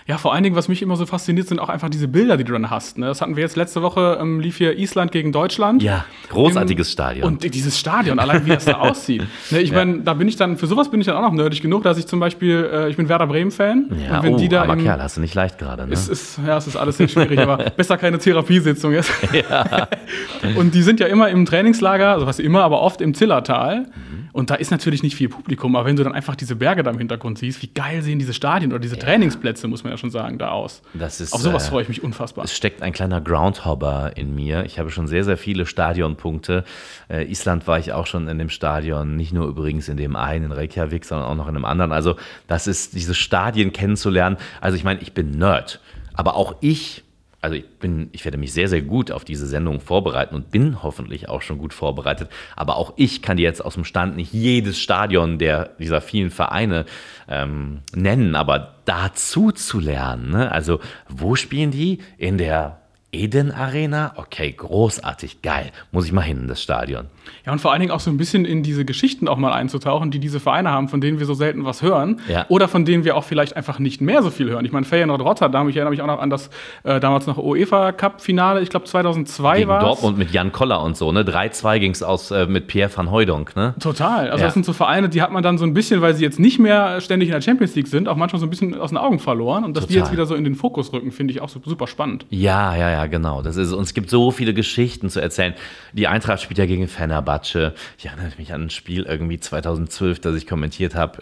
Ja, 0.06 0.18
vor 0.18 0.34
allen 0.34 0.42
Dingen, 0.42 0.56
was 0.56 0.68
mich 0.68 0.82
immer 0.82 0.96
so 0.96 1.06
fasziniert, 1.06 1.46
sind 1.46 1.60
auch 1.60 1.68
einfach 1.68 1.88
diese 1.88 2.08
Bilder, 2.08 2.36
die 2.36 2.44
du 2.44 2.52
dann 2.52 2.70
hast. 2.70 2.98
Ne? 2.98 3.06
Das 3.06 3.20
hatten 3.20 3.36
wir 3.36 3.42
jetzt 3.42 3.56
letzte 3.56 3.82
Woche, 3.82 4.18
ähm, 4.20 4.40
lief 4.40 4.56
hier 4.56 4.76
Island 4.76 5.12
gegen 5.12 5.30
Deutschland. 5.32 5.82
Ja, 5.82 6.04
großartiges 6.30 6.88
Im, 6.88 6.92
Stadion. 6.92 7.26
Und 7.26 7.54
dieses 7.54 7.78
Stadion, 7.78 8.18
allein 8.18 8.44
wie 8.44 8.50
das 8.50 8.64
da 8.64 8.72
aussieht. 8.80 9.22
Ne, 9.50 9.60
ich 9.60 9.70
ja. 9.70 9.76
meine, 9.76 10.00
da 10.00 10.14
bin 10.14 10.26
ich 10.26 10.36
dann, 10.36 10.56
für 10.56 10.66
sowas 10.66 10.90
bin 10.90 11.00
ich 11.00 11.06
dann 11.06 11.16
auch 11.16 11.22
noch 11.22 11.32
nerdig 11.32 11.62
genug, 11.62 11.82
dass 11.82 11.98
ich 11.98 12.06
zum 12.06 12.18
Beispiel, 12.20 12.68
äh, 12.72 12.90
ich 12.90 12.96
bin 12.96 13.08
Werder 13.08 13.26
Bremen-Fan. 13.26 13.90
Ja, 14.02 14.16
und 14.16 14.22
wenn 14.24 14.34
oh, 14.34 14.38
die 14.38 14.48
da 14.48 14.62
aber 14.62 14.72
im, 14.72 14.82
Kerl, 14.82 15.02
hast 15.02 15.16
du 15.16 15.20
nicht 15.20 15.34
leicht 15.34 15.58
gerade, 15.58 15.86
ne? 15.86 15.92
Ist, 15.92 16.08
ist, 16.08 16.38
ja, 16.44 16.56
es 16.56 16.66
ist 16.66 16.76
alles 16.76 16.96
sehr 16.96 17.08
schwierig, 17.08 17.38
aber 17.38 17.56
besser 17.76 17.96
keine 17.96 18.18
Therapiesitzung 18.18 18.92
jetzt. 18.92 19.12
Ja. 19.32 19.88
und 20.56 20.74
die 20.74 20.82
sind 20.82 21.00
ja 21.00 21.06
immer 21.06 21.28
im 21.28 21.46
Trainingslager, 21.46 22.12
also 22.12 22.26
was 22.26 22.38
immer, 22.38 22.64
aber 22.64 22.80
oft 22.80 23.00
im 23.00 23.14
Zillertal. 23.14 23.80
Mhm. 23.80 24.20
Und 24.32 24.50
da 24.50 24.54
ist 24.54 24.70
natürlich 24.70 25.02
nicht 25.02 25.16
viel 25.16 25.28
Publikum, 25.28 25.74
aber 25.74 25.86
wenn 25.86 25.96
du 25.96 26.04
dann 26.04 26.14
einfach 26.14 26.36
diese 26.36 26.56
Berge 26.56 26.82
da 26.82 26.90
im 26.90 26.98
Hintergrund 26.98 27.38
siehst, 27.38 27.62
wie 27.62 27.68
geil 27.68 28.02
sehen 28.02 28.18
diese 28.18 28.32
Stadien 28.32 28.72
oder 28.72 28.80
diese 28.80 28.96
ja. 28.96 29.02
Trainingsplätze 29.02 29.66
muss 29.70 29.84
man 29.84 29.92
ja 29.92 29.96
schon 29.96 30.10
sagen, 30.10 30.38
da 30.38 30.50
aus. 30.50 30.82
Das 30.92 31.20
ist, 31.20 31.32
Auf 31.32 31.40
sowas 31.40 31.66
äh, 31.66 31.70
freue 31.70 31.82
ich 31.82 31.88
mich 31.88 32.02
unfassbar. 32.02 32.44
Es 32.44 32.54
steckt 32.54 32.82
ein 32.82 32.92
kleiner 32.92 33.20
Groundhopper 33.20 34.12
in 34.16 34.34
mir. 34.34 34.64
Ich 34.64 34.78
habe 34.78 34.90
schon 34.90 35.06
sehr, 35.06 35.24
sehr 35.24 35.36
viele 35.36 35.64
Stadionpunkte. 35.64 36.64
Äh, 37.08 37.30
Island 37.30 37.66
war 37.66 37.78
ich 37.78 37.92
auch 37.92 38.06
schon 38.06 38.28
in 38.28 38.38
dem 38.38 38.50
Stadion, 38.50 39.16
nicht 39.16 39.32
nur 39.32 39.46
übrigens 39.46 39.88
in 39.88 39.96
dem 39.96 40.16
einen 40.16 40.46
in 40.46 40.52
Reykjavik, 40.52 41.04
sondern 41.04 41.28
auch 41.28 41.36
noch 41.36 41.48
in 41.48 41.56
einem 41.56 41.64
anderen. 41.64 41.92
Also 41.92 42.16
das 42.46 42.66
ist, 42.66 42.94
diese 42.94 43.14
Stadien 43.14 43.72
kennenzulernen. 43.72 44.36
Also 44.60 44.76
ich 44.76 44.84
meine, 44.84 45.00
ich 45.00 45.14
bin 45.14 45.30
Nerd, 45.30 45.80
aber 46.14 46.36
auch 46.36 46.56
ich 46.60 47.04
also 47.40 47.56
ich 47.56 47.66
bin, 47.78 48.10
ich 48.12 48.24
werde 48.24 48.36
mich 48.36 48.52
sehr, 48.52 48.68
sehr 48.68 48.82
gut 48.82 49.10
auf 49.10 49.24
diese 49.24 49.46
Sendung 49.46 49.80
vorbereiten 49.80 50.34
und 50.34 50.50
bin 50.50 50.82
hoffentlich 50.82 51.28
auch 51.28 51.40
schon 51.40 51.58
gut 51.58 51.72
vorbereitet. 51.72 52.28
Aber 52.54 52.76
auch 52.76 52.92
ich 52.96 53.22
kann 53.22 53.38
dir 53.38 53.44
jetzt 53.44 53.64
aus 53.64 53.74
dem 53.74 53.84
Stand 53.84 54.16
nicht 54.16 54.32
jedes 54.32 54.78
Stadion 54.78 55.38
der, 55.38 55.70
dieser 55.78 56.00
vielen 56.00 56.30
Vereine 56.30 56.84
ähm, 57.28 57.80
nennen, 57.94 58.34
aber 58.34 58.74
dazu 58.84 59.52
zu 59.52 59.80
lernen. 59.80 60.30
Ne? 60.30 60.52
Also, 60.52 60.80
wo 61.08 61.34
spielen 61.34 61.70
die? 61.70 62.00
In 62.18 62.36
der 62.36 62.80
Eden 63.12 63.52
Arena? 63.52 64.12
Okay, 64.16 64.52
großartig, 64.52 65.42
geil. 65.42 65.72
Muss 65.92 66.06
ich 66.06 66.12
mal 66.12 66.20
hin 66.20 66.42
in 66.42 66.48
das 66.48 66.62
Stadion. 66.62 67.06
Ja, 67.46 67.52
und 67.52 67.60
vor 67.60 67.72
allen 67.72 67.80
Dingen 67.80 67.92
auch 67.92 68.00
so 68.00 68.10
ein 68.10 68.16
bisschen 68.16 68.44
in 68.44 68.62
diese 68.62 68.84
Geschichten 68.84 69.28
auch 69.28 69.36
mal 69.36 69.52
einzutauchen, 69.52 70.10
die 70.10 70.18
diese 70.18 70.40
Vereine 70.40 70.70
haben, 70.70 70.88
von 70.88 71.00
denen 71.00 71.18
wir 71.18 71.26
so 71.26 71.34
selten 71.34 71.64
was 71.64 71.82
hören. 71.82 72.20
Ja. 72.28 72.46
Oder 72.48 72.68
von 72.68 72.84
denen 72.84 73.04
wir 73.04 73.16
auch 73.16 73.24
vielleicht 73.24 73.56
einfach 73.56 73.78
nicht 73.78 74.00
mehr 74.00 74.22
so 74.22 74.30
viel 74.30 74.50
hören. 74.50 74.64
Ich 74.64 74.72
meine, 74.72 74.86
Feyenoord 74.86 75.20
Rotterdam, 75.22 75.68
ich 75.68 75.76
erinnere 75.76 75.90
mich 75.90 76.02
auch 76.02 76.06
noch 76.06 76.20
an 76.20 76.30
das 76.30 76.50
äh, 76.84 77.00
damals 77.00 77.26
noch 77.26 77.38
UEFA-Cup-Finale, 77.38 78.60
ich 78.60 78.68
glaube 78.70 78.86
2002 78.86 79.56
Gegen 79.58 79.68
war 79.68 79.80
Dortmund 79.80 80.18
mit 80.18 80.30
Jan 80.32 80.52
Koller 80.52 80.82
und 80.82 80.96
so, 80.96 81.12
ne? 81.12 81.22
3-2 81.22 81.78
ging 81.78 81.92
es 81.92 82.02
aus 82.02 82.30
äh, 82.30 82.46
mit 82.46 82.66
Pierre 82.66 82.90
van 82.94 83.10
Hooydonk, 83.10 83.56
ne? 83.56 83.74
Total. 83.80 84.30
Also 84.30 84.38
Ja. 84.40 84.44
das 84.46 84.54
sind 84.54 84.64
so 84.66 84.72
Vereine, 84.72 85.08
die 85.08 85.22
hat 85.22 85.32
man 85.32 85.42
dann 85.42 85.58
so 85.58 85.64
ein 85.64 85.74
bisschen, 85.74 86.00
weil 86.02 86.14
sie 86.14 86.24
jetzt 86.24 86.38
nicht 86.38 86.58
mehr 86.58 87.00
ständig 87.00 87.28
in 87.28 87.32
der 87.34 87.40
Champions 87.42 87.74
League 87.74 87.88
sind, 87.88 88.08
auch 88.08 88.16
manchmal 88.16 88.40
so 88.40 88.46
ein 88.46 88.50
bisschen 88.50 88.78
aus 88.78 88.90
den 88.90 88.98
Augen 88.98 89.18
verloren. 89.18 89.64
Und 89.64 89.76
dass 89.76 89.86
die 89.86 89.94
Total. 89.94 90.04
jetzt 90.06 90.12
wieder 90.12 90.26
so 90.26 90.34
in 90.34 90.44
den 90.44 90.54
Fokus 90.54 90.92
rücken, 90.92 91.10
finde 91.12 91.32
ich 91.32 91.40
auch 91.40 91.48
so 91.48 91.60
super 91.64 91.86
spannend. 91.86 92.26
Ja, 92.30 92.74
ja, 92.76 92.90
ja, 92.90 93.06
genau. 93.06 93.42
Das 93.42 93.56
ist, 93.56 93.72
und 93.72 93.82
es 93.82 93.94
gibt 93.94 94.10
so 94.10 94.30
viele 94.30 94.54
Geschichten 94.54 95.10
zu 95.10 95.20
erzählen. 95.20 95.54
Die 95.92 96.06
Eintracht 96.08 96.40
spielt 96.42 96.58
ja 96.58 96.66
gegen 96.66 96.88
Fenerbahce. 97.10 97.74
Ich 97.98 98.06
erinnere 98.06 98.30
mich 98.38 98.52
an 98.52 98.62
ein 98.62 98.70
Spiel 98.70 99.02
irgendwie 99.02 99.40
2012, 99.40 100.20
das 100.20 100.36
ich 100.36 100.46
kommentiert 100.46 100.94
habe, 100.94 101.18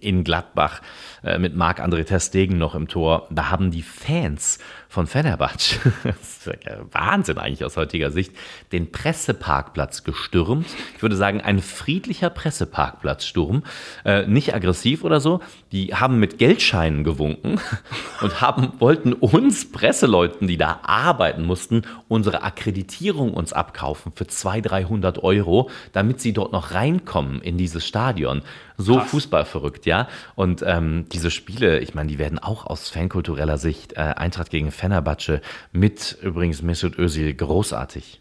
in 0.00 0.24
Gladbach 0.24 0.80
äh, 1.22 1.38
mit 1.38 1.54
Marc-André 1.54 2.04
Ter 2.04 2.20
Stegen 2.20 2.56
noch 2.56 2.74
im 2.74 2.88
Tor. 2.88 3.28
Da 3.30 3.50
haben 3.50 3.70
die 3.70 3.82
Fans 3.82 4.58
von 4.94 5.06
Fenerbahce, 5.06 5.78
das 6.04 6.46
ist 6.46 6.46
ja 6.46 6.78
Wahnsinn 6.92 7.38
eigentlich 7.38 7.64
aus 7.64 7.76
heutiger 7.76 8.10
Sicht, 8.10 8.32
den 8.72 8.92
Presseparkplatz 8.92 10.04
gestürmt. 10.04 10.66
Ich 10.96 11.02
würde 11.02 11.16
sagen, 11.16 11.40
ein 11.40 11.60
friedlicher 11.60 12.30
Presseparkplatzsturm. 12.30 13.64
Äh, 14.04 14.26
nicht 14.26 14.54
aggressiv 14.54 15.04
oder 15.04 15.20
so. 15.20 15.40
Die 15.72 15.94
haben 15.94 16.18
mit 16.18 16.38
Geldscheinen 16.38 17.04
gewunken 17.04 17.60
und 18.20 18.40
haben, 18.40 18.72
wollten 18.78 19.12
uns 19.12 19.70
Presseleuten, 19.70 20.46
die 20.46 20.56
da 20.56 20.80
arbeiten 20.84 21.44
mussten, 21.44 21.82
unsere 22.08 22.42
Akkreditierung 22.42 23.34
uns 23.34 23.52
abkaufen 23.52 24.12
für 24.14 24.26
200, 24.26 24.64
300 24.94 25.22
Euro, 25.22 25.70
damit 25.92 26.20
sie 26.20 26.32
dort 26.32 26.52
noch 26.52 26.72
reinkommen 26.72 27.40
in 27.40 27.56
dieses 27.56 27.86
Stadion. 27.86 28.42
So 28.76 28.96
Krass. 28.96 29.10
fußballverrückt, 29.10 29.86
ja. 29.86 30.08
Und 30.34 30.64
ähm, 30.66 31.06
diese 31.12 31.30
Spiele, 31.30 31.78
ich 31.80 31.94
meine, 31.94 32.08
die 32.08 32.18
werden 32.18 32.38
auch 32.38 32.66
aus 32.66 32.90
fankultureller 32.90 33.56
Sicht, 33.58 33.92
äh, 33.94 34.00
Eintracht 34.00 34.50
gegen 34.50 34.70
Fenerbahce 34.72 35.40
mit 35.72 36.18
übrigens 36.22 36.62
Mesut 36.62 36.98
Özil 36.98 37.34
großartig. 37.34 38.20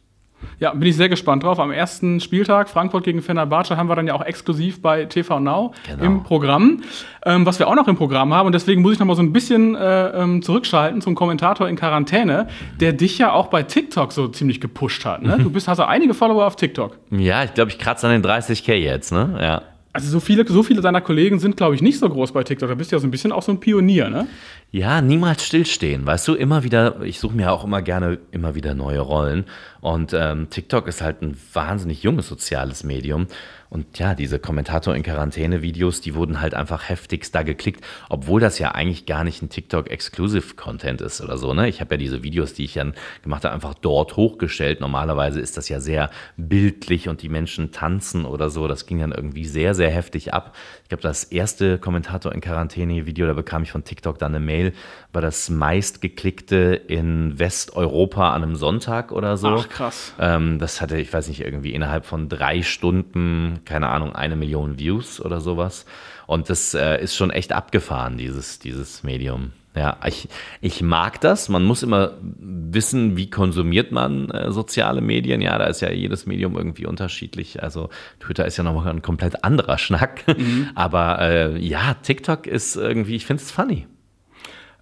Ja, 0.60 0.74
bin 0.74 0.84
ich 0.90 0.98
sehr 0.98 1.08
gespannt 1.08 1.44
drauf. 1.44 1.58
Am 1.58 1.72
ersten 1.72 2.20
Spieltag, 2.20 2.70
Frankfurt 2.70 3.06
gegen 3.06 3.22
Fenerbahce, 3.22 3.78
haben 3.78 3.88
wir 3.88 3.96
dann 3.96 4.08
ja 4.08 4.14
auch 4.14 4.22
exklusiv 4.22 4.82
bei 4.82 5.06
TV 5.06 5.40
Now 5.40 5.74
Genau. 5.88 6.04
im 6.04 6.24
Programm. 6.24 6.82
Ähm, 7.26 7.46
was 7.46 7.60
wir 7.60 7.68
auch 7.70 7.76
noch 7.76 7.88
im 7.88 7.96
Programm 7.96 8.34
haben, 8.34 8.48
und 8.48 8.52
deswegen 8.54 8.82
muss 8.82 8.92
ich 8.94 9.00
noch 9.00 9.06
mal 9.06 9.16
so 9.16 9.22
ein 9.24 9.32
bisschen 9.32 9.74
äh, 9.76 10.10
ähm, 10.10 10.42
zurückschalten 10.42 11.00
zum 11.02 11.16
Kommentator 11.16 11.70
in 11.70 11.78
Quarantäne, 11.78 12.48
der 12.82 12.92
dich 12.92 13.18
ja 13.20 13.32
auch 13.32 13.48
bei 13.48 13.64
TikTok 13.64 14.12
so 14.12 14.28
ziemlich 14.28 14.60
gepusht 14.60 15.06
hat. 15.06 15.22
Ne? 15.24 15.38
Du 15.44 15.50
bist, 15.50 15.70
hast 15.70 15.78
ja 15.78 15.88
einige 15.88 16.14
Follower 16.14 16.46
auf 16.46 16.58
TikTok. 16.58 16.98
Ja, 17.10 17.46
ich 17.46 17.54
glaube, 17.54 17.72
ich 17.72 17.80
kratze 17.80 18.08
an 18.08 18.22
den 18.22 18.30
30k 18.30 18.74
jetzt, 18.74 19.12
ne? 19.14 19.38
Ja. 19.42 19.62
Also 19.94 20.10
so 20.10 20.20
viele, 20.20 20.46
so 20.48 20.64
viele 20.64 20.82
deiner 20.82 21.02
Kollegen 21.02 21.40
sind, 21.40 21.56
glaube 21.56 21.76
ich, 21.76 21.82
nicht 21.82 22.00
so 22.00 22.10
groß 22.10 22.32
bei 22.32 22.44
TikTok. 22.44 22.68
Da 22.68 22.76
bist 22.76 22.92
du 22.92 22.96
ja 22.96 23.00
so 23.00 23.08
ein 23.08 23.12
bisschen 23.12 23.32
auch 23.32 23.44
so 23.44 23.52
ein 23.52 23.60
Pionier, 23.60 24.10
ne? 24.10 24.28
Ja, 24.76 25.02
niemals 25.02 25.46
stillstehen, 25.46 26.04
weißt 26.04 26.28
du, 26.28 26.34
immer 26.34 26.64
wieder, 26.64 27.04
ich 27.04 27.20
suche 27.20 27.36
mir 27.36 27.52
auch 27.52 27.64
immer 27.64 27.84
gerne 27.84 28.18
immer 28.32 28.56
wieder 28.56 28.74
neue 28.74 29.02
Rollen 29.02 29.46
und 29.82 30.14
ähm, 30.14 30.50
TikTok 30.50 30.88
ist 30.88 31.04
halt 31.04 31.22
ein 31.22 31.38
wahnsinnig 31.54 32.02
junges 32.02 32.28
soziales 32.28 32.84
Medium 32.84 33.28
und 33.74 33.98
ja, 33.98 34.14
diese 34.14 34.38
Kommentator 34.38 34.96
in 34.96 35.02
Quarantäne-Videos, 35.02 36.00
die 36.00 36.14
wurden 36.14 36.42
halt 36.42 36.54
einfach 36.54 36.90
heftigst 36.90 37.34
da 37.34 37.42
geklickt, 37.42 37.84
obwohl 38.08 38.40
das 38.40 38.60
ja 38.60 38.74
eigentlich 38.74 39.08
gar 39.08 39.24
nicht 39.24 39.42
ein 39.42 39.50
TikTok-Exclusive-Content 39.50 41.02
ist 41.02 41.22
oder 41.22 41.40
so, 41.40 41.56
ne? 41.56 41.68
Ich 41.68 41.82
habe 41.82 41.96
ja 41.96 41.98
diese 41.98 42.22
Videos, 42.22 42.54
die 42.54 42.66
ich 42.66 42.74
dann 42.74 42.94
gemacht 43.24 43.46
habe, 43.46 43.56
einfach 43.56 43.74
dort 43.74 44.16
hochgestellt. 44.16 44.80
Normalerweise 44.80 45.40
ist 45.40 45.58
das 45.58 45.70
ja 45.70 45.80
sehr 45.80 46.12
bildlich 46.38 47.10
und 47.10 47.24
die 47.24 47.30
Menschen 47.30 47.72
tanzen 47.72 48.26
oder 48.26 48.52
so, 48.52 48.68
das 48.68 48.86
ging 48.86 49.00
dann 49.00 49.12
irgendwie 49.12 49.46
sehr, 49.46 49.74
sehr 49.74 49.90
heftig 49.90 50.36
ab. 50.36 50.56
Ich 50.84 50.90
glaube, 50.90 51.02
das 51.02 51.24
erste 51.24 51.80
Kommentator 51.80 52.32
in 52.32 52.42
Quarantäne-Video, 52.42 53.26
da 53.26 53.34
bekam 53.34 53.64
ich 53.64 53.72
von 53.72 53.84
TikTok 53.84 54.20
dann 54.20 54.36
eine 54.36 54.46
Mail, 54.46 54.63
war 55.12 55.22
das 55.22 55.50
meistgeklickte 55.50 56.82
in 56.88 57.38
Westeuropa 57.38 58.32
an 58.32 58.44
einem 58.44 58.56
Sonntag 58.56 59.12
oder 59.12 59.36
so. 59.36 59.48
Ach, 59.48 59.70
krass. 59.70 60.14
Ähm, 60.20 60.60
das 60.60 60.80
hatte, 60.80 60.98
ich 60.98 61.12
weiß 61.12 61.28
nicht, 61.28 61.42
irgendwie 61.42 61.74
innerhalb 61.74 62.06
von 62.06 62.30
drei 62.30 62.62
Stunden, 62.62 63.62
keine 63.66 63.90
Ahnung, 63.90 64.16
eine 64.16 64.36
Million 64.36 64.80
Views 64.80 65.20
oder 65.20 65.42
sowas. 65.42 65.86
Und 66.28 66.50
das 66.50 66.74
äh, 66.74 67.02
ist 67.02 67.16
schon 67.16 67.32
echt 67.32 67.52
abgefahren, 67.52 68.18
dieses, 68.18 68.60
dieses 68.60 69.04
Medium. 69.04 69.52
Ja, 69.76 69.98
ich, 70.06 70.28
ich 70.62 70.84
mag 70.84 71.20
das. 71.22 71.50
Man 71.50 71.64
muss 71.64 71.82
immer 71.82 72.12
wissen, 72.22 73.18
wie 73.18 73.30
konsumiert 73.30 73.92
man 73.92 74.30
äh, 74.30 74.52
soziale 74.52 75.02
Medien. 75.02 75.42
Ja, 75.42 75.58
da 75.58 75.66
ist 75.66 75.82
ja 75.82 75.90
jedes 75.90 76.28
Medium 76.28 76.56
irgendwie 76.56 76.86
unterschiedlich. 76.86 77.64
Also 77.64 77.90
Twitter 78.20 78.46
ist 78.46 78.58
ja 78.58 78.64
nochmal 78.64 78.88
ein 78.90 79.02
komplett 79.02 79.44
anderer 79.44 79.80
Schnack. 79.80 80.24
Aber 80.76 81.20
äh, 81.22 81.58
ja, 81.58 81.96
TikTok 81.96 82.46
ist 82.46 82.76
irgendwie, 82.76 83.16
ich 83.16 83.26
finde 83.26 83.42
es 83.42 83.50
funny. 83.50 83.88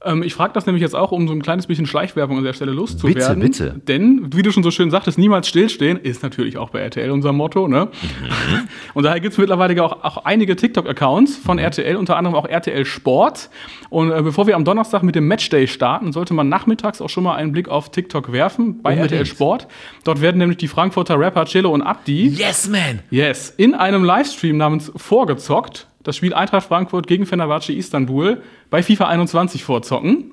Ähm, 0.03 0.23
ich 0.23 0.33
frage 0.33 0.53
das 0.53 0.65
nämlich 0.65 0.81
jetzt 0.81 0.95
auch, 0.95 1.11
um 1.11 1.27
so 1.27 1.33
ein 1.33 1.41
kleines 1.41 1.67
bisschen 1.67 1.85
Schleichwerbung 1.85 2.37
an 2.37 2.43
der 2.43 2.53
Stelle 2.53 2.71
loszuwerden. 2.71 3.39
Bitte, 3.39 3.65
bitte. 3.65 3.81
Denn, 3.87 4.27
wie 4.33 4.41
du 4.41 4.51
schon 4.51 4.63
so 4.63 4.71
schön 4.71 4.89
sagtest, 4.89 5.17
niemals 5.17 5.47
stillstehen, 5.47 5.97
ist 5.97 6.23
natürlich 6.23 6.57
auch 6.57 6.69
bei 6.71 6.79
RTL 6.79 7.11
unser 7.11 7.33
Motto. 7.33 7.67
Ne? 7.67 7.85
Mhm. 7.85 8.67
Und 8.93 9.03
daher 9.03 9.19
gibt 9.19 9.33
es 9.33 9.37
mittlerweile 9.37 9.81
auch, 9.83 10.03
auch 10.03 10.25
einige 10.25 10.55
TikTok-Accounts 10.55 11.37
von 11.37 11.57
Mhm. 11.57 11.63
RTL, 11.63 11.95
unter 11.97 12.17
anderem 12.17 12.35
auch 12.35 12.47
RTL 12.47 12.85
Sport. 12.85 13.49
Und 13.89 14.11
äh, 14.11 14.21
bevor 14.21 14.47
wir 14.47 14.55
am 14.55 14.65
Donnerstag 14.65 15.03
mit 15.03 15.15
dem 15.15 15.27
Matchday 15.27 15.67
starten, 15.67 16.11
sollte 16.13 16.33
man 16.33 16.49
nachmittags 16.49 17.01
auch 17.01 17.09
schon 17.09 17.23
mal 17.23 17.35
einen 17.35 17.51
Blick 17.51 17.69
auf 17.69 17.91
TikTok 17.91 18.31
werfen 18.31 18.81
bei 18.81 18.91
Unbedingt. 18.93 19.11
RTL 19.11 19.25
Sport. 19.25 19.67
Dort 20.03 20.21
werden 20.21 20.37
nämlich 20.39 20.57
die 20.57 20.67
Frankfurter 20.67 21.19
Rapper 21.19 21.45
Cello 21.45 21.69
und 21.71 21.81
Abdi 21.81 22.27
Yes, 22.29 22.67
man! 22.69 22.99
Yes, 23.11 23.53
in 23.57 23.75
einem 23.75 24.03
Livestream 24.03 24.57
namens 24.57 24.91
Vorgezockt 24.95 25.87
das 26.03 26.15
Spiel 26.15 26.33
Eintracht 26.33 26.67
Frankfurt 26.67 27.07
gegen 27.07 27.25
Fenerbahce 27.25 27.73
Istanbul 27.73 28.41
bei 28.69 28.83
FIFA 28.83 29.07
21 29.07 29.63
vorzocken. 29.63 30.31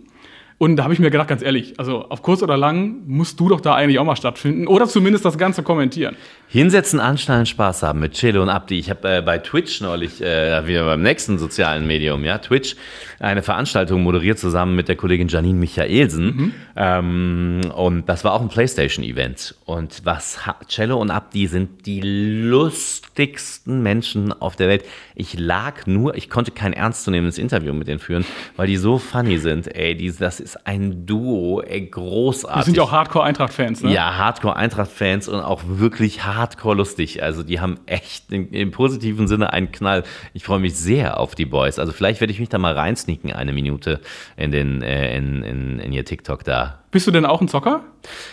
Und 0.58 0.74
da 0.74 0.82
habe 0.82 0.92
ich 0.92 0.98
mir 0.98 1.10
gedacht, 1.10 1.28
ganz 1.28 1.40
ehrlich, 1.40 1.78
also 1.78 2.06
auf 2.08 2.22
kurz 2.22 2.42
oder 2.42 2.56
lang 2.56 3.06
musst 3.06 3.38
du 3.38 3.48
doch 3.48 3.60
da 3.60 3.76
eigentlich 3.76 4.00
auch 4.00 4.04
mal 4.04 4.16
stattfinden 4.16 4.66
oder 4.66 4.88
zumindest 4.88 5.24
das 5.24 5.38
Ganze 5.38 5.62
kommentieren. 5.62 6.16
Hinsetzen, 6.50 6.98
anschnallen, 6.98 7.44
Spaß 7.44 7.82
haben 7.82 8.00
mit 8.00 8.14
Chelo 8.14 8.40
und 8.40 8.48
Abdi. 8.48 8.78
Ich 8.78 8.88
habe 8.88 9.16
äh, 9.16 9.20
bei 9.20 9.36
Twitch 9.36 9.82
neulich, 9.82 10.22
äh, 10.22 10.66
wieder 10.66 10.86
beim 10.86 11.02
nächsten 11.02 11.38
sozialen 11.38 11.86
Medium, 11.86 12.24
ja, 12.24 12.38
Twitch, 12.38 12.74
eine 13.20 13.42
Veranstaltung 13.42 14.02
moderiert 14.02 14.38
zusammen 14.38 14.74
mit 14.74 14.88
der 14.88 14.96
Kollegin 14.96 15.28
Janine 15.28 15.58
Michaelsen. 15.58 16.54
Ähm, 16.74 17.60
und 17.74 18.08
das 18.08 18.24
war 18.24 18.32
auch 18.32 18.40
ein 18.40 18.48
Playstation-Event. 18.48 19.56
Und 19.66 20.02
was 20.04 20.38
Cello 20.68 20.98
und 20.98 21.10
Abdi 21.10 21.48
sind 21.48 21.84
die 21.84 22.00
lustigsten 22.00 23.82
Menschen 23.82 24.32
auf 24.32 24.56
der 24.56 24.68
Welt. 24.68 24.84
Ich 25.16 25.38
lag 25.38 25.86
nur, 25.86 26.14
ich 26.16 26.30
konnte 26.30 26.52
kein 26.52 26.72
ernstzunehmendes 26.72 27.36
Interview 27.36 27.74
mit 27.74 27.88
denen 27.88 27.98
führen, 27.98 28.24
weil 28.56 28.68
die 28.68 28.76
so 28.76 28.98
funny 28.98 29.38
sind. 29.38 29.74
Ey, 29.74 29.96
die, 29.96 30.12
das 30.12 30.40
ist 30.40 30.66
ein 30.66 31.04
Duo, 31.04 31.60
ey, 31.60 31.86
großartig. 31.88 32.60
Die 32.60 32.64
sind 32.66 32.76
ja 32.76 32.84
auch 32.84 32.92
Hardcore-Eintracht-Fans, 32.92 33.82
ne? 33.82 33.92
Ja, 33.92 34.16
Hardcore-Eintracht-Fans 34.16 35.28
und 35.28 35.40
auch 35.40 35.62
wirklich 35.66 36.24
Hardcore 36.38 36.76
lustig. 36.76 37.22
Also 37.22 37.42
die 37.42 37.60
haben 37.60 37.78
echt 37.86 38.32
im, 38.32 38.50
im 38.52 38.70
positiven 38.70 39.28
Sinne 39.28 39.52
einen 39.52 39.72
Knall. 39.72 40.04
Ich 40.32 40.44
freue 40.44 40.60
mich 40.60 40.74
sehr 40.76 41.20
auf 41.20 41.34
die 41.34 41.44
Boys. 41.44 41.78
Also 41.78 41.92
vielleicht 41.92 42.20
werde 42.20 42.32
ich 42.32 42.40
mich 42.40 42.48
da 42.48 42.58
mal 42.58 42.72
reinsneaken, 42.72 43.32
eine 43.32 43.52
Minute 43.52 44.00
in 44.36 44.50
den 44.50 44.82
äh, 44.82 45.16
in, 45.16 45.42
in, 45.42 45.78
in 45.78 45.92
ihr 45.92 46.04
TikTok 46.04 46.44
da. 46.44 46.78
Bist 46.90 47.06
du 47.06 47.10
denn 47.10 47.26
auch 47.26 47.42
ein 47.42 47.48
Zocker? 47.48 47.84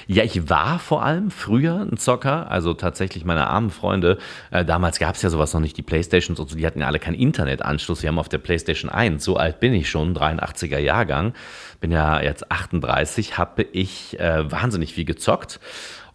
Ja, 0.07 0.23
ich 0.23 0.49
war 0.49 0.79
vor 0.79 1.03
allem 1.03 1.29
früher 1.29 1.81
ein 1.81 1.97
Zocker, 1.97 2.49
also 2.49 2.73
tatsächlich 2.73 3.25
meine 3.25 3.47
armen 3.47 3.69
Freunde. 3.69 4.17
Äh, 4.49 4.63
damals 4.63 4.97
gab 4.97 5.15
es 5.15 5.21
ja 5.21 5.29
sowas 5.29 5.53
noch 5.53 5.59
nicht, 5.59 5.75
die 5.75 5.81
Playstations 5.81 6.39
und 6.39 6.49
so, 6.49 6.55
die 6.55 6.65
hatten 6.65 6.79
ja 6.79 6.87
alle 6.87 6.99
keinen 6.99 7.15
Internetanschluss. 7.15 7.99
Die 7.99 8.07
haben 8.07 8.17
auf 8.17 8.29
der 8.29 8.37
Playstation 8.37 8.89
1, 8.89 9.25
so 9.25 9.35
alt 9.35 9.59
bin 9.59 9.73
ich 9.73 9.89
schon, 9.89 10.15
83er 10.15 10.77
Jahrgang, 10.77 11.33
bin 11.81 11.91
ja 11.91 12.21
jetzt 12.21 12.49
38, 12.49 13.37
habe 13.37 13.63
ich 13.63 14.17
äh, 14.21 14.49
wahnsinnig 14.49 14.93
viel 14.93 15.05
gezockt. 15.05 15.59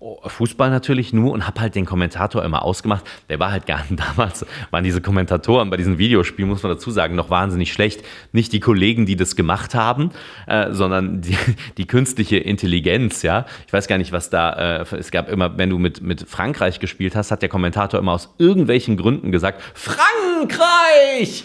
Fußball 0.01 0.71
natürlich 0.71 1.13
nur 1.13 1.33
und 1.33 1.47
habe 1.47 1.61
halt 1.61 1.75
den 1.75 1.85
Kommentator 1.85 2.43
immer 2.43 2.65
ausgemacht. 2.65 3.05
Der 3.29 3.39
war 3.39 3.53
halt 3.53 3.67
gar 3.67 3.85
damals, 3.91 4.47
waren 4.71 4.83
diese 4.83 5.03
Kommentatoren 5.03 5.69
bei 5.69 5.77
diesen 5.77 5.99
Videospielen, 5.99 6.49
muss 6.49 6.63
man 6.63 6.73
dazu 6.73 6.91
sagen, 6.91 7.15
noch 7.15 7.29
wahnsinnig 7.29 7.73
schlecht. 7.73 8.03
Nicht 8.33 8.53
die 8.55 8.61
Kollegen, 8.61 9.05
die 9.05 9.17
das 9.17 9.37
gemacht 9.37 9.75
haben, 9.75 10.11
äh, 10.47 10.73
sondern 10.73 11.21
die, 11.21 11.37
die, 11.77 11.87
künstliche 11.87 12.39
Intelligenz, 12.39 13.23
ja. 13.23 13.45
Ich 13.67 13.73
weiß 13.73 13.89
gar 13.89 13.99
nicht, 13.99 14.13
was 14.13 14.31
da, 14.31 14.81
äh, 14.81 14.97
es 14.97 15.11
gab 15.11 15.29
immer, 15.29 15.59
wenn 15.59 15.69
du 15.69 15.79
mit, 15.79 16.01
mit 16.01 16.27
Frankreich 16.27 16.81
gespielt 16.81 17.15
hast, 17.15 17.31
hat 17.31 17.43
der 17.43 17.51
Kommentator 17.51 18.01
immer 18.01 18.13
aus 18.13 18.35
irgendwelchen 18.39 18.97
Gründen 18.97 19.33
gesagt, 19.33 19.61
Frankreich! 19.75 21.45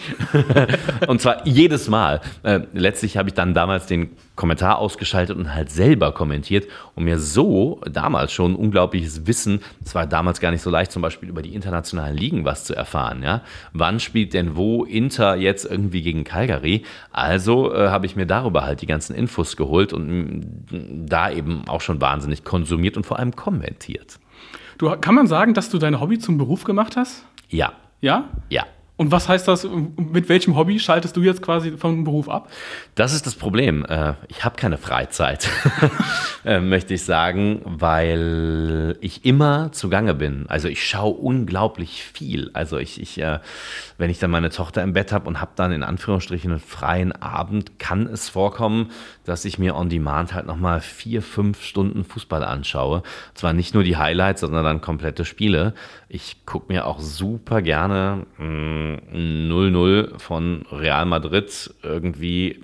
und 1.08 1.20
zwar 1.20 1.46
jedes 1.46 1.90
Mal. 1.90 2.22
Äh, 2.44 2.62
letztlich 2.74 3.18
habe 3.18 3.28
ich 3.28 3.34
dann 3.34 3.54
damals 3.54 3.86
den 3.86 4.12
Kommentar 4.36 4.80
ausgeschaltet 4.80 5.38
und 5.38 5.54
halt 5.54 5.70
selber 5.70 6.12
kommentiert 6.12 6.68
und 6.96 7.06
mir 7.06 7.20
so 7.20 7.82
damals 7.90 8.32
schon 8.32 8.56
unglaubliches 8.56 9.28
Wissen, 9.28 9.62
es 9.84 9.96
war 9.96 10.06
damals 10.06 10.40
gar 10.40 10.52
nicht 10.52 10.62
so 10.62 10.70
leicht, 10.70 10.92
zum 10.92 11.02
Beispiel 11.02 11.30
über 11.30 11.42
die 11.42 11.54
internationalen 11.54 12.18
Ligen 12.18 12.46
was 12.46 12.66
zu 12.66 12.76
erfahren. 12.76 13.24
Ja? 13.24 13.42
Wann 13.74 14.00
spielt 14.00 14.34
denn 14.34 14.56
wo 14.56 14.84
Inter 14.84 15.36
jetzt 15.36 15.66
irgendwie 15.66 16.02
gegen 16.02 16.24
Calgary? 16.24 16.84
Also 17.12 17.74
äh, 17.74 17.90
habe 17.90 18.06
ich 18.06 18.16
mir 18.16 18.26
darüber 18.26 18.64
halt 18.64 18.82
die 18.82 18.88
ganzen 18.88 19.16
Infos 19.16 19.56
geholt 19.56 19.94
und 19.94 20.08
mm, 20.08 21.06
da 21.08 21.32
eben 21.32 21.68
auch 21.68 21.82
schon 21.82 22.02
wahnsinnig 22.02 22.44
konsumiert 22.44 22.98
und 22.98 23.06
vor 23.06 23.20
allem 23.20 23.36
kommentiert. 23.36 24.20
Du, 24.78 24.90
kann 24.98 25.16
man 25.16 25.28
sagen, 25.28 25.54
dass 25.54 25.70
du 25.70 25.78
dein 25.78 26.02
Hobby 26.02 26.20
zum 26.20 26.38
Beruf 26.38 26.66
gemacht 26.66 26.98
hast? 26.98 27.24
Ja. 27.50 27.74
Ja? 28.02 28.26
Ja. 28.50 28.66
Und 28.98 29.12
was 29.12 29.28
heißt 29.28 29.48
das, 29.48 29.68
mit 29.98 30.30
welchem 30.30 30.56
Hobby 30.56 30.80
schaltest 30.80 31.18
du 31.18 31.22
jetzt 31.22 31.42
quasi 31.42 31.72
vom 31.72 32.06
Beruf 32.06 32.30
ab? 32.30 32.50
Das 32.96 33.14
ist 33.14 33.26
das 33.26 33.36
Problem. 33.36 33.86
Äh, 33.86 34.14
ich 34.30 34.46
habe 34.46 34.56
keine 34.56 34.78
Freizeit, 34.78 35.50
äh, 36.46 36.62
möchte 36.62 36.94
ich 36.94 37.04
sagen, 37.04 37.62
weil 37.66 38.98
ich 39.02 39.26
immer 39.26 39.74
zugange 39.74 40.14
bin. 40.14 40.46
Also 40.48 40.70
ich 40.70 40.88
schaue 40.88 41.14
unglaublich 41.14 42.04
viel. 42.04 42.52
Also 42.54 42.78
ich, 42.78 43.02
ich 43.02 43.20
äh, 43.20 43.40
wenn 43.98 44.10
ich 44.10 44.20
dann 44.20 44.32
meine 44.32 44.50
Tochter 44.50 44.82
im 44.84 44.94
Bett 44.94 45.12
habe 45.12 45.28
und 45.28 45.42
habe 45.42 45.52
dann 45.56 45.72
in 45.72 45.84
Anführungsstrichen 45.84 46.52
einen 46.52 46.60
freien 46.60 47.12
Abend, 47.12 47.80
kann 47.80 48.08
es 48.08 48.30
vorkommen, 48.30 48.92
dass 49.26 49.46
ich 49.46 49.60
mir 49.60 49.76
on 49.76 49.90
demand 49.90 50.34
halt 50.34 50.46
nochmal 50.46 50.82
vier, 50.82 51.22
fünf 51.22 51.64
Stunden 51.64 52.04
Fußball 52.04 52.44
anschaue. 52.44 53.04
Zwar 53.34 53.54
nicht 53.54 53.74
nur 53.74 53.84
die 53.84 53.98
Highlights, 53.98 54.42
sondern 54.42 54.64
dann 54.64 54.82
komplette 54.82 55.26
Spiele. 55.26 55.74
Ich 56.08 56.46
gucke 56.46 56.72
mir 56.72 56.88
auch 56.88 57.00
super 57.00 57.62
gerne 57.62 58.26
mh, 58.38 58.46
mm, 58.46 58.85
0-0 59.14 60.20
von 60.20 60.66
Real 60.72 61.06
Madrid 61.06 61.74
irgendwie 61.84 62.64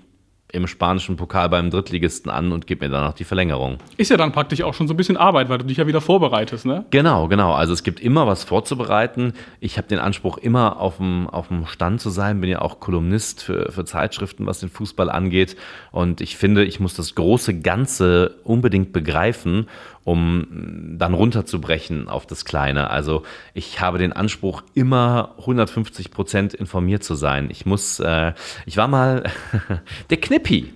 im 0.51 0.67
spanischen 0.67 1.15
Pokal 1.15 1.49
beim 1.49 1.69
Drittligisten 1.69 2.30
an 2.30 2.51
und 2.51 2.67
gib 2.67 2.82
mir 2.82 2.89
dann 2.89 3.05
noch 3.05 3.13
die 3.13 3.24
Verlängerung. 3.24 3.78
Ist 3.97 4.11
ja 4.11 4.17
dann 4.17 4.32
praktisch 4.32 4.61
auch 4.61 4.74
schon 4.74 4.88
so 4.88 4.93
ein 4.93 4.97
bisschen 4.97 5.17
Arbeit, 5.17 5.49
weil 5.49 5.57
du 5.57 5.65
dich 5.65 5.78
ja 5.78 5.88
wieder 5.88 6.01
vorbereitest, 6.01 6.65
ne? 6.65 6.86
Genau, 6.89 7.28
genau. 7.28 7.53
Also 7.53 7.74
es 7.74 7.84
gibt 7.84 7.99
immer 7.99 8.28
was 8.28 8.43
vorzubereiten. 8.43 9.34
Ich 9.59 9.78
habe 9.78 9.88
den 9.88 9.99
Anspruch, 9.99 10.38
immer 10.38 10.80
auf 10.80 10.97
dem, 10.97 11.30
auf 11.30 11.47
dem 11.47 11.65
Stand 11.67 12.01
zu 12.01 12.09
sein. 12.09 12.41
Bin 12.41 12.49
ja 12.49 12.61
auch 12.61 12.80
Kolumnist 12.80 13.43
für, 13.43 13.72
für 13.72 13.86
Zeitschriften, 13.86 14.45
was 14.45 14.59
den 14.59 14.69
Fußball 14.69 15.09
angeht. 15.09 15.55
Und 15.91 16.22
ich 16.22 16.36
finde, 16.36 16.65
ich 16.65 16.80
muss 16.80 16.95
das 16.95 17.15
große 17.15 17.59
Ganze 17.59 18.36
unbedingt 18.43 18.91
begreifen 18.91 19.67
um 20.04 20.95
dann 20.97 21.14
runterzubrechen 21.14 22.08
auf 22.08 22.26
das 22.26 22.45
Kleine. 22.45 22.89
Also 22.89 23.24
ich 23.54 23.82
habe 23.82 23.97
den 23.97 24.14
Anspruch, 24.14 24.64
immer 24.74 25.36
150 25.39 26.12
Prozent 26.12 26.54
informiert 26.54 27.04
zu 27.04 27.16
sein. 27.16 27.49
Ich 27.52 27.66
muss, 27.66 27.99
äh, 27.99 28.34
ich 28.66 28.78
war 28.78 28.88
mal 28.88 29.24
der 30.10 30.18
Knippi. 30.18 30.74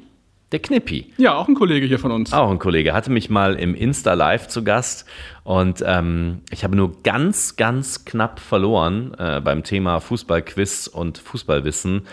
Der 0.51 0.59
Knippi. 0.59 1.11
Ja, 1.17 1.36
auch 1.36 1.47
ein 1.47 1.55
Kollege 1.55 1.88
hier 1.88 1.97
von 1.97 2.11
uns. 2.11 2.32
Auch 2.32 2.51
ein 2.51 2.59
Kollege. 2.59 2.93
Hatte 2.93 3.11
mich 3.11 3.30
mal 3.30 3.55
im 3.55 3.73
Insta 3.73 4.13
Live 4.13 4.47
zu 4.47 4.63
Gast 4.63 5.05
und 5.43 5.84
ähm, 5.86 6.41
ich 6.51 6.63
habe 6.63 6.76
nur 6.76 7.01
ganz, 7.01 7.55
ganz 7.55 8.05
knapp 8.05 8.39
verloren 8.39 9.15
äh, 9.17 9.41
beim 9.41 9.63
Thema 9.63 9.99
Fußballquiz 9.99 10.88
und 10.88 11.17
Fußballwissen 11.17 12.03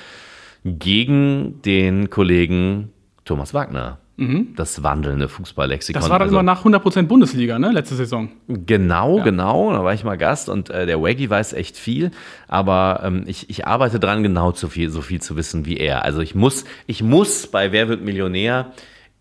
gegen 0.64 1.60
den 1.62 2.08
Kollegen 2.08 2.92
Thomas 3.24 3.52
Wagner. 3.52 3.98
Mhm. 4.22 4.54
Das 4.56 4.82
wandelnde 4.82 5.28
Fußballlexikon. 5.28 6.00
Das 6.00 6.10
war 6.10 6.18
dann 6.18 6.28
also, 6.28 6.38
immer 6.38 6.42
nach 6.42 6.64
100% 6.64 7.02
Bundesliga, 7.02 7.58
ne, 7.58 7.72
letzte 7.72 7.94
Saison. 7.96 8.28
Genau, 8.48 9.18
ja. 9.18 9.24
genau. 9.24 9.72
Da 9.72 9.82
war 9.84 9.92
ich 9.94 10.04
mal 10.04 10.16
Gast 10.16 10.48
und 10.48 10.70
äh, 10.70 10.86
der 10.86 11.02
Waggy 11.02 11.28
weiß 11.28 11.52
echt 11.54 11.76
viel. 11.76 12.10
Aber 12.48 13.00
ähm, 13.04 13.24
ich, 13.26 13.50
ich 13.50 13.66
arbeite 13.66 13.98
dran, 13.98 14.22
genau 14.22 14.52
so 14.52 14.68
viel, 14.68 14.90
so 14.90 15.00
viel 15.00 15.20
zu 15.20 15.36
wissen 15.36 15.66
wie 15.66 15.76
er. 15.76 16.04
Also 16.04 16.20
ich 16.20 16.34
muss, 16.34 16.64
ich 16.86 17.02
muss 17.02 17.46
bei 17.46 17.72
Wer 17.72 17.88
wird 17.88 18.02
Millionär 18.02 18.72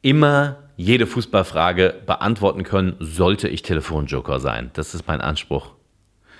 immer 0.01 0.57
jede 0.77 1.05
Fußballfrage 1.05 1.95
beantworten 2.05 2.63
können, 2.63 2.95
sollte 2.99 3.47
ich 3.47 3.61
Telefonjoker 3.61 4.39
sein. 4.39 4.71
Das 4.73 4.95
ist 4.95 5.07
mein 5.07 5.21
Anspruch 5.21 5.71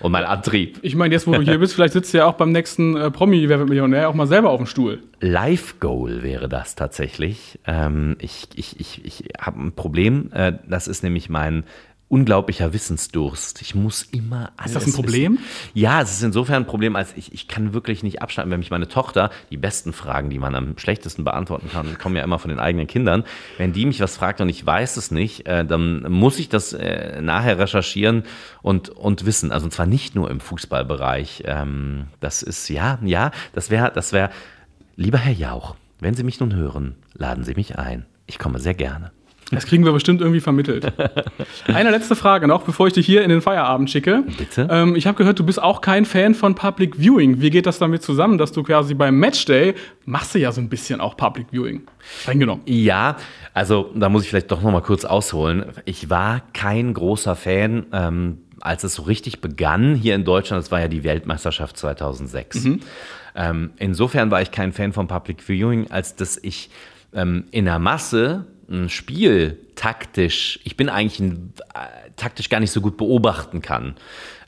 und 0.01 0.11
mein 0.11 0.25
Antrieb. 0.25 0.79
Ich 0.81 0.95
meine, 0.95 1.13
jetzt, 1.13 1.27
wo 1.27 1.31
du 1.31 1.41
hier 1.41 1.59
bist, 1.59 1.73
vielleicht 1.73 1.93
sitzt 1.93 2.13
du 2.13 2.19
ja 2.19 2.25
auch 2.25 2.33
beim 2.33 2.51
nächsten 2.51 2.97
äh, 2.97 3.11
Promi, 3.11 3.47
wer 3.47 3.59
wird 3.59 3.69
Millionär, 3.69 4.09
auch 4.09 4.13
mal 4.13 4.27
selber 4.27 4.49
auf 4.49 4.57
dem 4.57 4.65
Stuhl. 4.65 5.03
Life 5.19 5.75
Goal 5.79 6.23
wäre 6.23 6.49
das 6.49 6.75
tatsächlich. 6.75 7.59
Ähm, 7.67 8.15
ich 8.19 8.47
ich, 8.55 8.79
ich, 8.79 9.05
ich 9.05 9.23
habe 9.39 9.61
ein 9.61 9.71
Problem. 9.73 10.31
Äh, 10.33 10.53
das 10.67 10.87
ist 10.87 11.03
nämlich 11.03 11.29
mein 11.29 11.63
unglaublicher 12.11 12.73
Wissensdurst. 12.73 13.61
Ich 13.61 13.73
muss 13.73 14.03
immer 14.03 14.51
alles. 14.57 14.71
Ist 14.71 14.75
das 14.75 14.87
ein 14.87 14.93
Problem? 14.93 15.33
Wissen. 15.35 15.45
Ja, 15.73 16.01
es 16.01 16.11
ist 16.11 16.23
insofern 16.23 16.63
ein 16.63 16.65
Problem, 16.65 16.97
als 16.97 17.15
ich, 17.15 17.33
ich 17.33 17.47
kann 17.47 17.73
wirklich 17.73 18.03
nicht 18.03 18.21
abschalten, 18.21 18.51
wenn 18.51 18.59
mich 18.59 18.69
meine 18.69 18.89
Tochter, 18.89 19.29
die 19.49 19.57
besten 19.57 19.93
Fragen, 19.93 20.29
die 20.29 20.37
man 20.37 20.53
am 20.53 20.77
schlechtesten 20.77 21.23
beantworten 21.23 21.69
kann, 21.71 21.97
kommen 21.97 22.17
ja 22.17 22.23
immer 22.23 22.37
von 22.37 22.49
den 22.49 22.59
eigenen 22.59 22.87
Kindern. 22.87 23.23
Wenn 23.57 23.71
die 23.71 23.85
mich 23.85 24.01
was 24.01 24.17
fragt 24.17 24.41
und 24.41 24.49
ich 24.49 24.65
weiß 24.65 24.97
es 24.97 25.11
nicht, 25.11 25.47
äh, 25.47 25.65
dann 25.65 26.03
muss 26.11 26.37
ich 26.37 26.49
das 26.49 26.73
äh, 26.73 27.21
nachher 27.21 27.57
recherchieren 27.57 28.23
und, 28.61 28.89
und 28.89 29.25
wissen. 29.25 29.53
Also 29.53 29.65
und 29.65 29.71
zwar 29.71 29.85
nicht 29.85 30.13
nur 30.13 30.29
im 30.29 30.41
Fußballbereich. 30.41 31.43
Ähm, 31.45 32.07
das 32.19 32.43
ist, 32.43 32.67
ja, 32.67 32.99
ja, 33.03 33.31
das 33.53 33.69
wäre, 33.69 33.89
das 33.93 34.11
wäre, 34.11 34.31
lieber 34.97 35.17
Herr 35.17 35.33
Jauch, 35.33 35.75
wenn 36.01 36.13
Sie 36.13 36.23
mich 36.23 36.41
nun 36.41 36.53
hören, 36.53 36.95
laden 37.13 37.45
Sie 37.45 37.55
mich 37.55 37.79
ein. 37.79 38.05
Ich 38.25 38.37
komme 38.37 38.59
sehr 38.59 38.73
gerne. 38.73 39.11
Das 39.51 39.65
kriegen 39.65 39.85
wir 39.85 39.91
bestimmt 39.91 40.21
irgendwie 40.21 40.39
vermittelt. 40.39 40.91
Eine 41.67 41.91
letzte 41.91 42.15
Frage 42.15 42.47
noch, 42.47 42.63
bevor 42.63 42.87
ich 42.87 42.93
dich 42.93 43.05
hier 43.05 43.23
in 43.23 43.29
den 43.29 43.41
Feierabend 43.41 43.89
schicke. 43.89 44.23
Bitte? 44.37 44.67
Ähm, 44.71 44.95
ich 44.95 45.07
habe 45.07 45.17
gehört, 45.17 45.39
du 45.39 45.45
bist 45.45 45.61
auch 45.61 45.81
kein 45.81 46.05
Fan 46.05 46.33
von 46.33 46.55
Public 46.55 46.97
Viewing. 46.97 47.41
Wie 47.41 47.49
geht 47.49 47.65
das 47.65 47.79
damit 47.79 48.01
zusammen, 48.01 48.37
dass 48.37 48.51
du 48.51 48.63
quasi 48.63 48.93
beim 48.93 49.19
Matchday 49.19 49.75
machst 50.05 50.33
du 50.35 50.39
ja 50.39 50.51
so 50.51 50.61
ein 50.61 50.69
bisschen 50.69 51.01
auch 51.01 51.17
Public 51.17 51.47
Viewing? 51.51 51.81
Eingenommen. 52.25 52.61
Ja, 52.65 53.17
also 53.53 53.91
da 53.93 54.09
muss 54.09 54.23
ich 54.23 54.29
vielleicht 54.29 54.51
doch 54.51 54.61
noch 54.61 54.71
mal 54.71 54.81
kurz 54.81 55.05
ausholen. 55.05 55.65
Ich 55.85 56.09
war 56.09 56.41
kein 56.53 56.93
großer 56.93 57.35
Fan. 57.35 57.85
Ähm, 57.91 58.37
als 58.61 58.83
es 58.83 58.93
so 58.93 59.03
richtig 59.03 59.41
begann 59.41 59.95
hier 59.95 60.15
in 60.15 60.23
Deutschland, 60.23 60.63
das 60.63 60.71
war 60.71 60.79
ja 60.79 60.87
die 60.87 61.03
Weltmeisterschaft 61.03 61.77
2006. 61.77 62.63
Mhm. 62.63 62.79
Ähm, 63.35 63.71
insofern 63.77 64.31
war 64.31 64.41
ich 64.41 64.51
kein 64.51 64.71
Fan 64.71 64.93
von 64.93 65.07
Public 65.07 65.41
Viewing, 65.41 65.89
als 65.89 66.15
dass 66.15 66.37
ich 66.37 66.69
ähm, 67.13 67.45
in 67.51 67.65
der 67.65 67.79
Masse 67.79 68.45
Spiel 68.89 69.57
taktisch, 69.75 70.59
ich 70.63 70.77
bin 70.77 70.89
eigentlich 70.89 71.19
ein, 71.19 71.53
äh, 71.73 72.11
taktisch 72.15 72.49
gar 72.49 72.59
nicht 72.59 72.71
so 72.71 72.81
gut 72.81 72.97
beobachten 72.97 73.61
kann. 73.61 73.95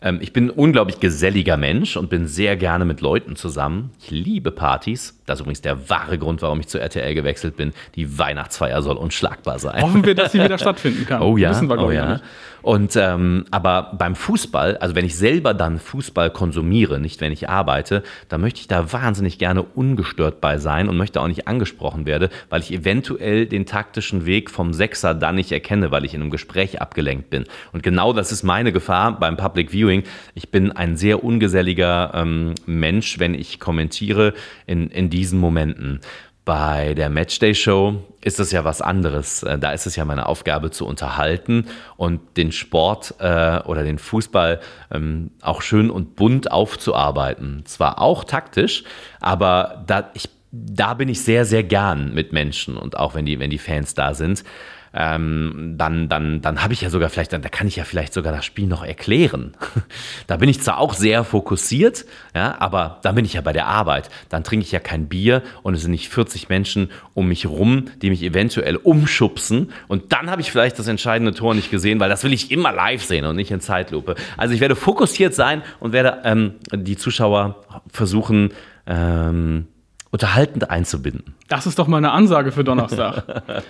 Ähm, 0.02 0.20
ich 0.22 0.34
bin 0.34 0.46
ein 0.46 0.50
unglaublich 0.52 1.00
geselliger 1.00 1.58
Mensch 1.58 1.98
und 1.98 2.10
bin 2.10 2.28
sehr 2.28 2.56
gerne 2.56 2.86
mit 2.86 3.02
Leuten 3.02 3.36
zusammen. 3.36 3.92
Ich 4.00 4.12
liebe 4.12 4.52
Partys. 4.52 5.20
Das 5.26 5.40
ist 5.40 5.42
übrigens 5.42 5.62
der 5.62 5.90
wahre 5.90 6.18
Grund, 6.18 6.42
warum 6.42 6.60
ich 6.60 6.68
zu 6.68 6.80
RTL 6.80 7.14
gewechselt 7.14 7.56
bin. 7.56 7.74
Die 7.96 8.18
Weihnachtsfeier 8.18 8.82
soll 8.82 8.98
unschlagbar 8.98 9.60
sein. 9.60 9.82
Hoffen 9.82 10.06
wir, 10.06 10.16
dass 10.16 10.32
sie 10.32 10.44
wieder 10.44 10.58
stattfinden 10.60 11.06
kann. 11.06 11.22
Oh 11.22 11.38
ja, 11.38 11.52
Wissen 11.52 11.70
wir, 11.70 11.80
oh 11.80 11.92
ja. 11.92 12.20
Und 12.64 12.96
ähm, 12.96 13.44
aber 13.52 13.92
beim 13.98 14.16
Fußball, 14.16 14.78
also 14.78 14.96
wenn 14.96 15.04
ich 15.04 15.18
selber 15.18 15.54
dann 15.54 15.80
Fußball 15.80 16.30
konsumiere, 16.30 16.98
nicht 16.98 17.20
wenn 17.20 17.34
ich 17.34 17.50
arbeite, 17.50 18.04
dann 18.30 18.40
möchte 18.40 18.62
ich 18.62 18.70
da 18.70 18.94
wahnsinnig 18.94 19.38
gerne 19.38 19.64
ungestört 19.64 20.40
bei 20.40 20.58
sein 20.58 20.88
und 20.88 20.96
möchte 20.96 21.20
auch 21.20 21.28
nicht 21.28 21.46
angesprochen 21.46 22.06
werden, 22.06 22.30
weil 22.50 22.62
ich 22.62 22.72
eventuell 22.72 23.48
den 23.48 23.66
taktischen 23.66 24.26
Weg 24.26 24.50
vom 24.50 24.74
Sechser 24.74 25.14
dann 25.14 25.36
nicht 25.36 25.52
erkenne, 25.52 25.92
weil 25.92 26.06
ich 26.06 26.14
in 26.14 26.22
einem 26.22 26.32
Gespräch 26.32 26.82
abgelenkt 26.82 27.30
bin. 27.30 27.44
Und 27.74 27.84
genau 27.84 28.14
das 28.14 28.32
ist 28.32 28.44
meine 28.44 28.72
Gefahr 28.72 29.20
beim 29.20 29.36
Public 29.36 29.72
Viewing. 29.72 30.04
Ich 30.34 30.50
bin 30.50 30.72
ein 30.72 30.96
sehr 30.96 31.22
ungeselliger 31.22 32.12
ähm, 32.14 32.56
Mensch, 32.66 33.20
wenn 33.20 33.34
ich 33.34 33.60
kommentiere 33.60 34.34
in, 34.68 34.88
in 34.88 35.10
diesen 35.14 35.40
Momenten. 35.40 36.02
Bei 36.46 36.94
der 36.94 37.10
Matchday-Show 37.10 38.04
ist 38.20 38.40
es 38.42 38.52
ja 38.52 38.66
was 38.66 38.82
anderes. 38.82 39.44
Äh, 39.44 39.58
da 39.60 39.72
ist 39.72 39.86
es 39.86 39.96
ja 39.96 40.04
meine 40.04 40.26
Aufgabe 40.26 40.72
zu 40.72 40.86
unterhalten 40.86 41.68
und 41.96 42.20
den 42.36 42.52
Sport 42.52 43.16
äh, 43.20 43.60
oder 43.64 43.84
den 43.84 43.98
Fußball 43.98 44.60
ähm, 44.92 45.32
auch 45.42 45.62
schön 45.62 45.90
und 45.90 46.18
bunt 46.18 46.52
aufzuarbeiten. 46.52 47.66
Zwar 47.66 48.02
auch 48.02 48.26
taktisch, 48.26 48.84
aber 49.22 49.86
da, 49.88 50.12
ich 50.16 50.28
da 50.52 50.94
bin 50.94 51.10
ich 51.10 51.22
sehr, 51.22 51.46
sehr 51.46 51.64
gern 51.64 52.14
mit 52.14 52.32
Menschen 52.32 52.78
und 52.78 52.98
auch 52.98 53.16
wenn 53.16 53.26
die, 53.26 53.40
wenn 53.40 53.50
die 53.50 53.58
Fans 53.58 53.96
da 53.96 54.14
sind 54.14 54.44
ähm, 54.94 55.74
dann, 55.78 56.08
dann, 56.08 56.42
dann 56.42 56.64
habe 56.64 56.74
ich 56.74 56.82
ja 56.82 56.90
sogar 56.90 57.10
vielleicht, 57.10 57.34
dann, 57.34 57.42
da 57.42 57.50
kann 57.50 57.68
ich 57.68 57.76
ja 57.76 57.84
vielleicht 57.84 58.14
sogar 58.14 58.32
das 58.32 58.46
Spiel 58.46 58.68
noch 58.68 58.84
erklären. 58.84 59.54
da 60.28 60.38
bin 60.38 60.50
ich 60.50 60.62
zwar 60.62 60.78
auch 60.78 60.94
sehr 60.94 61.24
fokussiert, 61.24 62.06
ja, 62.36 62.56
aber 62.60 63.00
da 63.02 63.12
bin 63.14 63.26
ich 63.26 63.34
ja 63.34 63.42
bei 63.42 63.54
der 63.54 63.66
Arbeit. 63.66 64.10
Dann 64.30 64.44
trinke 64.44 64.66
ich 64.66 64.72
ja 64.72 64.80
kein 64.80 65.08
Bier 65.08 65.42
und 65.64 65.74
es 65.74 65.82
sind 65.82 65.92
nicht 65.92 66.10
40 66.10 66.48
Menschen 66.50 66.92
um 67.16 67.28
mich 67.28 67.48
rum, 67.48 67.86
die 68.02 68.12
mich 68.12 68.22
eventuell 68.22 68.76
umschubsen. 68.76 69.72
Und 69.88 70.14
dann 70.14 70.30
habe 70.30 70.42
ich 70.42 70.52
vielleicht 70.52 70.78
das 70.78 70.88
entscheidende 70.88 71.34
Tor 71.34 71.56
nicht 71.56 71.72
gesehen, 71.72 72.00
weil 72.00 72.10
das 72.10 72.24
will 72.24 72.34
ich 72.34 72.52
immer 72.52 72.72
live 72.72 73.04
sehen 73.04 73.26
und 73.26 73.36
nicht 73.36 73.50
in 73.50 73.62
Zeitlupe. 73.62 74.16
Also 74.38 74.54
ich 74.54 74.62
werde 74.62 74.76
fokussiert 74.76 75.34
sein 75.34 75.64
und 75.80 75.92
werde 75.92 76.22
ähm, 76.24 76.56
die 76.72 76.98
Zuschauer 76.98 77.64
versuchen, 77.92 78.52
ähm, 78.86 79.68
unterhaltend 80.14 80.70
einzubinden. 80.70 81.34
Das 81.48 81.66
ist 81.66 81.80
doch 81.80 81.88
mal 81.88 81.98
eine 81.98 82.12
Ansage 82.12 82.52
für 82.52 82.64
Donnerstag. 82.64 83.24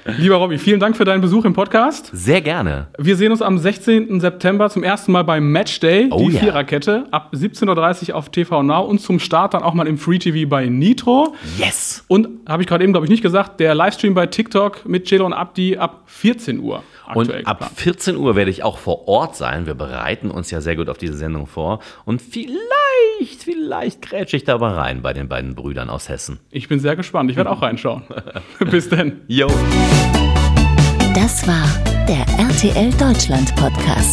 Lieber 0.18 0.36
Robby, 0.36 0.58
vielen 0.58 0.82
Dank 0.82 0.98
für 0.98 1.06
deinen 1.06 1.22
Besuch 1.22 1.46
im 1.46 1.54
Podcast. 1.54 2.10
Sehr 2.12 2.42
gerne. 2.42 2.88
Wir 3.00 3.16
sehen 3.16 3.32
uns 3.32 3.42
am 3.42 3.58
16. 3.58 4.20
September 4.20 4.70
zum 4.70 4.84
ersten 4.84 5.14
Mal 5.14 5.24
beim 5.24 5.54
Matchday, 5.54 6.10
Oh 6.12 6.28
die 6.28 6.34
ja. 6.34 6.42
Viererkette, 6.42 7.06
ab 7.12 7.32
17.30 7.34 8.10
Uhr 8.10 8.16
auf 8.18 8.28
TV 8.28 8.62
Now 8.62 8.82
und 8.84 9.00
zum 9.00 9.20
Start 9.20 9.54
dann 9.54 9.64
auch 9.64 9.74
mal 9.74 9.88
im 9.88 9.98
Free 9.98 10.20
TV 10.20 10.50
bei 10.50 10.66
Nitro. 10.66 11.34
Yes! 11.58 12.04
Und 12.10 12.28
habe 12.46 12.62
ich 12.62 12.68
gerade 12.68 12.84
eben, 12.84 12.92
glaube 12.92 13.06
ich, 13.06 13.10
nicht 13.10 13.24
gesagt, 13.24 13.62
der 13.62 13.74
Livestream 13.74 14.14
bei 14.14 14.28
TikTok 14.28 14.86
mit 14.86 15.08
Celo 15.08 15.26
und 15.26 15.32
Abdi 15.32 15.78
ab 15.78 16.02
14 16.08 16.60
Uhr. 16.60 16.84
Und 17.16 17.32
ab 17.46 17.60
geplant. 17.60 17.80
14 17.80 18.18
Uhr 18.18 18.36
werde 18.36 18.52
ich 18.52 18.64
auch 18.64 18.78
vor 18.78 19.08
Ort 19.08 19.36
sein. 19.36 19.66
Wir 19.66 19.76
bereiten 19.76 20.32
uns 20.32 20.52
ja 20.52 20.62
sehr 20.62 20.76
gut 20.76 20.90
auf 20.90 20.98
diese 20.98 21.16
Sendung 21.16 21.48
vor. 21.48 21.80
Und 22.06 22.22
vielleicht, 22.22 23.44
vielleicht 23.44 24.02
grätsche 24.02 24.38
ich 24.38 24.44
da 24.44 24.58
mal 24.58 24.74
rein 24.74 25.02
bei 25.02 25.14
den 25.14 25.28
beiden 25.28 25.56
Brüdern 25.56 25.90
aus 25.90 26.10
Hessen. 26.10 26.40
Ich 26.52 26.68
bin 26.68 26.80
sehr 26.80 26.96
gespannt. 26.96 27.32
Ich 27.32 27.38
werde 27.38 27.50
auch 27.50 27.62
reinschauen. 27.62 28.04
Bis 28.72 28.90
denn. 28.90 29.22
Jo. 29.28 29.48
Das 31.16 31.48
war 31.48 31.68
der 32.08 32.26
RTL 32.40 32.92
Deutschland 32.98 33.56
Podcast. 33.56 34.13